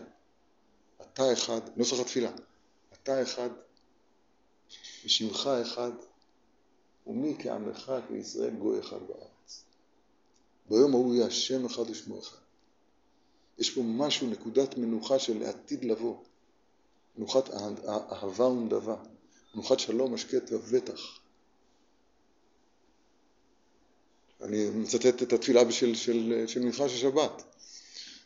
אתה 1.01 1.34
אחד, 1.34 1.59
נוסח 1.75 1.99
התפילה, 1.99 2.32
אתה 2.93 3.21
אחד 3.21 3.49
ושמך 5.05 5.49
אחד, 5.61 5.91
ומי 7.07 7.36
כעמך 7.39 7.91
כישראל 8.07 8.55
גוי 8.55 8.80
אחד 8.80 8.99
בארץ. 9.07 9.63
ביום 10.69 10.93
ההוא 10.93 11.15
יהיה 11.15 11.28
השם 11.28 11.65
אחד 11.65 11.89
ושמו 11.89 12.19
אחד. 12.19 12.46
יש 13.60 13.70
פה 13.70 13.82
משהו, 13.82 14.28
נקודת 14.28 14.78
מנוחה 14.78 15.20
של 15.20 15.43
העתיד 15.43 15.86
לבוא. 15.86 16.16
מנוחת 17.18 17.49
אהבה 18.12 18.45
ונדבה, 18.45 18.95
מנוחת 19.55 19.80
שלום 19.80 20.14
השקט 20.14 20.51
ובטח. 20.51 21.20
אני 24.41 24.70
מצטט 24.70 25.24
את 25.24 25.34
התפילה 25.34 25.72
של, 25.72 25.95
של, 25.95 26.43
של 26.47 26.60
מנחה 26.60 26.89
של 26.89 26.97
שבת. 26.97 27.43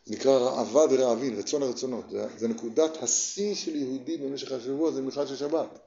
נקרא 0.07 0.37
ראווה 0.37 0.87
דרעבין, 0.87 1.37
רצון 1.37 1.63
הרצונות. 1.63 2.05
זה, 2.09 2.27
זה 2.37 2.47
נקודת 2.47 3.03
השיא 3.03 3.55
של 3.55 3.75
יהודי 3.75 4.17
במשך 4.17 4.51
השבוע, 4.51 4.91
זה 4.91 5.01
מנחה 5.01 5.27
של 5.27 5.35
שבת. 5.35 5.79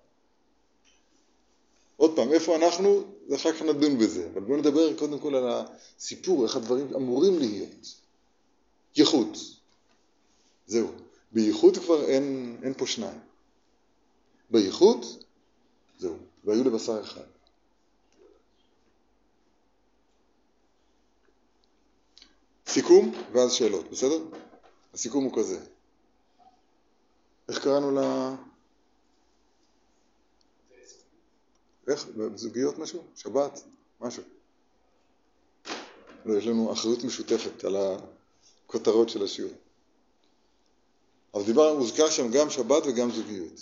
עוד 1.97 2.17
פעם, 2.17 2.33
איפה 2.33 2.57
אנחנו, 2.57 3.03
אחר 3.35 3.53
כך 3.53 3.63
נדון 3.63 3.99
בזה, 3.99 4.29
אבל 4.33 4.41
בואו 4.41 4.59
נדבר 4.59 4.99
קודם 4.99 5.19
כל 5.19 5.35
על 5.35 5.45
הסיפור, 5.49 6.45
איך 6.45 6.57
הדברים 6.57 6.95
אמורים 6.95 7.39
להיות. 7.39 7.95
ייחוד. 8.97 9.29
זהו. 10.67 10.93
בייחוד 11.33 11.77
כבר 11.77 12.05
אין, 12.05 12.57
אין 12.63 12.75
פה 12.75 12.87
שניים. 12.87 13.21
בייחוד, 14.51 15.07
זהו. 15.99 16.17
והיו 16.45 16.65
לבשר 16.65 17.01
אחד. 17.01 17.25
סיכום 22.67 23.15
ואז 23.33 23.53
שאלות, 23.53 23.91
בסדר? 23.91 24.19
הסיכום 24.95 25.25
הוא 25.25 25.33
כזה. 25.37 25.61
איך 27.49 27.63
קראנו 27.63 27.91
ל... 27.91 27.99
איך? 31.89 32.07
בזוגיות 32.07 32.79
משהו? 32.79 33.03
שבת? 33.17 33.61
משהו. 34.01 34.23
לא, 36.25 36.39
יש 36.39 36.47
לנו 36.47 36.73
אחריות 36.73 37.05
משותפת 37.05 37.65
על 37.65 37.77
הכותרות 38.75 39.09
של 39.09 39.23
השיעור. 39.25 39.53
אבל 41.35 41.45
דיבר, 41.45 41.69
הוזכר 41.69 42.11
שם 42.11 42.31
גם 42.31 42.51
שבת 42.51 42.83
וגם 42.87 43.11
זוגיות. 43.11 43.61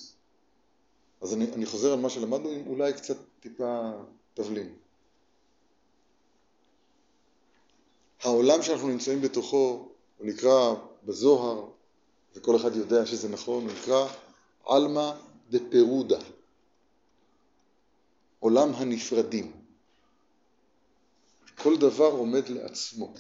אז 1.21 1.35
אני, 1.35 1.53
אני 1.53 1.67
חוזר 1.67 1.93
על 1.93 1.99
מה 2.01 2.11
שלמדנו, 2.11 2.49
עם 2.49 2.67
אולי 2.67 2.93
קצת 2.93 3.17
טיפה 3.41 3.91
תבלין. 4.35 4.75
העולם 8.21 8.63
שאנחנו 8.63 8.89
נמצאים 8.89 9.21
בתוכו, 9.21 9.89
הוא 10.19 10.27
נקרא 10.27 10.75
בזוהר 11.05 11.67
וכל 12.35 12.57
אחד 12.57 12.77
יודע 12.77 13.07
שזה 13.07 13.29
נכון, 13.29 13.65
הוא 13.65 13.73
נקרא 13.73 14.09
עלמא 14.67 15.13
דה 15.51 15.59
פירודה, 15.71 16.19
עולם 18.41 18.75
הנפרדים. 18.75 19.53
כל 21.63 21.77
דבר 21.77 22.05
עומד 22.05 22.49
לעצמו, 22.49 23.15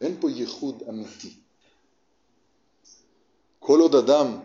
אין 0.00 0.20
פה 0.20 0.30
ייחוד 0.30 0.82
אמיתי. 0.88 1.34
כל 3.58 3.80
עוד 3.80 3.94
אדם 3.94 4.40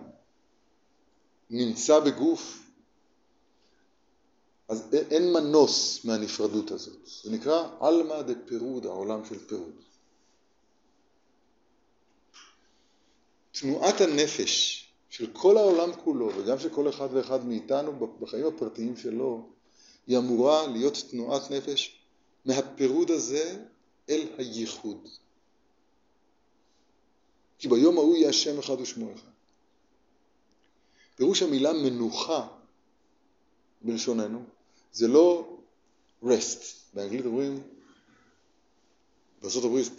נמצא 1.50 2.00
בגוף, 2.00 2.62
אז 4.68 4.96
אין 5.12 5.34
מנוס 5.34 6.06
מהנפרדות 6.06 6.72
הזאת. 6.72 7.08
זה 7.24 7.32
נקרא 7.32 7.68
עלמא 7.80 8.22
דה 8.22 8.34
פירוד, 8.46 8.86
העולם 8.86 9.26
של 9.26 9.40
פירוד. 9.48 9.76
תנועת 13.52 14.02
הנפש 14.02 14.82
של 15.10 15.30
כל 15.34 15.58
העולם 15.58 15.90
כולו, 16.04 16.30
וגם 16.38 16.60
של 16.60 16.70
כל 16.70 16.90
אחד 16.90 17.08
ואחד 17.12 17.46
מאיתנו 17.46 18.08
בחיים 18.20 18.46
הפרטיים 18.48 18.98
שלו, 18.98 19.50
היא 20.08 20.18
אמורה 20.18 20.68
להיות 20.68 20.98
תנועת 21.10 21.52
נפש 21.52 22.00
מהפירוד 22.46 23.12
הזה 23.12 23.66
אל 24.10 24.28
הייחוד. 24.38 25.08
כי 27.62 27.68
ביום 27.68 27.98
ההוא 27.98 28.16
יהיה 28.16 28.30
השם 28.30 28.60
אחד 28.60 28.82
ושמו 28.82 29.14
אחד. 29.14 29.32
פירוש 31.16 31.42
המילה 31.42 31.74
מנוחה 31.74 32.48
בלשוננו 33.82 34.44
זה 34.94 35.08
לא 35.08 35.58
rest, 36.24 36.64
באנגלית 36.94 37.26
אומרים, 37.26 37.64
בארצות 39.42 39.64
הברית 39.64 39.92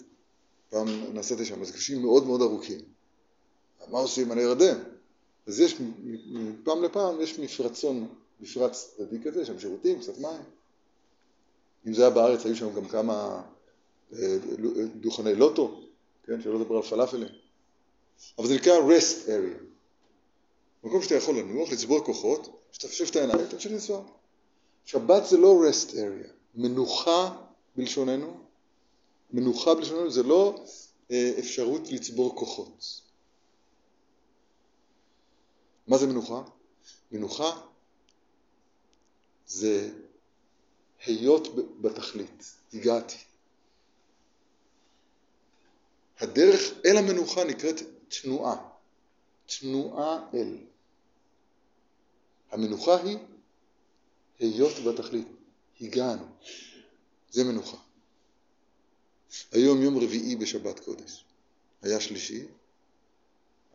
פעם 0.71 0.89
נסעתי 1.15 1.45
שם, 1.45 1.65
כבישים 1.65 2.03
מאוד 2.03 2.27
מאוד 2.27 2.43
ארוכים. 2.43 2.81
מה 3.91 3.99
עושים? 3.99 4.33
אני 4.33 4.45
ארדם. 4.45 4.79
אז 5.47 5.61
יש, 5.61 5.75
מפעם 6.27 6.83
לפעם 6.83 7.21
יש 7.21 7.39
מפרצון, 7.39 8.09
מפרץ 8.41 8.95
צדדי 8.97 9.23
כזה, 9.25 9.47
שם 9.47 9.61
שירותים, 9.61 10.01
קצת 10.01 10.19
מים. 10.19 10.43
אם 11.87 11.95
זה 11.95 12.03
היה 12.03 12.11
בארץ, 12.11 12.47
היו 12.47 12.57
שם 12.57 12.75
גם 12.75 12.89
כמה 12.89 13.43
אה, 14.13 14.37
דוכני 15.01 15.35
לוטו, 15.35 15.81
כן, 16.25 16.43
שלא 16.43 16.61
לדבר 16.61 16.77
על 16.77 16.83
פלאפלים. 16.83 17.42
אבל 18.39 18.49
זה 18.49 18.55
נקרא 18.55 18.73
rest 18.79 19.27
area. 19.27 19.65
מקום 20.85 21.03
שאתה 21.03 21.15
יכול 21.15 21.39
לנוח, 21.39 21.73
לצבור 21.73 22.05
כוחות, 22.05 22.63
שאתה 22.73 22.89
חושב 22.89 23.07
את 23.11 23.17
העיניים, 23.17 23.47
תמשיך 23.47 23.73
לנסוע. 23.73 24.05
שבת 24.85 25.27
זה 25.27 25.37
לא 25.37 25.63
rest 25.69 25.91
area, 25.91 26.31
מנוחה 26.55 27.43
בלשוננו, 27.77 28.41
מנוחה 29.31 29.75
בלשוננו 29.75 30.11
זה 30.11 30.23
לא 30.23 30.65
אה, 31.11 31.33
אפשרות 31.39 31.89
לצבור 31.89 32.37
כוחות. 32.37 33.01
מה 35.87 35.99
זה 35.99 36.07
מנוחה? 36.07 36.43
מנוחה 37.13 37.61
זה 39.47 39.91
היות 41.07 41.49
בתכלית, 41.81 42.55
הגעתי. 42.75 43.17
הדרך 46.21 46.61
אל 46.85 46.97
המנוחה 46.97 47.45
נקראת 47.45 47.83
תנועה, 48.21 48.69
תנועה 49.47 50.29
אל. 50.35 50.57
המנוחה 52.51 52.97
היא 53.03 53.19
היות 54.39 54.73
בתכלית, 54.87 55.29
הגענו, 55.81 56.27
זה 57.31 57.45
מנוחה. 57.45 57.77
היום 59.53 59.83
יום 59.83 59.99
רביעי 59.99 60.37
בשבת 60.37 60.81
קודש, 60.81 61.25
היה 61.83 62.01
שלישי, 62.01 62.47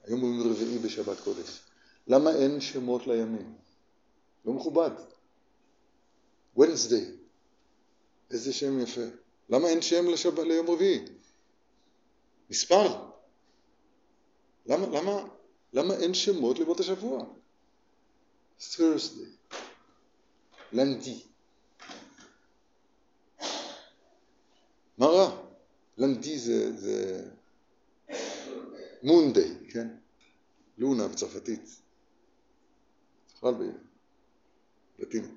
היום 0.03 0.21
יום 0.21 0.51
רביעי 0.51 0.77
בשבת 0.77 1.19
קודש. 1.19 1.59
למה 2.07 2.35
אין 2.35 2.61
שמות 2.61 3.07
לימים? 3.07 3.53
לא 4.45 4.53
מכובד. 4.53 4.91
Wednesday, 6.57 7.05
איזה 8.31 8.53
שם 8.53 8.79
יפה. 8.79 9.01
למה 9.49 9.67
אין 9.67 9.81
שם 9.81 10.09
לשב... 10.09 10.39
ליום 10.39 10.69
רביעי? 10.69 11.05
מספר. 12.49 13.07
למה, 14.67 14.87
למה, 14.87 15.23
למה 15.73 15.93
אין 15.93 16.13
שמות 16.13 16.59
לימות 16.59 16.79
השבוע? 16.79 17.25
Thursday, 18.59 19.55
לנדי. 20.71 21.21
מה 24.97 25.05
רע? 25.05 25.43
לנדי 25.97 26.39
זה, 26.39 26.77
זה 26.77 27.25
מונדי, 29.03 29.53
כן? 29.69 29.87
לונה 30.77 31.07
בצרפתית. 31.07 31.69
בכלל 33.35 33.53
בלטינית. 34.99 35.31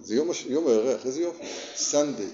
זה 0.00 0.14
יום, 0.14 0.28
יום 0.46 0.66
הירח, 0.66 1.06
איזה 1.06 1.20
יופי. 1.20 1.46
סנדיי, 1.74 2.30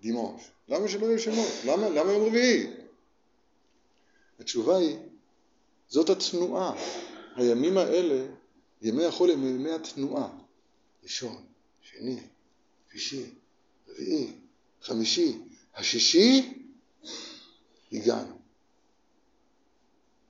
דימוש. 0.00 0.42
למה 0.68 0.88
שלא 0.88 1.06
יהיו 1.06 1.18
שמות? 1.18 1.48
למה, 1.66 1.88
למה 1.88 2.12
יום 2.12 2.26
רביעי? 2.26 2.81
התשובה 4.42 4.76
היא, 4.76 4.96
זאת 5.88 6.10
התנועה. 6.10 6.74
הימים 7.36 7.78
האלה, 7.78 8.26
ימי 8.82 9.04
החול 9.04 9.30
הם 9.30 9.46
ימי 9.46 9.70
התנועה. 9.70 10.28
ראשון, 11.02 11.44
שני, 11.80 12.20
שלישי, 12.90 13.24
רביעי, 13.88 14.32
חמישי, 14.82 15.38
השישי, 15.74 16.64
הגענו. 17.92 18.38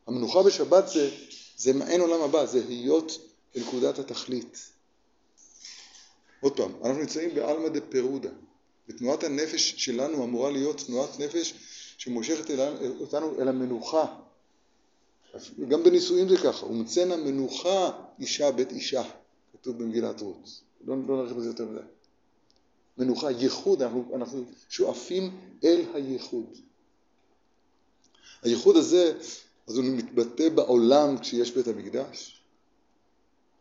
המנוחה 0.07 0.43
בשבת 0.43 0.89
זה, 0.89 1.11
זה 1.57 1.73
מעין 1.73 2.01
עולם 2.01 2.23
הבא, 2.23 2.47
זה 2.47 2.65
להיות 2.69 3.13
בנקודת 3.55 3.99
התכלית. 3.99 4.71
עוד 6.41 6.57
פעם, 6.57 6.73
אנחנו 6.85 7.01
נמצאים 7.01 7.35
בעלמא 7.35 7.69
דה 7.69 7.81
פירודה, 7.81 8.31
ותנועת 8.89 9.25
הנפש 9.25 9.75
שלנו 9.77 10.25
אמורה 10.25 10.51
להיות 10.51 10.81
תנועת 10.87 11.19
נפש 11.19 11.55
שמושכת 11.99 12.59
אותנו 13.01 13.41
אל 13.41 13.49
המנוחה. 13.49 14.07
גם 15.69 15.83
בנישואים 15.83 16.29
זה 16.29 16.37
ככה, 16.37 16.67
ומצאנה 16.67 17.17
מנוחה 17.17 17.91
אישה 18.19 18.53
בית 18.53 18.73
אישה, 18.73 19.03
כתוב 19.53 19.79
במגילת 19.79 20.21
רות. 20.21 20.61
לא, 20.85 20.97
לא 21.09 21.17
נרחיב 21.17 21.37
בזה 21.37 21.49
יותר 21.49 21.65
מדי. 21.65 21.81
מנוחה, 22.99 23.31
ייחוד, 23.31 23.83
אנחנו, 23.83 24.13
אנחנו 24.15 24.45
שואפים 24.69 25.41
אל 25.65 25.85
הייחוד. 25.95 26.47
הייחוד 28.43 28.77
הזה, 28.77 29.19
אז 29.67 29.77
הוא 29.77 29.85
מתבטא 29.85 30.49
בעולם 30.49 31.19
כשיש 31.19 31.51
בית 31.51 31.69
המקדש. 31.69 32.43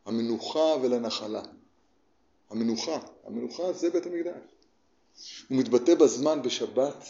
המנוחה 0.06 0.76
ולנחלה. 0.82 1.42
המנוחה, 2.50 3.00
המנוחה 3.24 3.74
זה 3.74 3.90
בית 3.90 4.06
המקדש. 4.06 4.42
הוא 5.50 5.58
מתבטא 5.58 5.96
בזמן 5.96 6.42
בשבת, 6.42 7.06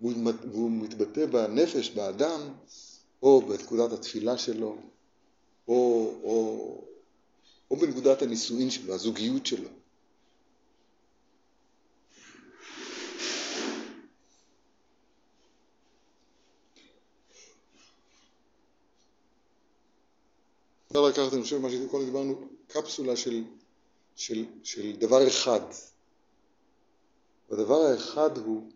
והוא 0.00 0.70
מתבטא 0.70 1.26
בנפש, 1.26 1.90
באדם, 1.90 2.40
או 3.22 3.42
בנקודת 3.42 3.92
התפילה 3.92 4.38
שלו, 4.38 4.76
או, 5.68 6.12
או, 6.22 6.84
או 7.70 7.76
בנקודת 7.76 8.22
הנישואין 8.22 8.70
שלו, 8.70 8.94
הזוגיות 8.94 9.46
שלו. 9.46 9.68
אפשר 20.88 21.00
לקחת, 21.00 21.32
אני 21.32 21.42
חושב, 21.42 21.58
מה 21.58 21.70
שקודם 21.70 22.04
דיברנו, 22.04 22.48
קפסולה 22.68 23.16
של, 23.16 23.44
של, 24.16 24.44
של 24.62 24.96
דבר 24.96 25.28
אחד. 25.28 25.60
והדבר 27.50 27.74
האחד 27.74 28.38
הוא 28.38 28.70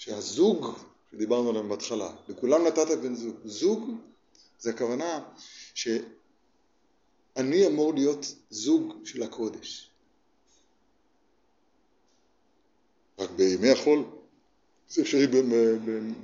שהזוג 0.00 0.78
שדיברנו 1.12 1.50
עליו 1.50 1.68
בהתחלה, 1.68 2.12
לכולם 2.28 2.66
נתת 2.66 2.98
בן 3.02 3.14
זוג. 3.14 3.36
זוג 3.44 3.90
זה 4.58 4.70
הכוונה 4.70 5.28
שאני 5.74 7.66
אמור 7.66 7.94
להיות 7.94 8.34
זוג 8.50 8.94
של 9.04 9.22
הקודש. 9.22 9.90
רק 13.18 13.30
בימי 13.30 13.70
החול 13.70 14.04
זה 14.88 15.02
אפשרי 15.02 15.26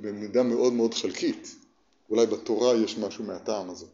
במידה 0.01 0.43
מאוד 0.43 0.73
מאוד 0.73 0.93
חלקית. 0.93 1.55
אולי 2.09 2.25
בתורה 2.25 2.75
יש 2.75 2.97
משהו 2.97 3.23
מהטעם 3.23 3.69
הזה. 3.69 3.85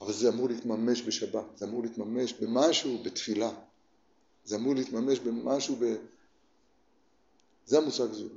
אבל 0.00 0.12
זה 0.12 0.28
אמור 0.28 0.48
להתממש 0.48 1.02
בשבת, 1.02 1.44
זה 1.56 1.64
אמור 1.64 1.82
להתממש 1.82 2.32
במשהו 2.32 3.02
בתפילה, 3.02 3.50
זה 4.44 4.56
אמור 4.56 4.74
להתממש 4.74 5.18
במשהו 5.18 5.76
ב... 5.80 5.84
זה 7.66 7.78
המושג 7.78 8.12
זוג. 8.12 8.32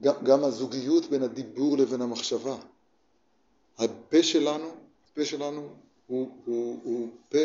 גם, 0.00 0.14
גם 0.22 0.44
הזוגיות 0.44 1.10
בין 1.10 1.22
הדיבור 1.22 1.78
לבין 1.78 2.02
המחשבה. 2.02 2.56
הפה 3.78 4.22
שלנו, 4.22 4.70
הפה 5.12 5.24
שלנו 5.24 5.68
הוא, 6.06 6.30
הוא, 6.44 6.80
הוא 6.84 7.08
פה 7.28 7.38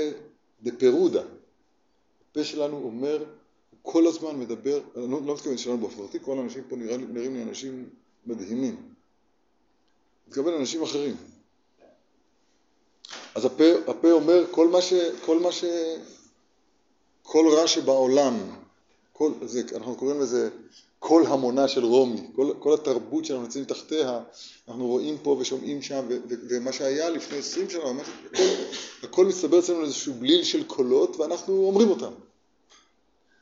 דפירודה. 0.61 1.23
הפה 2.31 2.43
שלנו 2.43 2.77
אומר, 2.83 3.17
הוא 3.71 3.79
כל 3.81 4.07
הזמן 4.07 4.39
מדבר, 4.39 4.81
אני 4.95 5.11
לא, 5.11 5.21
לא 5.25 5.33
מתכוון 5.33 5.57
שלנו 5.57 5.77
באופן 5.77 5.97
פרטי, 5.97 6.17
כל 6.21 6.37
האנשים 6.37 6.63
פה 6.69 6.75
נראים, 6.75 7.13
נראים 7.13 7.35
לי 7.35 7.43
אנשים 7.43 7.89
מדהימים. 8.25 8.93
מתכוון 10.27 10.53
לאנשים 10.53 10.83
אחרים. 10.83 11.15
אז 13.35 13.45
הפה, 13.45 13.63
הפה 13.87 14.11
אומר 14.11 14.45
כל 14.51 14.67
מה 14.67 14.81
ש... 14.81 14.93
כל 15.25 15.39
מה 15.39 15.51
ש... 15.51 15.63
כל 17.23 17.45
רע 17.53 17.67
שבעולם, 17.67 18.33
כל, 19.13 19.31
זה, 19.45 19.61
אנחנו 19.75 19.95
קוראים 19.95 20.19
לזה 20.19 20.49
כל 20.99 21.23
המונה 21.27 21.67
של 21.67 21.85
רומי, 21.85 22.27
כל, 22.35 22.53
כל 22.59 22.73
התרבות 22.73 23.25
שאנחנו 23.25 23.43
נמצאים 23.43 23.65
תחתיה, 23.65 24.19
אנחנו 24.67 24.87
רואים 24.87 25.17
פה 25.23 25.37
ושומעים 25.39 25.81
שם, 25.81 26.05
ו, 26.09 26.17
ו, 26.29 26.33
ומה 26.49 26.73
שהיה 26.73 27.09
לפני 27.09 27.37
עשרים 27.37 27.69
שנה, 27.69 27.93
ממש, 27.93 28.07
הכל, 28.33 28.43
הכל 29.03 29.25
מסתבר 29.25 29.59
אצלנו 29.59 29.81
לאיזשהו 29.81 30.13
בליל 30.13 30.43
של 30.43 30.63
קולות 30.63 31.15
ואנחנו 31.15 31.65
אומרים 31.65 31.89
אותם. 31.89 32.11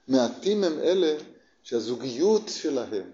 מעטים 0.07 0.63
הם 0.63 0.79
אלה 0.79 1.17
שהזוגיות 1.63 2.41
שלהם 2.47 3.11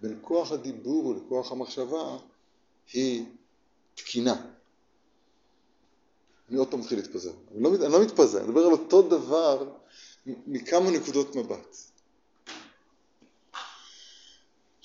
בין 0.00 0.18
כוח 0.20 0.52
הדיבור 0.52 1.14
לכוח 1.14 1.52
המחשבה 1.52 2.16
היא 2.92 3.24
תקינה. 3.94 4.46
אני 6.48 6.58
עוד 6.58 6.68
פעם 6.68 6.80
מתחיל 6.80 6.98
להתפזר. 6.98 7.32
אני 7.54 7.62
לא, 7.62 7.74
אני 7.74 7.92
לא 7.92 8.02
מתפזר, 8.02 8.38
אני 8.38 8.48
מדבר 8.48 8.66
על 8.66 8.72
אותו 8.72 9.02
דבר 9.02 9.68
מכמה 10.26 10.90
נקודות 10.90 11.36
מבט. 11.36 11.89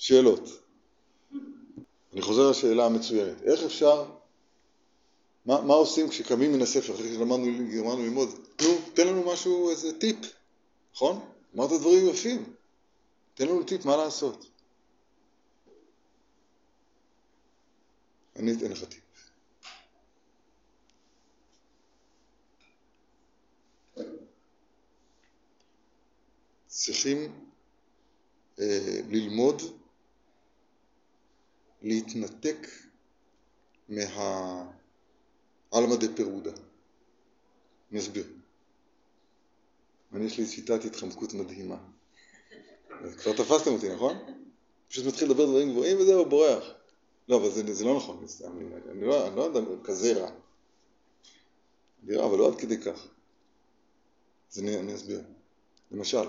שאלות. 0.06 0.48
אני 2.12 2.22
חוזר 2.22 2.50
לשאלה 2.50 2.86
המצוינת. 2.86 3.42
איך 3.42 3.62
אפשר, 3.62 4.04
מה, 5.46 5.60
מה 5.60 5.74
עושים 5.74 6.08
כשקמים 6.08 6.52
מן 6.52 6.62
הספר, 6.62 6.94
אחרי 6.94 7.14
שגמרנו 7.14 8.02
ללמוד? 8.02 8.28
נו, 8.62 8.68
תן 8.94 9.06
לנו 9.06 9.32
משהו, 9.32 9.70
איזה 9.70 9.98
טיפ, 9.98 10.16
נכון? 10.94 11.20
אמרת 11.54 11.70
דברים 11.80 12.08
יפים. 12.08 12.54
תן 13.34 13.48
לנו 13.48 13.64
טיפ 13.64 13.84
מה 13.84 13.96
לעשות. 13.96 14.46
אני 18.36 18.52
אתן 18.52 18.72
לך 18.72 18.84
טיפ. 18.84 19.00
צריכים 26.66 27.32
אה, 28.60 29.00
ללמוד 29.08 29.62
להתנתק 31.86 32.66
מהעלמא 33.88 34.56
דה 36.00 36.06
פירודה. 36.16 36.52
אני 37.90 38.00
אסביר. 38.00 38.26
אני 40.12 40.24
יש 40.24 40.38
לי 40.38 40.46
שיטת 40.46 40.84
התחמקות 40.84 41.34
מדהימה. 41.34 41.76
כבר 43.16 43.32
תפסתם 43.32 43.72
אותי, 43.72 43.94
נכון? 43.94 44.16
פשוט 44.88 45.06
מתחיל 45.06 45.30
לדבר 45.30 45.46
דברים 45.46 45.70
גבוהים 45.70 46.00
וזהו, 46.00 46.26
בורח. 46.26 46.64
לא, 47.28 47.36
אבל 47.36 47.50
זה, 47.50 47.74
זה 47.74 47.84
לא 47.84 47.96
נכון, 47.96 48.24
אני, 48.44 48.64
אני, 48.90 49.06
לא, 49.06 49.26
אני 49.28 49.36
לא 49.36 49.46
אדם 49.46 49.82
כזה 49.84 50.12
רע. 50.12 50.30
אני 52.04 52.16
רע, 52.16 52.26
אבל 52.26 52.38
לא 52.38 52.48
עד 52.48 52.58
כדי 52.58 52.80
כך. 52.80 53.08
אז 54.52 54.58
אני, 54.58 54.78
אני 54.78 54.94
אסביר. 54.94 55.22
למשל, 55.90 56.28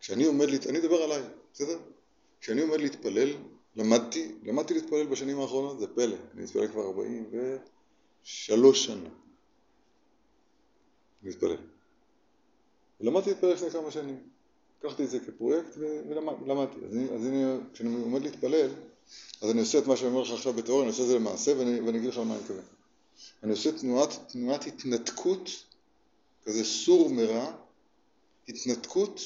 כשאני 0.00 0.24
עומד. 0.24 0.46
אני 0.68 0.78
אדבר 0.78 1.02
עליי, 1.02 1.22
בסדר? 1.52 1.78
כשאני 2.40 2.60
עומד 2.60 2.80
להתפלל, 2.80 3.36
למדתי, 3.76 4.32
למדתי 4.42 4.74
להתפלל 4.74 5.06
בשנים 5.06 5.40
האחרונות, 5.40 5.78
זה 5.78 5.86
פלא, 5.86 6.16
אני 6.34 6.42
מתפלל 6.42 6.68
כבר 6.68 6.82
43 6.82 8.84
שנה. 8.84 9.08
אני 11.22 11.30
מתפלל. 11.30 11.56
ולמדתי 13.00 13.30
להתפלל 13.30 13.52
לפני 13.52 13.70
כמה 13.70 13.90
שנים. 13.90 14.18
לקחתי 14.84 15.04
את 15.04 15.10
זה 15.10 15.20
כפרויקט 15.20 15.78
ולמדתי. 15.78 16.80
אז, 16.86 16.96
אני, 16.96 17.10
אז 17.10 17.26
אני, 17.26 17.44
כשאני 17.72 18.02
עומד 18.02 18.22
להתפלל, 18.22 18.70
אז 19.42 19.50
אני 19.50 19.60
עושה 19.60 19.78
את 19.78 19.86
מה 19.86 19.96
שאני 19.96 20.10
אומר 20.10 20.22
לך 20.22 20.30
עכשיו 20.30 20.52
בתיאוריה, 20.52 20.82
אני 20.82 20.90
עושה 20.90 21.02
את 21.02 21.08
זה 21.08 21.14
למעשה 21.14 21.58
ואני, 21.58 21.80
ואני 21.80 21.98
אגיד 21.98 22.08
לך 22.08 22.18
למה 22.18 22.34
אני 22.34 22.42
מתכוון. 22.42 22.64
אני 23.42 23.50
עושה 23.50 23.78
תנועת, 23.78 24.08
תנועת 24.28 24.66
התנתקות, 24.66 25.50
כזה 26.44 26.64
סור 26.64 27.10
מרע, 27.10 27.52
התנתקות 28.48 29.20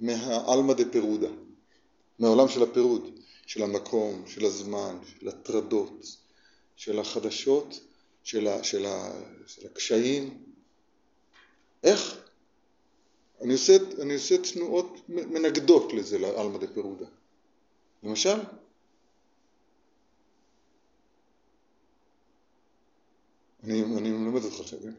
מהעלמא 0.00 0.74
דה 0.74 0.84
פירודה, 0.92 1.28
מהעולם 2.18 2.48
של 2.48 2.62
הפירוד, 2.62 3.20
של 3.46 3.62
המקום, 3.62 4.24
של 4.26 4.44
הזמן, 4.44 4.98
של 5.04 5.28
הטרדות, 5.28 6.16
של 6.76 6.98
החדשות, 6.98 7.80
של, 8.24 8.46
ה, 8.46 8.64
של, 8.64 8.86
ה, 8.86 9.12
של 9.46 9.66
הקשיים. 9.66 10.44
איך? 11.82 12.20
אני 13.40 13.52
עושה, 13.52 13.76
אני 14.02 14.14
עושה 14.14 14.34
תנועות 14.52 15.08
מנגדות 15.08 15.92
לזה, 15.92 16.18
לעלמא 16.18 16.58
דה 16.58 16.66
פירודה. 16.66 17.06
למשל, 18.02 18.40
אני, 23.64 23.82
אני 23.82 24.10
מלמד 24.10 24.44
אותך 24.44 24.60
עכשיו, 24.60 24.78
כן? 24.82 24.94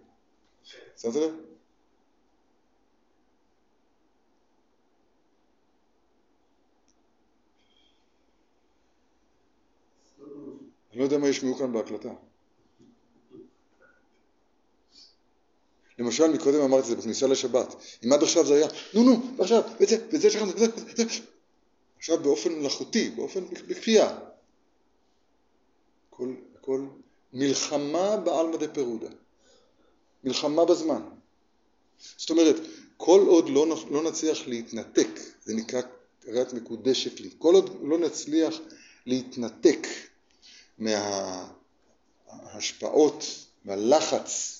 שמת 0.97 1.15
לב? 1.15 1.46
אני 10.97 11.01
לא 11.01 11.05
יודע 11.05 11.17
מה 11.17 11.29
ישמעו 11.29 11.55
כאן 11.55 11.73
בהקלטה. 11.73 12.09
למשל, 15.99 16.27
מקודם 16.27 16.61
אמרתי 16.61 16.83
את 16.83 16.85
זה 16.85 16.95
בכניסה 16.95 17.27
לשבת. 17.27 17.75
אם 18.05 18.13
עד 18.13 18.23
עכשיו 18.23 18.45
זה 18.45 18.53
היה, 18.53 18.67
נו 18.93 19.03
נו, 19.03 19.21
ועכשיו, 19.37 19.61
וזה, 19.79 20.07
וזה 20.11 20.29
שכחנו, 20.29 20.51
וזה, 20.55 20.65
וזה, 20.75 21.03
עכשיו 21.97 22.19
באופן 22.19 22.51
מלאכותי, 22.51 23.09
באופן 23.09 23.45
בכפייה. 23.67 24.17
הכל, 26.09 26.33
הכל 26.59 26.81
מלחמה 27.33 28.17
בעלמא 28.17 28.57
דה 28.57 28.67
פירודה. 28.67 29.09
מלחמה 30.23 30.65
בזמן. 30.65 31.01
זאת 32.17 32.29
אומרת, 32.29 32.55
כל 32.97 33.23
עוד 33.27 33.49
לא, 33.49 33.85
לא 33.91 34.03
נצליח 34.03 34.47
להתנתק, 34.47 35.09
זה 35.43 35.55
נקרא 35.55 35.81
קריאת 36.19 36.53
מקודשת 36.53 37.19
לי, 37.19 37.29
כל 37.37 37.53
עוד 37.53 37.77
לא 37.81 37.97
נצליח 37.97 38.59
להתנתק 39.05 39.87
מההשפעות, 42.27 43.25
מהלחץ 43.65 44.53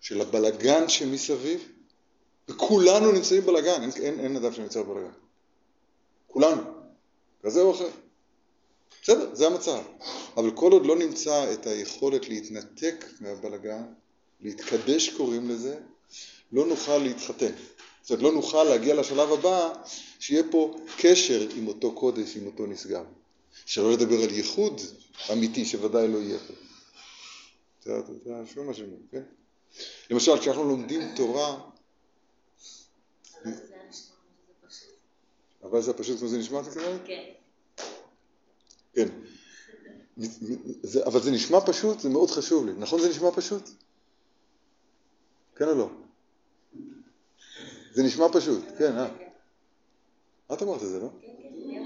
של 0.00 0.20
הבלגן 0.20 0.88
שמסביב, 0.88 1.68
וכולנו 2.48 3.12
נמצאים 3.12 3.42
בבלגן, 3.42 3.82
אין, 3.82 3.90
אין, 4.02 4.20
אין 4.20 4.36
אדם 4.36 4.52
שנמצא 4.52 4.82
בבלגן. 4.82 5.12
כולנו, 6.26 6.62
כזה 7.42 7.60
או 7.60 7.74
אחר. 7.74 7.88
בסדר, 9.02 9.34
זה 9.34 9.46
המצב. 9.46 9.82
אבל 10.36 10.50
כל 10.50 10.72
עוד 10.72 10.86
לא 10.86 10.96
נמצא 10.96 11.52
את 11.52 11.66
היכולת 11.66 12.28
להתנתק 12.28 13.04
מהבלגן, 13.20 13.82
להתקדש 14.40 15.08
קוראים 15.08 15.50
לזה, 15.50 15.80
לא 16.52 16.66
נוכל 16.66 16.98
להתחתן. 16.98 17.52
זאת 18.02 18.10
אומרת, 18.10 18.22
לא 18.22 18.32
נוכל 18.32 18.64
להגיע 18.64 18.94
לשלב 18.94 19.32
הבא 19.32 19.72
שיהיה 20.18 20.42
פה 20.50 20.76
קשר 20.98 21.48
עם 21.56 21.68
אותו 21.68 21.92
קודש, 21.92 22.36
עם 22.36 22.46
אותו 22.46 22.66
נשגב. 22.66 23.04
שלא 23.66 23.92
לדבר 23.92 24.22
על 24.22 24.30
ייחוד 24.30 24.80
אמיתי 25.32 25.64
שוודאי 25.64 26.08
לא 26.08 26.18
יהיה 26.18 26.38
פה. 26.38 26.54
זה 27.84 28.62
מה 28.62 28.74
שאומרים, 28.74 29.06
כן? 29.10 29.22
למשל, 30.10 30.38
כשאנחנו 30.38 30.64
לומדים 30.64 31.14
תורה... 31.16 31.70
אבל 35.62 35.82
זה 35.82 35.92
פשוט 35.92 36.18
כמו 36.18 36.28
זה 36.28 36.38
נשמע, 36.38 36.60
אתה 36.60 36.68
מתכוונת? 36.68 37.00
כן. 37.04 37.32
כן. 38.94 39.08
אבל 41.06 41.20
זה 41.20 41.30
נשמע 41.30 41.58
פשוט, 41.66 42.00
זה 42.00 42.08
מאוד 42.08 42.30
חשוב 42.30 42.66
לי. 42.66 42.72
נכון 42.78 43.00
זה 43.00 43.08
נשמע 43.08 43.30
פשוט? 43.30 43.62
כן 45.56 45.68
או 45.68 45.74
לא? 45.74 45.90
זה 47.92 48.02
נשמע 48.02 48.26
פשוט, 48.32 48.64
כן, 48.78 48.98
אה? 48.98 49.08
את 50.52 50.62
אמרת 50.62 50.82
את 50.82 50.88
זה, 50.88 51.00
לא? 51.00 51.08
כן, 51.20 51.28
כן. 51.40 51.83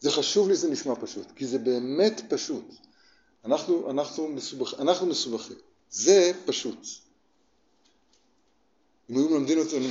זה 0.00 0.10
חשוב 0.10 0.48
לי, 0.48 0.56
זה 0.56 0.70
נשמע 0.70 0.94
פשוט, 1.00 1.26
כי 1.36 1.46
זה 1.46 1.58
באמת 1.58 2.22
פשוט. 2.28 2.64
אנחנו, 3.44 3.90
אנחנו, 3.90 4.28
מסובכ, 4.28 4.74
אנחנו 4.80 5.06
מסובכים. 5.06 5.56
זה 5.90 6.32
פשוט. 6.44 6.86
אם 9.10 9.16
היו 9.16 9.28
מלמדים 9.28 9.58
אותנו 9.58 9.86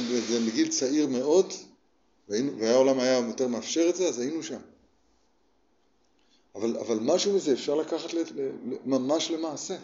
מגיל 0.45 0.67
צעיר 0.67 1.07
מאוד, 1.07 1.53
והעולם 2.29 2.99
היה 2.99 3.17
יותר 3.17 3.47
מאפשר 3.47 3.89
את 3.89 3.95
זה, 3.95 4.07
אז 4.07 4.19
היינו 4.19 4.43
שם. 4.43 4.59
אבל, 6.55 6.77
אבל 6.77 6.99
משהו 7.01 7.33
מזה 7.33 7.53
אפשר 7.53 7.75
לקחת 7.75 8.13
ל, 8.13 8.19
ל, 8.19 8.49
ממש 8.85 9.31
למעשה. 9.31 9.77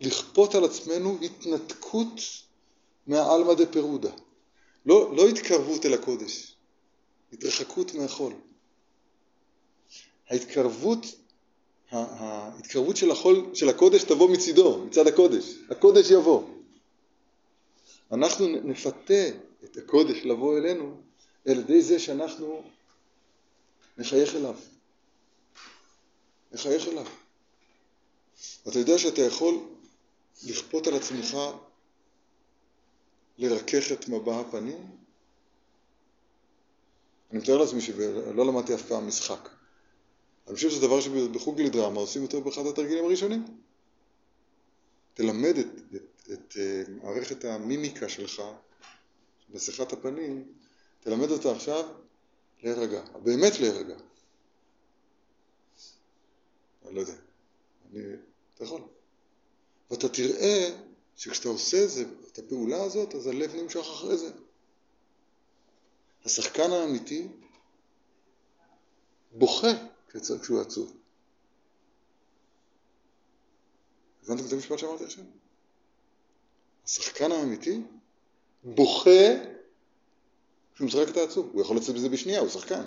לכפות 0.00 0.54
על 0.54 0.64
עצמנו 0.64 1.18
התנתקות 1.22 2.20
מהעלמא 3.06 3.54
דה 3.54 3.66
פירודה. 3.66 4.10
לא, 4.86 5.16
לא 5.16 5.28
התקרבות 5.28 5.86
אל 5.86 5.94
הקודש, 5.94 6.56
התרחקות 7.32 7.94
מהחול. 7.94 8.32
ההתקרבות, 10.32 11.06
ההתקרבות 11.90 12.96
של, 12.96 13.10
החול, 13.10 13.50
של 13.54 13.68
הקודש 13.68 14.02
תבוא 14.02 14.30
מצידו, 14.30 14.84
מצד 14.84 15.06
הקודש. 15.06 15.44
הקודש 15.70 16.10
יבוא. 16.10 16.42
אנחנו 18.12 18.46
נפתה 18.46 19.28
את 19.64 19.76
הקודש 19.76 20.18
לבוא 20.24 20.58
אלינו 20.58 21.00
על 21.48 21.58
ידי 21.58 21.82
זה 21.82 21.98
שאנחנו 21.98 22.62
נחייך 23.98 24.34
אליו. 24.34 24.56
נחייך 26.52 26.88
אליו. 26.88 27.06
אתה 28.68 28.78
יודע 28.78 28.98
שאתה 28.98 29.20
יכול 29.20 29.58
לכפות 30.46 30.86
על 30.86 30.94
עצמך 30.94 31.36
לרכך 33.38 33.92
את 33.92 34.08
מבע 34.08 34.40
הפנים? 34.40 34.90
אני 37.30 37.38
מתאר 37.38 37.58
לעצמי 37.58 37.80
שלא 37.80 38.46
למדתי 38.46 38.74
אף 38.74 38.82
פעם 38.82 39.08
משחק. 39.08 39.61
אני 40.46 40.54
חושב 40.54 40.70
שזה 40.70 40.86
דבר 40.86 41.00
שבחוג 41.00 41.60
לדרמה 41.60 42.00
עושים 42.00 42.22
אותו 42.22 42.40
באחד 42.40 42.66
התרגילים 42.66 43.04
הראשונים. 43.04 43.44
תלמד 45.14 45.56
את, 45.58 45.66
את, 45.94 46.02
את, 46.32 46.56
את 46.56 46.88
מערכת 46.88 47.44
המימיקה 47.44 48.08
שלך, 48.08 48.42
בשיחת 49.50 49.92
הפנים, 49.92 50.52
תלמד 51.00 51.30
אותה 51.30 51.52
עכשיו 51.52 51.88
להירגע, 52.62 53.02
באמת 53.22 53.60
להירגע. 53.60 53.96
אני 56.86 56.94
לא 56.94 57.00
יודע, 57.00 57.14
אני, 57.90 58.00
אתה 58.54 58.64
יכול. 58.64 58.82
ואתה 59.90 60.08
תראה 60.08 60.78
שכשאתה 61.16 61.48
עושה 61.48 61.86
זה, 61.86 62.04
את 62.32 62.38
הפעולה 62.38 62.82
הזאת, 62.82 63.14
אז 63.14 63.26
הלב 63.26 63.54
נמשך 63.54 63.80
אחרי 63.80 64.16
זה. 64.16 64.30
השחקן 66.24 66.70
האמיתי 66.72 67.28
בוכה 69.32 69.72
כשהוא 70.20 70.60
עצוב. 70.60 70.96
הבנתם 74.24 74.46
את 74.46 74.52
המשפט 74.52 74.78
שאמרתי 74.78 75.04
עכשיו? 75.04 75.24
השחקן 76.84 77.32
האמיתי 77.32 77.80
בוכה 78.64 79.10
כשהוא 80.74 80.86
משחק 80.86 81.08
את 81.08 81.16
העצוב. 81.16 81.50
הוא 81.52 81.62
יכול 81.62 81.76
לצאת 81.76 81.94
בזה 81.94 82.08
בשנייה, 82.08 82.40
הוא 82.40 82.48
שחקן. 82.48 82.82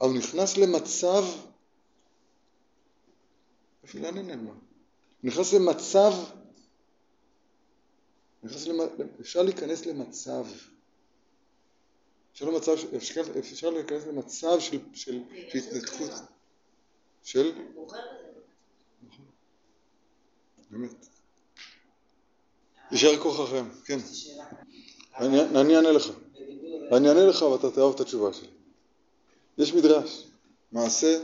אבל 0.00 0.08
הוא 0.08 0.18
נכנס 0.18 0.56
למצב... 0.56 1.24
איפה 3.82 3.98
לאן 3.98 4.16
אין 4.18 4.44
מה? 4.44 4.50
הוא 4.50 4.60
נכנס 5.22 5.52
למצב... 5.52 6.12
נכנס 8.42 8.66
למ... 8.66 8.80
אפשר 9.20 9.42
להיכנס 9.42 9.86
למצב. 9.86 10.46
אפשר, 12.34 12.44
למצב, 12.44 12.72
אפשר, 12.96 13.22
אפשר 13.38 13.70
להיכנס 13.70 14.06
למצב 14.06 14.60
של, 14.60 14.78
של, 14.92 15.20
של 15.48 15.58
התנתקות. 15.58 16.10
של? 17.22 17.52
נכון. 19.08 19.24
באמת. 20.70 21.06
יישאר 22.92 23.16
כוחכם, 23.22 23.64
כן. 23.84 23.98
אני 25.18 25.76
אענה 25.76 25.92
לך. 25.92 26.10
אני 26.92 27.08
אענה 27.08 27.24
לך 27.24 27.42
ואתה 27.42 27.70
תאהב 27.70 27.94
את 27.94 28.00
התשובה 28.00 28.32
שלי. 28.32 28.48
יש 29.58 29.72
מדרש, 29.74 30.26
מעשה 30.72 31.18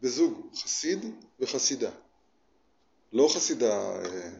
בזוג, 0.00 0.46
חסיד 0.54 0.98
וחסידה. 1.40 1.90
לא 3.12 3.28
חסידה, 3.34 4.02
אה, 4.04 4.30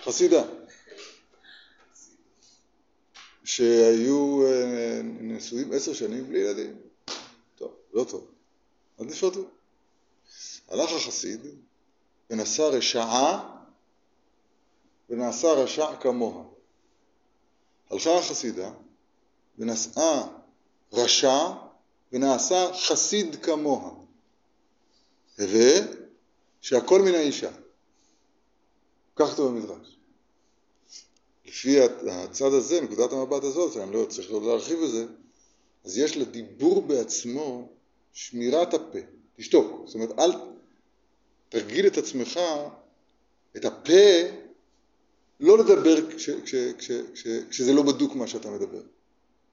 חסידה. 0.00 0.44
שהיו 3.44 4.46
אה, 4.46 5.00
נשואים 5.02 5.72
עשר 5.72 5.92
שנים 5.92 6.28
בלי 6.28 6.38
ילדים. 6.38 6.76
טוב, 7.56 7.72
לא 7.92 8.04
טוב. 8.04 8.26
אז 8.98 9.06
נפרדו. 9.06 9.44
הלך 10.68 10.92
החסיד 10.92 11.40
ונשא 12.30 12.62
רשעה 12.62 13.56
ונעשה 15.10 15.48
רשע 15.52 15.96
כמוה. 16.00 16.44
הלכה 17.90 18.18
החסידה 18.18 18.70
ונשאה 19.58 20.26
רשע 20.92 21.38
ונעשה 22.12 22.70
חסיד 22.86 23.36
כמוה. 23.44 23.90
הווה 25.38 25.80
שהכל 26.60 27.02
מן 27.02 27.14
האישה. 27.14 27.50
כך 29.16 29.32
כתוב 29.32 29.52
במדרש. 29.52 29.96
לפי 31.46 31.80
הצד 32.10 32.52
הזה, 32.52 32.80
נקודת 32.80 33.12
המבט 33.12 33.44
הזאת, 33.44 33.76
אני 33.76 33.92
לא 33.92 34.06
צריך 34.08 34.30
לא 34.30 34.42
להרחיב 34.42 34.78
בזה, 34.84 35.06
אז 35.84 35.98
יש 35.98 36.16
לדיבור 36.16 36.82
בעצמו 36.82 37.68
שמירת 38.12 38.74
הפה, 38.74 38.98
תשתוק, 39.36 39.82
זאת 39.86 39.94
אומרת 39.94 40.18
אל 40.18 40.32
תרגיל 41.48 41.86
את 41.86 41.98
עצמך, 41.98 42.40
את 43.56 43.64
הפה, 43.64 43.92
לא 45.40 45.58
לדבר 45.58 46.10
כש, 46.10 46.30
כש, 46.30 46.54
כש, 46.78 46.90
כש, 47.14 47.26
כשזה 47.50 47.72
לא 47.72 47.82
בדוק 47.82 48.14
מה 48.14 48.26
שאתה 48.26 48.50
מדבר, 48.50 48.82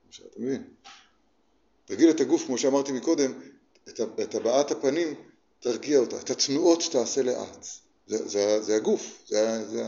אתה 0.10 0.40
מבין? 0.40 0.64
תרגיל 1.86 2.10
את 2.10 2.20
הגוף, 2.20 2.46
כמו 2.46 2.58
שאמרתי 2.58 2.92
מקודם, 2.92 3.32
את, 3.90 4.00
את 4.22 4.36
הבעת 4.36 4.72
הפנים, 4.72 5.16
תרגיע 5.60 6.00
אותה, 6.00 6.20
את 6.20 6.30
התנועות 6.30 6.82
שתעשה 6.82 7.22
לאט, 7.22 7.66
זה, 8.08 8.28
זה, 8.28 8.62
זה 8.62 8.76
הגוף, 8.76 9.24
זה, 9.28 9.66
זה, 9.70 9.84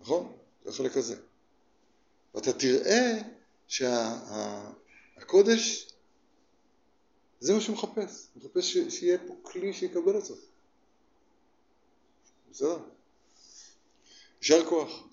נכון? 0.00 0.32
זה 0.68 0.74
החלק 0.74 0.96
הזה. 0.96 1.16
ואתה 2.34 2.52
תראה 2.52 3.22
שהקודש, 3.66 5.56
שה, 5.82 5.94
זה 7.40 7.54
מה 7.54 7.60
שהוא 7.60 7.76
מחפש. 7.76 8.28
הוא 8.34 8.42
מחפש 8.42 8.72
ש, 8.72 8.78
שיהיה 8.88 9.18
פה 9.26 9.34
כלי 9.42 9.72
שיקבל 9.72 10.18
את 10.18 10.24
זה. 10.24 10.34
בסדר? 12.50 12.78
יישר 14.40 14.66
כוח. 14.68 15.08